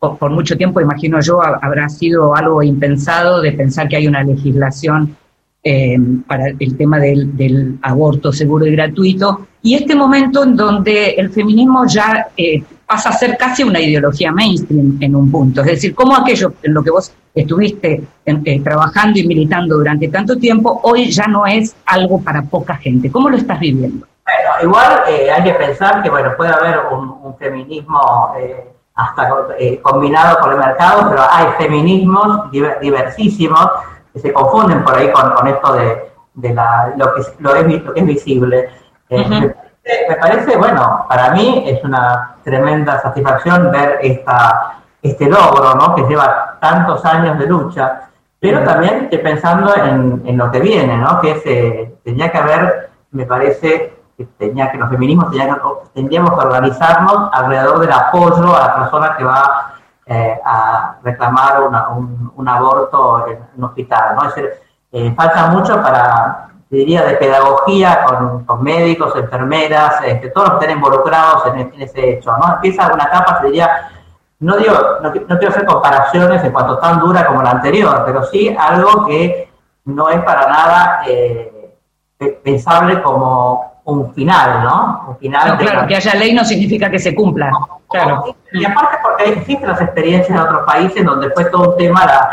por, 0.00 0.30
mucho 0.30 0.56
tiempo, 0.56 0.80
imagino 0.80 1.20
yo, 1.20 1.40
ha- 1.40 1.60
habrá 1.62 1.88
sido 1.88 2.34
algo 2.34 2.60
impensado 2.60 3.40
de 3.40 3.52
pensar 3.52 3.86
que 3.88 3.94
hay 3.94 4.08
una 4.08 4.24
legislación 4.24 5.14
eh, 5.62 5.96
para 6.26 6.46
el 6.58 6.76
tema 6.76 6.98
del, 6.98 7.36
del 7.36 7.78
aborto 7.82 8.32
seguro 8.32 8.66
y 8.66 8.72
gratuito, 8.72 9.46
y 9.62 9.74
este 9.74 9.94
momento 9.94 10.42
en 10.42 10.56
donde 10.56 11.10
el 11.10 11.30
feminismo 11.30 11.86
ya 11.86 12.26
eh, 12.36 12.64
pasa 12.84 13.10
a 13.10 13.12
ser 13.12 13.36
casi 13.38 13.62
una 13.62 13.80
ideología 13.80 14.32
mainstream 14.32 14.98
en 15.00 15.14
un 15.14 15.30
punto, 15.30 15.60
es 15.60 15.66
decir, 15.68 15.94
cómo 15.94 16.16
aquello 16.16 16.52
en 16.64 16.74
lo 16.74 16.82
que 16.82 16.90
vos 16.90 17.12
estuviste 17.32 18.02
en- 18.24 18.42
eh, 18.44 18.60
trabajando 18.60 19.20
y 19.20 19.26
militando 19.26 19.76
durante 19.76 20.08
tanto 20.08 20.36
tiempo, 20.36 20.80
hoy 20.82 21.10
ya 21.12 21.28
no 21.28 21.46
es 21.46 21.76
algo 21.86 22.20
para 22.20 22.42
poca 22.42 22.74
gente. 22.76 23.08
¿Cómo 23.08 23.30
lo 23.30 23.36
estás 23.36 23.60
viviendo? 23.60 24.04
Bueno, 24.26 24.50
igual 24.62 25.02
eh, 25.06 25.30
hay 25.30 25.44
que 25.44 25.54
pensar 25.54 26.02
que 26.02 26.10
bueno 26.10 26.36
puede 26.36 26.52
haber 26.52 26.80
un, 26.90 27.20
un 27.22 27.36
feminismo 27.38 28.34
eh, 28.36 28.72
hasta 28.96 29.28
eh, 29.58 29.80
combinado 29.82 30.38
con 30.40 30.52
el 30.52 30.58
mercado, 30.58 31.08
pero 31.10 31.22
hay 31.30 31.46
feminismos 31.58 32.50
diver- 32.50 32.80
diversísimos 32.80 33.70
que 34.12 34.18
se 34.20 34.32
confunden 34.32 34.82
por 34.82 34.96
ahí 34.96 35.12
con, 35.12 35.30
con 35.32 35.46
esto 35.46 35.72
de, 35.74 36.10
de 36.34 36.54
la, 36.54 36.92
lo, 36.96 37.14
que, 37.14 37.20
es- 37.20 37.34
lo, 37.38 37.54
es, 37.54 37.84
lo 37.84 37.92
que 37.94 38.00
es 38.00 38.06
visible. 38.06 38.70
Eh, 39.08 39.18
me, 39.28 39.48
parece, 39.48 40.06
me 40.08 40.16
parece, 40.16 40.56
bueno, 40.56 41.06
para 41.08 41.30
mí 41.30 41.62
es 41.66 41.84
una 41.84 42.34
tremenda 42.42 43.00
satisfacción 43.00 43.70
ver 43.70 43.98
esta, 44.02 44.78
este 45.02 45.26
logro, 45.28 45.74
¿no? 45.76 45.94
Que 45.94 46.02
lleva 46.02 46.56
tantos 46.60 47.04
años 47.04 47.38
de 47.38 47.46
lucha, 47.46 48.08
pero 48.40 48.64
también 48.64 49.04
estoy 49.04 49.18
pensando 49.18 49.72
en, 49.76 50.22
en 50.26 50.36
lo 50.36 50.50
que 50.50 50.58
viene, 50.60 50.96
¿no? 50.96 51.20
Que 51.20 51.40
eh, 51.44 51.94
tenía 52.02 52.32
que 52.32 52.38
haber, 52.38 52.90
me 53.12 53.24
parece, 53.26 53.92
tenía 54.24 54.70
que 54.72 54.78
los 54.78 54.88
feminismos 54.88 55.30
tenían 55.30 55.54
que- 55.56 55.60
tendríamos 55.94 56.30
que 56.32 56.46
organizarnos 56.46 57.28
alrededor 57.32 57.80
del 57.80 57.92
apoyo 57.92 58.56
a 58.56 58.60
la 58.66 58.74
persona 58.76 59.16
que 59.16 59.24
va 59.24 59.72
eh, 60.06 60.40
a 60.44 60.96
reclamar 61.02 61.62
un, 61.62 62.32
un 62.36 62.48
aborto 62.48 63.26
en 63.28 63.44
un 63.56 63.64
hospital, 63.64 64.14
¿no? 64.14 64.28
Es 64.28 64.34
decir, 64.36 64.50
eh, 64.92 65.12
falta 65.16 65.48
mucho 65.48 65.82
para, 65.82 66.48
diría, 66.70 67.02
de 67.04 67.14
pedagogía 67.14 68.04
con, 68.04 68.44
médicos, 68.62 69.14
enfermeras, 69.16 69.96
este, 70.04 70.28
todos 70.30 70.48
los 70.50 70.58
que 70.58 70.64
estén 70.66 70.78
involucrados 70.78 71.46
en, 71.46 71.72
ese 71.82 72.10
hecho, 72.10 72.36
¿no? 72.38 72.54
Empieza 72.54 72.86
una 72.92 73.04
etapa, 73.04 73.40
diría, 73.42 73.90
no 74.38 74.56
digo, 74.56 74.74
no, 75.02 75.08
no 75.08 75.38
quiero 75.38 75.48
hacer 75.48 75.66
comparaciones 75.66 76.44
en 76.44 76.52
cuanto 76.52 76.78
tan 76.78 77.00
dura 77.00 77.26
como 77.26 77.42
la 77.42 77.50
anterior, 77.50 78.02
pero 78.06 78.22
sí 78.24 78.54
algo 78.58 79.06
que 79.06 79.52
no 79.86 80.08
es 80.08 80.22
para 80.22 80.46
nada 80.46 81.02
eh, 81.06 81.74
pe- 82.16 82.40
pensable 82.44 83.02
como 83.02 83.75
un 83.86 84.12
final, 84.14 84.62
¿no? 84.64 85.04
Un 85.08 85.16
final 85.18 85.48
No, 85.48 85.56
de 85.56 85.64
claro, 85.64 85.86
que 85.86 85.96
haya 85.96 86.14
ley 86.14 86.34
no 86.34 86.44
significa 86.44 86.90
que 86.90 86.98
se 86.98 87.14
cumpla. 87.14 87.50
Claro. 87.88 88.24
y 88.52 88.64
aparte 88.64 88.96
porque 89.02 89.30
existen 89.32 89.68
las 89.68 89.80
experiencias 89.80 90.30
en 90.30 90.38
otros 90.44 90.62
países 90.66 91.04
donde 91.04 91.30
fue 91.30 91.44
todo 91.46 91.70
un 91.70 91.76
tema 91.76 92.04
la 92.04 92.28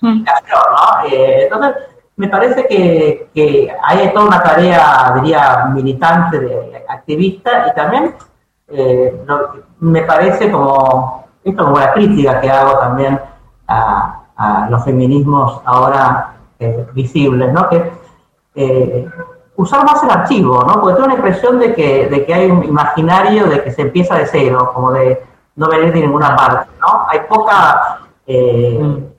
comunicación, 0.00 0.60
¿no? 0.70 1.08
Eh, 1.08 1.44
entonces, 1.44 1.74
me 2.16 2.28
parece 2.28 2.66
que, 2.66 3.28
que 3.32 3.72
hay 3.84 4.12
toda 4.12 4.26
una 4.26 4.42
tarea, 4.42 5.12
diría, 5.20 5.66
militante, 5.72 6.40
de 6.40 6.84
activista, 6.88 7.68
y 7.68 7.74
también 7.76 8.14
eh, 8.68 9.22
lo- 9.26 9.54
me 9.78 10.02
parece 10.02 10.50
como, 10.50 11.24
esto 11.44 11.64
como 11.64 11.78
la 11.78 11.92
crítica 11.92 12.40
que 12.40 12.50
hago 12.50 12.78
también 12.78 13.20
a, 13.68 14.22
a 14.36 14.66
los 14.70 14.82
feminismos 14.84 15.60
ahora 15.64 16.32
eh, 16.58 16.84
visibles, 16.94 17.52
¿no? 17.52 17.68
Que, 17.68 17.92
usar 19.56 19.84
más 19.84 20.02
el 20.02 20.10
archivo, 20.10 20.62
¿no? 20.62 20.80
Porque 20.80 20.94
tengo 20.96 21.08
la 21.08 21.14
impresión 21.14 21.58
de 21.58 21.74
que, 21.74 22.08
de 22.08 22.24
que 22.24 22.34
hay 22.34 22.50
un 22.50 22.64
imaginario 22.64 23.46
de 23.46 23.62
que 23.62 23.72
se 23.72 23.82
empieza 23.82 24.16
de 24.16 24.26
cero, 24.26 24.70
como 24.74 24.92
de 24.92 25.22
no 25.56 25.68
venir 25.68 25.92
de 25.92 26.00
ninguna 26.00 26.36
parte, 26.36 26.70
¿no? 26.80 27.06
Hay 27.08 27.20
poca, 27.28 28.00
eh, 28.26 29.10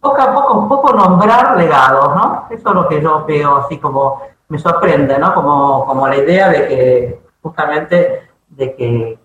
poca, 0.00 0.34
poco, 0.34 0.68
poco 0.68 0.92
nombrar 0.92 1.56
legados, 1.56 2.14
¿no? 2.16 2.46
Eso 2.50 2.68
es 2.68 2.74
lo 2.74 2.88
que 2.88 3.00
yo 3.00 3.24
veo 3.26 3.56
así 3.58 3.78
como, 3.78 4.22
me 4.48 4.58
sorprende, 4.58 5.18
¿no? 5.18 5.34
Como, 5.34 5.86
como 5.86 6.08
la 6.08 6.16
idea 6.16 6.48
de 6.48 6.68
que, 6.68 7.20
justamente, 7.40 8.28
de 8.48 8.74
que, 8.74 9.18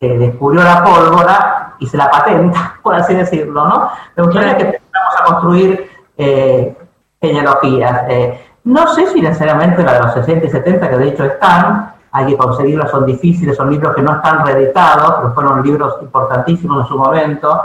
que 0.00 0.18
descubrió 0.18 0.62
la 0.64 0.82
pólvora 0.82 1.74
y 1.78 1.86
se 1.86 1.96
la 1.96 2.10
patenta, 2.10 2.78
por 2.82 2.94
así 2.94 3.14
decirlo, 3.14 3.66
¿no? 3.66 3.90
Me 4.16 4.24
gustaría 4.24 4.56
que 4.56 4.64
empezáramos 4.64 5.20
a 5.20 5.24
construir 5.24 5.90
eh, 6.18 6.76
genealogías. 7.20 8.04
Eh, 8.08 8.46
no 8.70 8.86
sé 8.94 9.06
si 9.08 9.20
necesariamente 9.20 9.82
la 9.82 9.94
de 9.94 10.00
los 10.00 10.14
60 10.14 10.46
y 10.46 10.50
70, 10.50 10.88
que 10.88 10.96
de 10.96 11.08
hecho 11.08 11.24
están, 11.24 11.92
hay 12.12 12.26
que 12.26 12.36
conseguirlas, 12.36 12.90
son 12.90 13.04
difíciles, 13.04 13.56
son 13.56 13.70
libros 13.70 13.94
que 13.94 14.02
no 14.02 14.12
están 14.14 14.46
reeditados, 14.46 15.14
pero 15.16 15.34
fueron 15.34 15.62
libros 15.62 15.96
importantísimos 16.00 16.82
en 16.82 16.88
su 16.88 16.96
momento, 16.96 17.64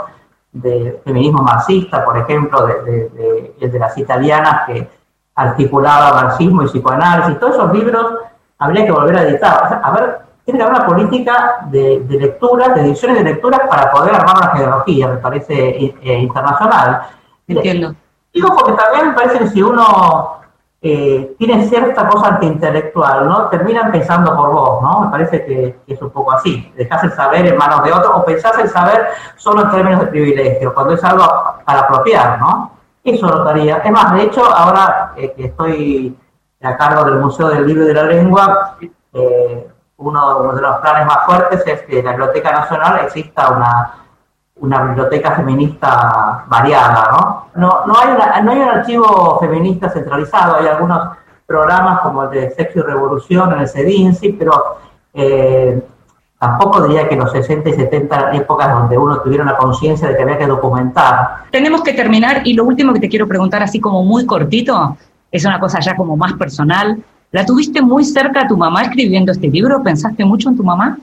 de 0.52 1.00
feminismo 1.04 1.42
marxista, 1.42 2.04
por 2.04 2.16
ejemplo, 2.16 2.66
de, 2.66 3.52
de, 3.60 3.78
las 3.78 3.96
italianas 3.98 4.66
que 4.66 4.88
articulaba 5.34 6.22
marxismo 6.22 6.62
y 6.62 6.66
psicoanálisis, 6.66 7.38
todos 7.38 7.54
esos 7.56 7.72
libros 7.72 8.06
habría 8.58 8.86
que 8.86 8.92
volver 8.92 9.16
a 9.16 9.22
editar. 9.22 9.80
a 9.82 9.90
ver, 9.92 10.18
tiene 10.44 10.58
que 10.58 10.64
haber 10.64 10.76
una 10.76 10.86
política 10.86 11.58
de, 11.66 12.00
de 12.00 12.18
lectura, 12.18 12.70
de 12.70 12.80
ediciones 12.80 13.18
de 13.18 13.24
lecturas 13.24 13.60
para 13.68 13.90
poder 13.90 14.14
armar 14.14 14.36
una 14.38 14.50
genealogía, 14.52 15.08
me 15.08 15.16
parece 15.18 15.94
eh, 16.02 16.18
internacional. 16.18 17.02
Entiendo. 17.46 17.94
Digo 18.32 18.48
porque 18.56 18.72
también 18.72 19.08
me 19.08 19.14
parece 19.14 19.38
que 19.38 19.48
si 19.48 19.62
uno 19.62 20.40
eh, 20.82 21.34
tiene 21.38 21.66
cierta 21.68 22.06
cosa 22.08 22.34
antiintelectual, 22.34 23.26
¿no? 23.26 23.48
Termina 23.48 23.90
pensando 23.90 24.36
por 24.36 24.50
vos, 24.50 24.82
¿no? 24.82 25.00
Me 25.00 25.10
parece 25.10 25.44
que, 25.44 25.78
es 25.86 26.02
un 26.02 26.10
poco 26.10 26.32
así. 26.32 26.72
Dejás 26.76 27.04
el 27.04 27.12
saber 27.12 27.46
en 27.46 27.56
manos 27.56 27.82
de 27.82 27.92
otro 27.92 28.16
o 28.16 28.24
pensás 28.24 28.58
el 28.58 28.68
saber 28.68 29.08
solo 29.36 29.62
en 29.62 29.70
términos 29.70 30.00
de 30.00 30.06
privilegio, 30.06 30.74
cuando 30.74 30.94
es 30.94 31.02
algo 31.02 31.24
para 31.64 31.80
apropiar, 31.80 32.38
¿no? 32.38 32.72
Eso 33.02 33.26
notaría. 33.26 33.78
Es 33.78 33.90
más, 33.90 34.14
de 34.14 34.22
hecho, 34.24 34.44
ahora 34.44 35.12
eh, 35.16 35.32
que 35.36 35.46
estoy 35.46 36.16
a 36.62 36.76
cargo 36.76 37.04
del 37.04 37.20
Museo 37.20 37.48
del 37.48 37.66
Libro 37.66 37.84
y 37.84 37.88
de 37.88 37.94
la 37.94 38.02
Lengua, 38.02 38.76
eh, 39.12 39.68
uno 39.98 40.52
de 40.52 40.60
los 40.60 40.76
planes 40.78 41.06
más 41.06 41.24
fuertes 41.24 41.66
es 41.66 41.82
que 41.82 42.00
en 42.00 42.04
la 42.04 42.12
Biblioteca 42.12 42.52
Nacional 42.52 43.00
exista 43.04 43.50
una 43.50 44.05
una 44.56 44.82
biblioteca 44.84 45.32
feminista 45.32 46.44
variada, 46.48 47.08
¿no? 47.10 47.46
No, 47.56 47.86
no, 47.86 47.94
hay, 47.98 48.42
no 48.42 48.52
hay 48.52 48.58
un 48.58 48.68
archivo 48.68 49.38
feminista 49.38 49.90
centralizado, 49.90 50.56
hay 50.56 50.66
algunos 50.66 51.16
programas 51.46 52.00
como 52.00 52.24
el 52.24 52.30
de 52.30 52.50
Sexo 52.50 52.80
y 52.80 52.82
Revolución 52.82 53.52
en 53.52 53.60
el 53.60 53.68
CEDINSI, 53.68 54.32
pero 54.32 54.78
eh, 55.14 55.82
tampoco 56.38 56.82
diría 56.86 57.08
que 57.08 57.14
en 57.14 57.20
los 57.20 57.32
60 57.32 57.68
y 57.70 57.72
70 57.74 58.32
épocas 58.32 58.72
donde 58.72 58.98
uno 58.98 59.20
tuviera 59.20 59.44
una 59.44 59.56
conciencia 59.56 60.08
de 60.08 60.16
que 60.16 60.22
había 60.22 60.38
que 60.38 60.46
documentar. 60.46 61.44
Tenemos 61.50 61.82
que 61.82 61.92
terminar 61.92 62.42
y 62.44 62.54
lo 62.54 62.64
último 62.64 62.92
que 62.92 63.00
te 63.00 63.08
quiero 63.08 63.28
preguntar 63.28 63.62
así 63.62 63.80
como 63.80 64.02
muy 64.04 64.26
cortito, 64.26 64.96
es 65.30 65.44
una 65.44 65.60
cosa 65.60 65.80
ya 65.80 65.94
como 65.94 66.16
más 66.16 66.32
personal. 66.34 67.02
¿La 67.30 67.44
tuviste 67.44 67.82
muy 67.82 68.04
cerca 68.04 68.42
a 68.42 68.48
tu 68.48 68.56
mamá 68.56 68.82
escribiendo 68.82 69.32
este 69.32 69.48
libro? 69.48 69.82
¿Pensaste 69.82 70.24
mucho 70.24 70.48
en 70.48 70.56
tu 70.56 70.62
mamá? 70.62 70.98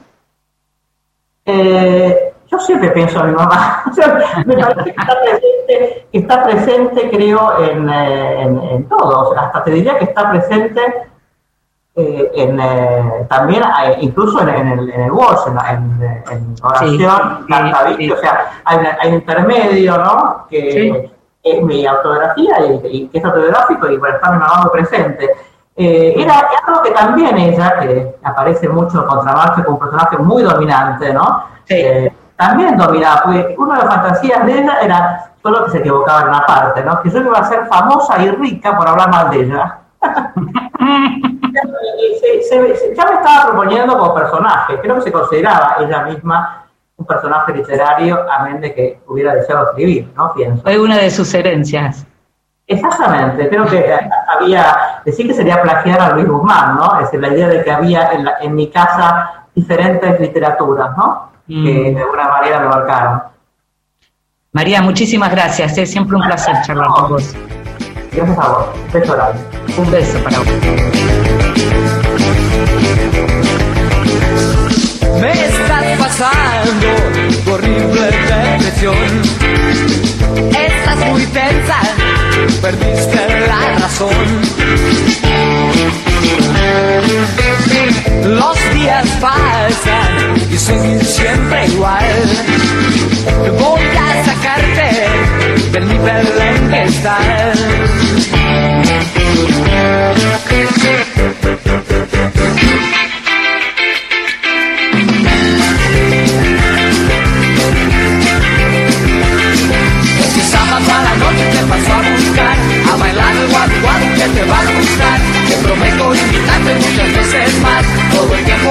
Eh, 1.46 2.23
yo 2.50 2.58
siempre 2.58 2.90
pienso 2.90 3.20
a 3.20 3.24
mi 3.24 3.32
mamá. 3.32 3.84
me 4.46 4.56
parece 4.56 4.94
que 4.94 6.08
está 6.12 6.42
presente, 6.44 7.10
creo, 7.10 7.58
en, 7.58 7.88
eh, 7.88 8.42
en, 8.42 8.88
todos. 8.88 9.36
Hasta 9.36 9.64
te 9.64 9.70
diría 9.72 9.98
que 9.98 10.04
está 10.04 10.30
presente 10.30 10.80
eh, 11.96 12.30
en, 12.34 12.60
eh, 12.60 13.26
también, 13.28 13.62
incluso 14.00 14.40
en, 14.42 14.48
el, 14.48 14.90
en 14.90 15.00
el 15.00 15.10
en, 15.10 16.54
oración, 16.62 17.46
o 18.12 18.16
sea, 18.16 18.52
hay, 18.64 18.78
hay, 19.00 19.08
un 19.08 19.14
intermedio, 19.14 19.98
¿no? 19.98 20.46
Que 20.48 21.10
es 21.42 21.62
mi 21.62 21.86
autografía 21.86 22.56
y, 22.84 23.08
que 23.08 23.18
es 23.18 23.24
autográfico 23.24 23.88
y 23.90 23.96
bueno, 23.98 24.16
está 24.16 24.32
mi 24.32 24.38
mamá 24.38 24.62
muy 24.62 24.70
presente. 24.70 25.30
era 25.76 26.48
algo 26.66 26.82
que 26.82 26.90
también 26.90 27.36
ella, 27.36 27.78
que 27.80 28.16
aparece 28.22 28.68
mucho 28.68 29.02
en 29.02 29.06
Contramarcha 29.06 29.64
como 29.64 29.76
un 29.76 29.82
personaje 29.82 30.16
muy 30.18 30.42
dominante, 30.42 31.12
¿no? 31.12 31.44
Sí 31.66 32.10
también 32.36 32.76
dominaba, 32.76 33.22
porque 33.24 33.54
una 33.58 33.76
de 33.76 33.84
las 33.84 33.94
fantasías 33.94 34.46
de 34.46 34.58
ella 34.58 34.78
era 34.80 35.30
solo 35.42 35.64
que 35.64 35.70
se 35.72 35.78
equivocaba 35.78 36.22
en 36.22 36.28
una 36.28 36.46
parte, 36.46 36.82
¿no? 36.82 37.02
Que 37.02 37.10
yo 37.10 37.20
iba 37.20 37.38
a 37.38 37.44
ser 37.44 37.66
famosa 37.66 38.22
y 38.22 38.30
rica 38.30 38.76
por 38.76 38.88
hablar 38.88 39.10
mal 39.10 39.30
de 39.30 39.42
ella. 39.42 39.78
ya 42.96 43.04
me 43.06 43.14
estaba 43.14 43.50
proponiendo 43.50 43.98
como 43.98 44.14
personaje, 44.14 44.80
creo 44.80 44.96
que 44.96 45.02
se 45.02 45.12
consideraba 45.12 45.76
ella 45.80 46.02
misma 46.02 46.66
un 46.96 47.06
personaje 47.06 47.52
literario, 47.52 48.24
a 48.30 48.44
menos 48.44 48.60
de 48.60 48.74
que 48.74 49.00
hubiera 49.08 49.34
deseado 49.34 49.70
escribir, 49.70 50.12
¿no? 50.16 50.32
Pienso. 50.32 50.62
Fue 50.62 50.78
una 50.78 50.96
de 50.96 51.10
sus 51.10 51.32
herencias. 51.34 52.06
Exactamente, 52.66 53.48
creo 53.48 53.66
que 53.66 53.94
había, 54.28 55.02
decir 55.04 55.26
que 55.26 55.34
sería 55.34 55.60
plagiar 55.60 56.00
a 56.00 56.10
Luis 56.10 56.26
Guzmán, 56.26 56.76
¿no? 56.76 56.94
Es 56.94 57.06
decir, 57.06 57.20
la 57.20 57.28
idea 57.28 57.48
de 57.48 57.62
que 57.62 57.70
había 57.70 58.12
en, 58.12 58.26
en 58.40 58.54
mi 58.54 58.70
casa 58.70 59.46
diferentes 59.54 60.18
literaturas, 60.20 60.96
¿no? 60.96 61.33
Que 61.46 61.54
mm. 61.54 61.94
de 61.94 62.00
alguna 62.00 62.28
manera 62.28 62.60
me 62.60 62.68
marcaron. 62.68 63.22
María, 64.52 64.82
muchísimas 64.82 65.30
gracias. 65.30 65.76
Es 65.78 65.90
siempre 65.90 66.16
un 66.16 66.22
placer 66.22 66.54
charlar 66.64 66.86
con 66.88 67.08
vos. 67.10 67.34
Gracias 68.12 68.38
a 68.38 68.48
vos. 68.48 68.66
Beso 68.92 69.12
grande. 69.12 69.40
Un 69.76 69.90
beso 69.90 70.18
para 70.22 70.38
vos. 70.38 70.46
Me 75.20 75.32
estás 75.32 75.98
pasando 75.98 76.86
horrible 77.52 78.10
depresión. 78.10 78.96
Estás 80.50 80.96
muy 81.10 81.26
tensa, 81.26 81.80
perdiste 82.62 83.46
la 83.48 83.78
razón. 83.80 84.40
Los 88.24 88.74
días 88.74 89.06
pasan 89.20 90.34
y 90.50 90.56
seguir 90.56 91.04
siempre 91.04 91.66
igual. 91.66 92.04
Voy 93.58 93.82
a 93.82 94.24
sacarte 94.24 95.70
del 95.72 95.88
nivel 95.88 96.26
en 96.40 96.70
que 96.70 96.82
estás. 96.84 97.58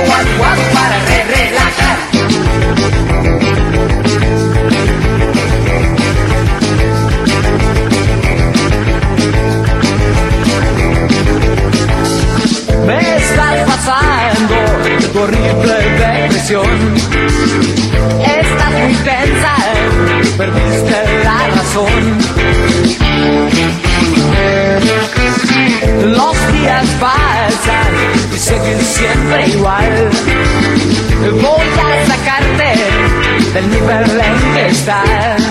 Guadu 0.05 0.31
guadu 0.37 0.63
para 0.73 0.97
re 1.07 1.19
relajar 1.33 1.97
Me 12.85 13.15
estás 13.17 13.57
pasando 13.71 14.55
tu 15.13 15.19
horrible 15.19 15.75
depresión 15.97 16.93
Estás 18.25 18.71
muy 18.71 18.95
tensa, 18.95 19.55
perdiste 20.37 21.23
la 21.23 21.47
razón. 21.55 22.22
Seguir 28.53 28.83
siempre 28.83 29.47
igual. 29.47 30.09
Voy 31.41 31.67
a 31.81 32.05
sacarte 32.07 32.69
del 33.53 33.69
nivel 33.71 34.21
en 34.21 34.53
que 34.53 34.65
estás. 34.67 35.41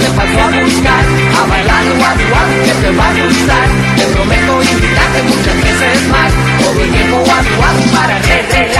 te 0.00 0.10
paso 0.10 0.40
a 0.40 0.48
buscar, 0.62 1.04
a 1.38 1.46
bailar 1.46 1.84
guadu 1.98 2.24
guadu 2.30 2.54
que 2.64 2.74
te 2.82 2.90
va 2.96 3.08
a 3.08 3.12
gustar. 3.12 3.68
Te 3.96 4.04
prometo 4.14 4.62
invitarte 4.62 5.22
muchas 5.22 5.56
veces 5.64 6.08
más, 6.08 6.32
todo 6.62 6.80
el 6.80 6.90
tiempo 6.90 7.16
guadu 7.18 7.50
guadu 7.56 7.82
para 7.94 8.18
re 8.18 8.42
relajar. 8.50 8.71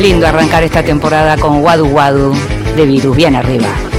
Lindo 0.00 0.26
arrancar 0.26 0.62
esta 0.64 0.82
temporada 0.82 1.36
con 1.36 1.60
Guadu 1.60 1.86
Guadu 1.88 2.34
de 2.76 2.86
Virus, 2.86 3.16
bien 3.16 3.36
arriba. 3.36 3.91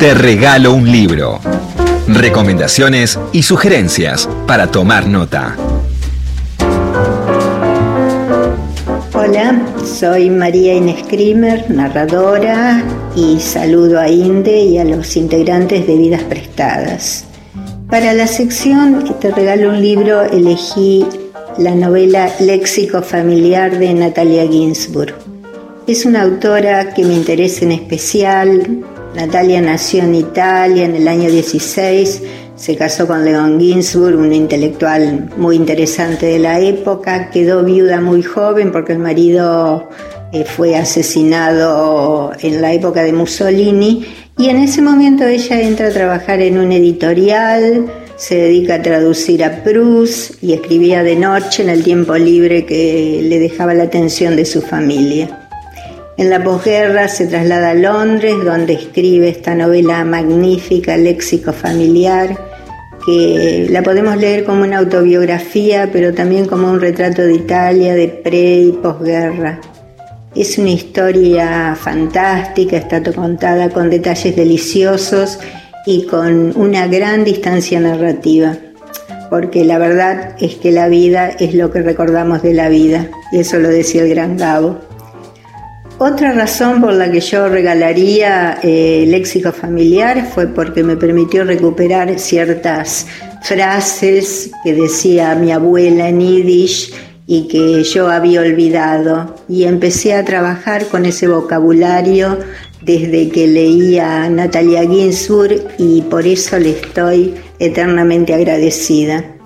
Te 0.00 0.14
regalo 0.14 0.72
un 0.72 0.90
libro. 0.90 1.40
Recomendaciones 2.08 3.18
y 3.32 3.42
sugerencias 3.42 4.26
para 4.46 4.68
tomar 4.68 5.06
nota. 5.06 5.58
Hola, 9.12 9.60
soy 9.84 10.30
María 10.30 10.72
Inés 10.72 11.04
Krimer, 11.06 11.70
narradora, 11.70 12.82
y 13.14 13.40
saludo 13.40 14.00
a 14.00 14.08
INDE 14.08 14.62
y 14.62 14.78
a 14.78 14.86
los 14.86 15.18
integrantes 15.18 15.86
de 15.86 15.94
Vidas 15.98 16.22
Prestadas. 16.22 17.26
Para 17.90 18.14
la 18.14 18.26
sección 18.26 19.04
que 19.04 19.12
te 19.12 19.30
regalo 19.30 19.68
un 19.68 19.82
libro, 19.82 20.22
elegí 20.22 21.04
la 21.58 21.74
novela 21.74 22.30
Léxico 22.40 23.02
Familiar 23.02 23.78
de 23.78 23.92
Natalia 23.92 24.48
Ginsburg. 24.48 25.14
Es 25.86 26.06
una 26.06 26.22
autora 26.22 26.94
que 26.94 27.04
me 27.04 27.12
interesa 27.12 27.66
en 27.66 27.72
especial. 27.72 28.82
Natalia 29.14 29.60
nació 29.60 30.04
en 30.04 30.14
Italia 30.14 30.84
en 30.84 30.96
el 30.96 31.08
año 31.08 31.30
16 31.30 32.22
se 32.60 32.76
casó 32.76 33.06
con 33.06 33.24
Leon 33.24 33.58
Ginsburg, 33.58 34.18
un 34.18 34.34
intelectual 34.34 35.30
muy 35.38 35.56
interesante 35.56 36.26
de 36.26 36.38
la 36.38 36.60
época. 36.60 37.30
Quedó 37.30 37.64
viuda 37.64 38.02
muy 38.02 38.22
joven 38.22 38.70
porque 38.70 38.92
el 38.92 38.98
marido 38.98 39.88
eh, 40.30 40.44
fue 40.44 40.76
asesinado 40.76 42.32
en 42.38 42.60
la 42.60 42.74
época 42.74 43.02
de 43.02 43.14
Mussolini 43.14 44.04
y 44.36 44.50
en 44.50 44.58
ese 44.58 44.82
momento 44.82 45.24
ella 45.24 45.58
entra 45.62 45.86
a 45.86 45.90
trabajar 45.90 46.42
en 46.42 46.58
un 46.58 46.70
editorial, 46.70 47.86
se 48.16 48.34
dedica 48.34 48.74
a 48.74 48.82
traducir 48.82 49.42
a 49.42 49.64
Proust 49.64 50.42
y 50.42 50.52
escribía 50.52 51.02
de 51.02 51.16
noche 51.16 51.62
en 51.62 51.70
el 51.70 51.82
tiempo 51.82 52.14
libre 52.18 52.66
que 52.66 53.20
le 53.22 53.38
dejaba 53.38 53.72
la 53.72 53.84
atención 53.84 54.36
de 54.36 54.44
su 54.44 54.60
familia. 54.60 55.39
En 56.20 56.28
la 56.28 56.44
posguerra 56.44 57.08
se 57.08 57.26
traslada 57.28 57.70
a 57.70 57.74
Londres, 57.74 58.34
donde 58.44 58.74
escribe 58.74 59.30
esta 59.30 59.54
novela 59.54 60.04
magnífica, 60.04 60.98
Léxico 60.98 61.50
Familiar, 61.50 62.36
que 63.06 63.68
la 63.70 63.82
podemos 63.82 64.18
leer 64.18 64.44
como 64.44 64.64
una 64.64 64.80
autobiografía, 64.80 65.88
pero 65.90 66.12
también 66.12 66.44
como 66.44 66.70
un 66.70 66.78
retrato 66.78 67.22
de 67.22 67.32
Italia 67.32 67.94
de 67.94 68.08
pre 68.08 68.64
y 68.64 68.72
posguerra. 68.72 69.62
Es 70.36 70.58
una 70.58 70.68
historia 70.68 71.74
fantástica, 71.74 72.76
está 72.76 73.02
contada 73.14 73.70
con 73.70 73.88
detalles 73.88 74.36
deliciosos 74.36 75.38
y 75.86 76.04
con 76.04 76.54
una 76.54 76.86
gran 76.86 77.24
distancia 77.24 77.80
narrativa, 77.80 78.58
porque 79.30 79.64
la 79.64 79.78
verdad 79.78 80.36
es 80.38 80.56
que 80.56 80.70
la 80.70 80.88
vida 80.88 81.30
es 81.30 81.54
lo 81.54 81.70
que 81.70 81.80
recordamos 81.80 82.42
de 82.42 82.52
la 82.52 82.68
vida, 82.68 83.08
y 83.32 83.38
eso 83.38 83.58
lo 83.58 83.70
decía 83.70 84.02
el 84.02 84.10
gran 84.10 84.36
Gabo. 84.36 84.90
Otra 86.02 86.32
razón 86.32 86.80
por 86.80 86.94
la 86.94 87.12
que 87.12 87.20
yo 87.20 87.50
regalaría 87.50 88.58
eh, 88.62 89.04
léxico 89.06 89.52
familiar 89.52 90.26
fue 90.32 90.46
porque 90.46 90.82
me 90.82 90.96
permitió 90.96 91.44
recuperar 91.44 92.18
ciertas 92.18 93.06
frases 93.42 94.50
que 94.64 94.72
decía 94.72 95.34
mi 95.34 95.52
abuela 95.52 96.08
en 96.08 96.20
Yiddish 96.20 96.94
y 97.26 97.48
que 97.48 97.84
yo 97.84 98.08
había 98.08 98.40
olvidado. 98.40 99.36
Y 99.46 99.64
empecé 99.64 100.14
a 100.14 100.24
trabajar 100.24 100.86
con 100.86 101.04
ese 101.04 101.28
vocabulario 101.28 102.38
desde 102.80 103.28
que 103.28 103.46
leía 103.46 104.26
Natalia 104.30 104.88
Ginsburg 104.88 105.68
y 105.76 106.00
por 106.00 106.26
eso 106.26 106.58
le 106.58 106.70
estoy 106.70 107.34
eternamente 107.58 108.32
agradecida. 108.32 109.36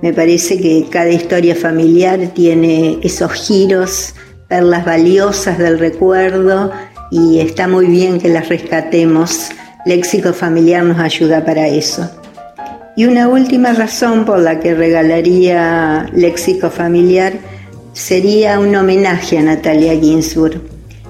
Me 0.00 0.14
parece 0.14 0.58
que 0.58 0.86
cada 0.88 1.10
historia 1.10 1.54
familiar 1.54 2.30
tiene 2.34 2.98
esos 3.02 3.30
giros 3.32 4.14
perlas 4.48 4.84
valiosas 4.84 5.58
del 5.58 5.78
recuerdo 5.78 6.72
y 7.10 7.40
está 7.40 7.68
muy 7.68 7.86
bien 7.86 8.18
que 8.18 8.28
las 8.28 8.48
rescatemos. 8.48 9.50
Léxico 9.86 10.32
familiar 10.32 10.84
nos 10.84 10.98
ayuda 10.98 11.44
para 11.44 11.68
eso. 11.68 12.10
Y 12.96 13.06
una 13.06 13.28
última 13.28 13.72
razón 13.72 14.24
por 14.24 14.40
la 14.40 14.58
que 14.58 14.74
regalaría 14.74 16.10
Léxico 16.12 16.68
familiar 16.68 17.34
sería 17.92 18.58
un 18.58 18.74
homenaje 18.74 19.38
a 19.38 19.42
Natalia 19.42 19.98
Ginsburg. 19.98 20.60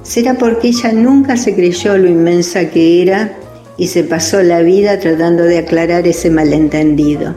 Será 0.02 0.34
porque 0.34 0.68
ella 0.68 0.92
nunca 0.92 1.36
se 1.36 1.54
creyó 1.54 1.96
lo 1.96 2.08
inmensa 2.08 2.68
que 2.70 3.02
era 3.02 3.32
y 3.78 3.86
se 3.86 4.04
pasó 4.04 4.42
la 4.42 4.60
vida 4.60 4.98
tratando 4.98 5.44
de 5.44 5.58
aclarar 5.58 6.06
ese 6.06 6.30
malentendido. 6.30 7.34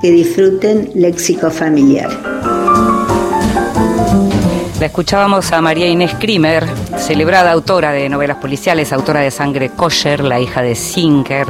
Que 0.00 0.10
disfruten 0.10 0.90
Léxico 0.94 1.50
familiar. 1.50 2.10
Escuchábamos 4.84 5.50
a 5.52 5.62
María 5.62 5.88
Inés 5.88 6.14
Krimer, 6.20 6.68
celebrada 6.98 7.50
autora 7.52 7.90
de 7.90 8.06
novelas 8.10 8.36
policiales, 8.36 8.92
autora 8.92 9.20
de 9.20 9.30
Sangre 9.30 9.70
Kosher, 9.70 10.22
la 10.22 10.40
hija 10.40 10.60
de 10.60 10.74
Sinker, 10.74 11.46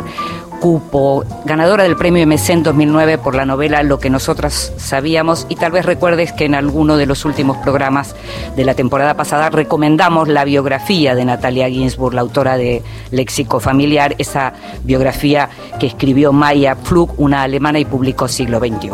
Cupo, 0.60 1.24
ganadora 1.44 1.82
del 1.82 1.96
premio 1.96 2.24
MC 2.24 2.50
en 2.50 2.62
2009 2.62 3.18
por 3.18 3.34
la 3.34 3.44
novela 3.44 3.82
Lo 3.82 3.98
que 3.98 4.08
nosotras 4.08 4.72
sabíamos 4.76 5.46
y 5.48 5.56
tal 5.56 5.72
vez 5.72 5.84
recuerdes 5.84 6.32
que 6.32 6.44
en 6.44 6.54
alguno 6.54 6.96
de 6.96 7.06
los 7.06 7.24
últimos 7.24 7.56
programas 7.56 8.14
de 8.54 8.64
la 8.64 8.74
temporada 8.74 9.14
pasada 9.14 9.50
recomendamos 9.50 10.28
la 10.28 10.44
biografía 10.44 11.16
de 11.16 11.24
Natalia 11.24 11.68
Ginsburg, 11.68 12.14
la 12.14 12.20
autora 12.20 12.56
de 12.56 12.84
Léxico 13.10 13.58
Familiar, 13.58 14.14
esa 14.18 14.52
biografía 14.84 15.50
que 15.80 15.88
escribió 15.88 16.32
Maya 16.32 16.76
Pflug, 16.76 17.18
una 17.18 17.42
alemana 17.42 17.80
y 17.80 17.84
publicó 17.84 18.28
siglo 18.28 18.60
XXI. 18.60 18.90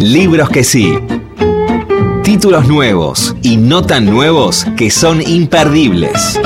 Libros 0.00 0.50
que 0.50 0.64
sí 0.64 0.98
Títulos 2.26 2.66
nuevos 2.66 3.36
y 3.40 3.56
no 3.56 3.82
tan 3.82 4.04
nuevos 4.04 4.66
que 4.76 4.90
son 4.90 5.22
imperdibles. 5.22 6.40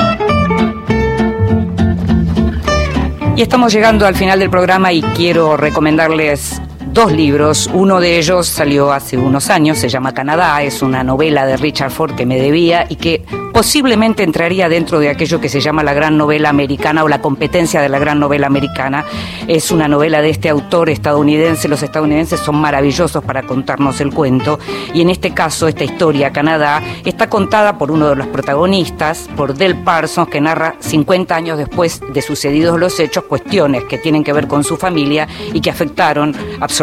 Y 3.35 3.41
estamos 3.41 3.73
llegando 3.73 4.05
al 4.05 4.13
final 4.13 4.37
del 4.37 4.51
programa 4.51 4.93
y 4.93 5.01
quiero 5.01 5.57
recomendarles 5.57 6.61
dos 6.93 7.11
libros. 7.11 7.69
Uno 7.73 7.99
de 7.99 8.17
ellos 8.17 8.47
salió 8.47 8.91
hace 8.91 9.17
unos 9.17 9.49
años, 9.49 9.77
se 9.77 9.89
llama 9.89 10.13
Canadá, 10.13 10.61
es 10.61 10.81
una 10.81 11.03
novela 11.03 11.45
de 11.45 11.57
Richard 11.57 11.91
Ford 11.91 12.15
que 12.15 12.25
me 12.25 12.39
debía 12.39 12.85
y 12.89 12.97
que 12.97 13.23
posiblemente 13.53 14.23
entraría 14.23 14.69
dentro 14.69 14.99
de 14.99 15.09
aquello 15.09 15.39
que 15.39 15.49
se 15.49 15.61
llama 15.61 15.83
la 15.83 15.93
gran 15.93 16.17
novela 16.17 16.49
americana 16.49 17.03
o 17.03 17.07
la 17.07 17.21
competencia 17.21 17.81
de 17.81 17.89
la 17.89 17.99
gran 17.99 18.19
novela 18.19 18.47
americana. 18.47 19.05
Es 19.47 19.71
una 19.71 19.87
novela 19.87 20.21
de 20.21 20.29
este 20.29 20.49
autor 20.49 20.89
estadounidense. 20.89 21.67
Los 21.67 21.83
estadounidenses 21.83 22.39
son 22.39 22.55
maravillosos 22.55 23.23
para 23.23 23.43
contarnos 23.43 24.01
el 24.01 24.13
cuento. 24.13 24.59
Y 24.93 25.01
en 25.01 25.09
este 25.09 25.33
caso, 25.33 25.67
esta 25.67 25.83
historia, 25.83 26.31
Canadá, 26.31 26.81
está 27.05 27.29
contada 27.29 27.77
por 27.77 27.91
uno 27.91 28.09
de 28.09 28.15
los 28.15 28.27
protagonistas, 28.27 29.29
por 29.35 29.53
Del 29.53 29.77
Parsons, 29.83 30.29
que 30.29 30.41
narra 30.41 30.75
50 30.79 31.35
años 31.35 31.57
después 31.57 32.01
de 32.13 32.21
sucedidos 32.21 32.79
los 32.79 32.99
hechos, 32.99 33.25
cuestiones 33.25 33.83
que 33.85 33.97
tienen 33.97 34.23
que 34.23 34.33
ver 34.33 34.47
con 34.47 34.63
su 34.63 34.77
familia 34.77 35.27
y 35.53 35.61
que 35.61 35.69
afectaron 35.69 36.35
absolutamente 36.59 36.80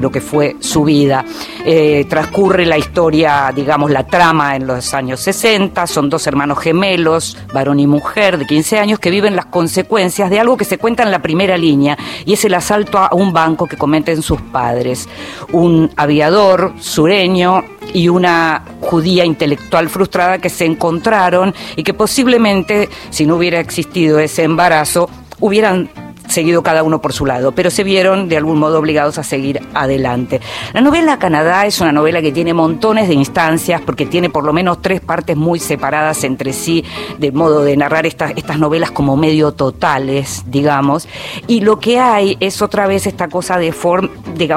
lo 0.00 0.10
que 0.10 0.20
fue 0.20 0.56
su 0.60 0.84
vida. 0.84 1.24
Eh, 1.64 2.06
transcurre 2.08 2.66
la 2.66 2.78
historia, 2.78 3.52
digamos, 3.54 3.90
la 3.90 4.04
trama 4.04 4.56
en 4.56 4.66
los 4.66 4.94
años 4.94 5.20
60, 5.20 5.86
son 5.86 6.10
dos 6.10 6.26
hermanos 6.26 6.58
gemelos, 6.58 7.36
varón 7.52 7.80
y 7.80 7.86
mujer 7.86 8.38
de 8.38 8.46
15 8.46 8.78
años, 8.78 8.98
que 8.98 9.10
viven 9.10 9.36
las 9.36 9.46
consecuencias 9.46 10.30
de 10.30 10.40
algo 10.40 10.56
que 10.56 10.64
se 10.64 10.78
cuenta 10.78 11.02
en 11.02 11.10
la 11.10 11.22
primera 11.22 11.56
línea, 11.56 11.96
y 12.24 12.32
es 12.32 12.44
el 12.44 12.54
asalto 12.54 12.98
a 12.98 13.10
un 13.12 13.32
banco 13.32 13.66
que 13.66 13.76
cometen 13.76 14.22
sus 14.22 14.40
padres. 14.40 15.08
Un 15.52 15.90
aviador 15.96 16.72
sureño 16.78 17.64
y 17.92 18.08
una 18.08 18.64
judía 18.80 19.24
intelectual 19.24 19.88
frustrada 19.88 20.38
que 20.38 20.50
se 20.50 20.64
encontraron 20.64 21.54
y 21.76 21.82
que 21.82 21.94
posiblemente, 21.94 22.88
si 23.10 23.26
no 23.26 23.36
hubiera 23.36 23.60
existido 23.60 24.18
ese 24.18 24.44
embarazo, 24.44 25.08
hubieran 25.40 25.90
seguido 26.28 26.62
cada 26.62 26.82
uno 26.82 27.00
por 27.00 27.12
su 27.12 27.26
lado, 27.26 27.52
pero 27.52 27.70
se 27.70 27.84
vieron 27.84 28.28
de 28.28 28.36
algún 28.36 28.58
modo 28.58 28.78
obligados 28.78 29.18
a 29.18 29.22
seguir 29.22 29.60
adelante. 29.74 30.40
La 30.72 30.80
novela 30.80 31.18
Canadá 31.18 31.66
es 31.66 31.80
una 31.80 31.92
novela 31.92 32.22
que 32.22 32.32
tiene 32.32 32.54
montones 32.54 33.08
de 33.08 33.14
instancias 33.14 33.80
porque 33.80 34.06
tiene 34.06 34.30
por 34.30 34.44
lo 34.44 34.52
menos 34.52 34.80
tres 34.80 35.00
partes 35.00 35.36
muy 35.36 35.58
separadas 35.58 36.24
entre 36.24 36.52
sí, 36.52 36.84
de 37.18 37.32
modo 37.32 37.62
de 37.62 37.76
narrar 37.76 38.06
estas, 38.06 38.32
estas 38.36 38.58
novelas 38.58 38.90
como 38.90 39.16
medio 39.16 39.52
totales, 39.52 40.44
digamos, 40.46 41.08
y 41.46 41.60
lo 41.60 41.78
que 41.78 41.98
hay 41.98 42.36
es 42.40 42.62
otra 42.62 42.86
vez 42.86 43.06
esta 43.06 43.28
cosa 43.28 43.58
de 43.58 43.72
form, 43.72 44.08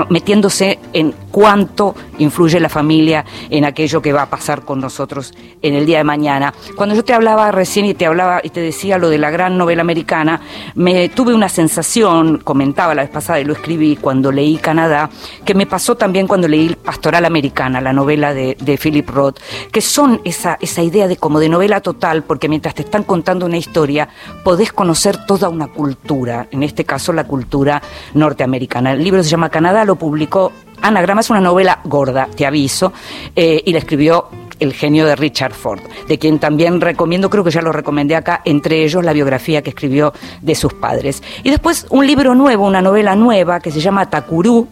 metiéndose 0.09 0.79
en 0.93 1.13
cuánto 1.31 1.95
influye 2.17 2.59
la 2.59 2.69
familia 2.69 3.25
en 3.49 3.65
aquello 3.65 4.01
que 4.01 4.13
va 4.13 4.23
a 4.23 4.29
pasar 4.29 4.61
con 4.61 4.79
nosotros 4.79 5.33
en 5.61 5.75
el 5.75 5.85
día 5.85 5.99
de 5.99 6.03
mañana. 6.03 6.53
Cuando 6.75 6.95
yo 6.95 7.03
te 7.03 7.13
hablaba 7.13 7.51
recién 7.51 7.85
y 7.85 7.93
te 7.93 8.05
hablaba 8.05 8.39
y 8.43 8.49
te 8.49 8.61
decía 8.61 8.97
lo 8.97 9.09
de 9.09 9.17
la 9.17 9.31
gran 9.31 9.57
novela 9.57 9.81
americana, 9.81 10.41
me 10.75 11.09
tuve 11.09 11.33
una 11.33 11.49
sensación, 11.55 12.39
comentaba 12.39 12.93
la 12.93 13.01
vez 13.03 13.11
pasada 13.11 13.39
y 13.39 13.45
lo 13.45 13.53
escribí 13.53 13.95
cuando 13.95 14.31
leí 14.31 14.57
Canadá, 14.57 15.09
que 15.45 15.55
me 15.55 15.65
pasó 15.65 15.95
también 15.95 16.27
cuando 16.27 16.47
leí 16.47 16.75
Pastoral 16.75 17.25
Americana, 17.25 17.79
la 17.79 17.93
novela 17.93 18.33
de, 18.33 18.79
Philip 18.81 19.09
Roth, 19.09 19.39
que 19.71 19.81
son 19.81 20.21
esa, 20.25 20.57
esa 20.59 20.83
idea 20.83 21.07
de 21.07 21.17
como 21.17 21.39
de 21.39 21.49
novela 21.49 21.79
total, 21.81 22.23
porque 22.23 22.49
mientras 22.49 22.75
te 22.75 22.81
están 22.81 23.03
contando 23.03 23.45
una 23.45 23.57
historia, 23.57 24.09
podés 24.43 24.73
conocer 24.73 25.25
toda 25.25 25.49
una 25.49 25.67
cultura, 25.67 26.47
en 26.51 26.63
este 26.63 26.83
caso 26.83 27.13
la 27.13 27.23
cultura 27.23 27.81
norteamericana. 28.13 28.91
El 28.91 29.03
libro 29.03 29.23
se 29.23 29.29
llama 29.29 29.49
Canadá, 29.49 29.85
lo 29.85 29.95
publicó 29.95 30.51
Anagrama, 30.81 31.21
es 31.21 31.29
una 31.29 31.41
novela 31.41 31.79
gorda, 31.85 32.27
te 32.35 32.45
aviso, 32.45 32.91
eh, 33.35 33.63
y 33.65 33.71
la 33.71 33.79
escribió 33.79 34.27
el 34.59 34.73
genio 34.73 35.05
de 35.05 35.15
Richard 35.15 35.53
Ford, 35.53 35.81
de 36.07 36.17
quien 36.17 36.39
también 36.39 36.81
recomiendo, 36.81 37.29
creo 37.29 37.43
que 37.43 37.51
ya 37.51 37.61
lo 37.61 37.71
recomendé 37.71 38.15
acá, 38.15 38.41
entre 38.45 38.83
ellos 38.83 39.03
la 39.03 39.13
biografía 39.13 39.61
que 39.61 39.69
escribió 39.69 40.13
de 40.41 40.55
sus 40.55 40.73
padres. 40.73 41.23
Y 41.43 41.49
después 41.49 41.85
un 41.89 42.05
libro 42.05 42.35
nuevo, 42.35 42.65
una 42.65 42.81
novela 42.81 43.15
nueva 43.15 43.59
que 43.59 43.71
se 43.71 43.79
llama 43.79 44.09
Takuru, 44.09 44.67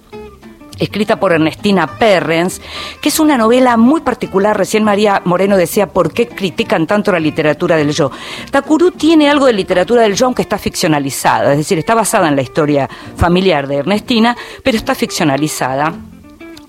escrita 0.80 1.20
por 1.20 1.32
Ernestina 1.32 1.88
Perrens, 1.88 2.62
que 3.02 3.10
es 3.10 3.20
una 3.20 3.38
novela 3.38 3.78
muy 3.78 4.02
particular. 4.02 4.58
Recién 4.58 4.84
María 4.84 5.22
Moreno 5.26 5.58
decía 5.58 5.88
por 5.88 6.14
qué 6.14 6.28
critican 6.28 6.88
tanto 6.88 7.12
la 7.12 7.20
literatura 7.20 7.76
del 7.78 7.92
yo. 7.92 8.12
Takuru 8.52 8.92
tiene 8.92 9.30
algo 9.30 9.46
de 9.46 9.54
literatura 9.54 10.02
del 10.02 10.16
yo, 10.16 10.26
aunque 10.26 10.42
está 10.42 10.58
ficcionalizada, 10.58 11.52
es 11.52 11.58
decir, 11.60 11.78
está 11.78 11.96
basada 11.96 12.28
en 12.28 12.36
la 12.36 12.42
historia 12.42 12.90
familiar 13.16 13.68
de 13.68 13.78
Ernestina, 13.78 14.36
pero 14.64 14.78
está 14.78 14.96
ficcionalizada. 14.96 15.94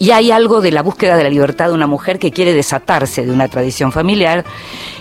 Y 0.04 0.10
hay 0.10 0.30
algo 0.30 0.60
de 0.60 0.70
la 0.70 0.82
búsqueda 0.82 1.16
de 1.16 1.22
la 1.22 1.30
libertad 1.30 1.68
de 1.68 1.72
una 1.72 1.86
mujer 1.86 2.18
que 2.18 2.30
quiere 2.30 2.52
desatarse 2.52 3.24
de 3.24 3.32
una 3.32 3.48
tradición 3.48 3.90
familiar 3.90 4.44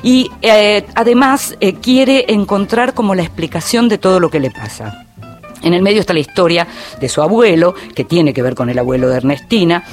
y 0.02 0.32
eh, 0.42 0.86
además 0.96 1.58
eh, 1.60 1.74
quiere 1.74 2.28
encontrar 2.30 2.94
como 2.94 3.14
la 3.14 3.22
explicación 3.22 3.90
de 3.90 3.98
todo 3.98 4.22
lo 4.22 4.30
que 4.30 4.40
le 4.40 4.50
pasa. 4.50 5.06
En 5.62 5.74
el 5.74 5.82
medio 5.82 6.00
está 6.00 6.14
la 6.14 6.22
historia 6.22 6.66
de 7.02 7.10
su 7.10 7.22
abuelo, 7.22 7.76
que 7.94 8.06
tiene 8.06 8.34
que 8.34 8.42
ver 8.42 8.56
con 8.56 8.70
el 8.70 8.80
abuelo 8.80 9.10
de 9.10 9.18
Ernestina. 9.18 9.84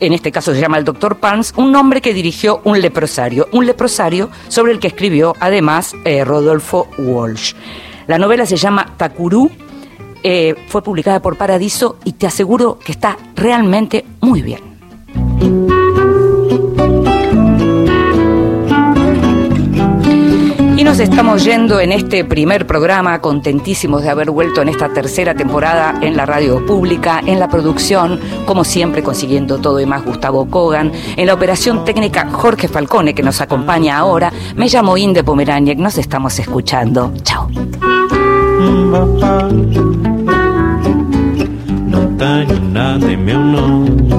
En 0.00 0.12
este 0.12 0.30
caso 0.30 0.52
se 0.52 0.60
llama 0.60 0.76
el 0.76 0.84
doctor 0.84 1.16
Pans, 1.16 1.54
un 1.56 1.74
hombre 1.74 2.02
que 2.02 2.12
dirigió 2.12 2.60
un 2.64 2.82
leprosario, 2.82 3.48
un 3.52 3.64
leprosario 3.64 4.28
sobre 4.48 4.72
el 4.72 4.80
que 4.80 4.88
escribió 4.88 5.34
además 5.40 5.94
eh, 6.04 6.26
Rodolfo 6.26 6.88
Walsh. 6.98 7.54
La 8.06 8.18
novela 8.18 8.44
se 8.44 8.58
llama 8.58 8.92
Takuru, 8.98 9.50
eh, 10.22 10.54
fue 10.68 10.82
publicada 10.82 11.20
por 11.20 11.36
Paradiso 11.36 11.96
y 12.04 12.12
te 12.12 12.26
aseguro 12.26 12.78
que 12.78 12.92
está 12.92 13.16
realmente 13.34 14.04
muy 14.20 14.42
bien. 14.42 14.60
Y 20.78 20.84
nos 20.84 21.00
estamos 21.00 21.42
yendo 21.42 21.80
en 21.80 21.90
este 21.90 22.24
primer 22.24 22.64
programa, 22.64 23.20
contentísimos 23.20 24.04
de 24.04 24.10
haber 24.10 24.30
vuelto 24.30 24.62
en 24.62 24.68
esta 24.68 24.88
tercera 24.90 25.34
temporada 25.34 25.98
en 26.02 26.16
la 26.16 26.24
radio 26.24 26.64
pública, 26.64 27.20
en 27.26 27.40
la 27.40 27.48
producción, 27.48 28.20
como 28.46 28.62
siempre 28.62 29.02
consiguiendo 29.02 29.58
todo 29.58 29.80
y 29.80 29.86
más 29.86 30.04
Gustavo 30.04 30.48
Kogan, 30.48 30.92
en 31.16 31.26
la 31.26 31.34
operación 31.34 31.84
técnica 31.84 32.28
Jorge 32.30 32.68
Falcone 32.68 33.12
que 33.12 33.24
nos 33.24 33.40
acompaña 33.40 33.98
ahora. 33.98 34.32
Me 34.54 34.68
llamo 34.68 34.96
Inde 34.96 35.24
Pomeraniec, 35.24 35.78
nos 35.78 35.98
estamos 35.98 36.38
escuchando. 36.38 37.12
Chao. 37.24 37.48
No 38.68 38.76
tenho 38.98 39.00
nada 39.00 39.80
em 39.80 39.86
meu 39.86 40.28
nome. 40.28 41.08
Não 41.86 42.16
tenho 42.16 42.60
nada 42.70 43.12
em 43.12 43.16
meu 43.16 43.40
nome. 43.40 44.17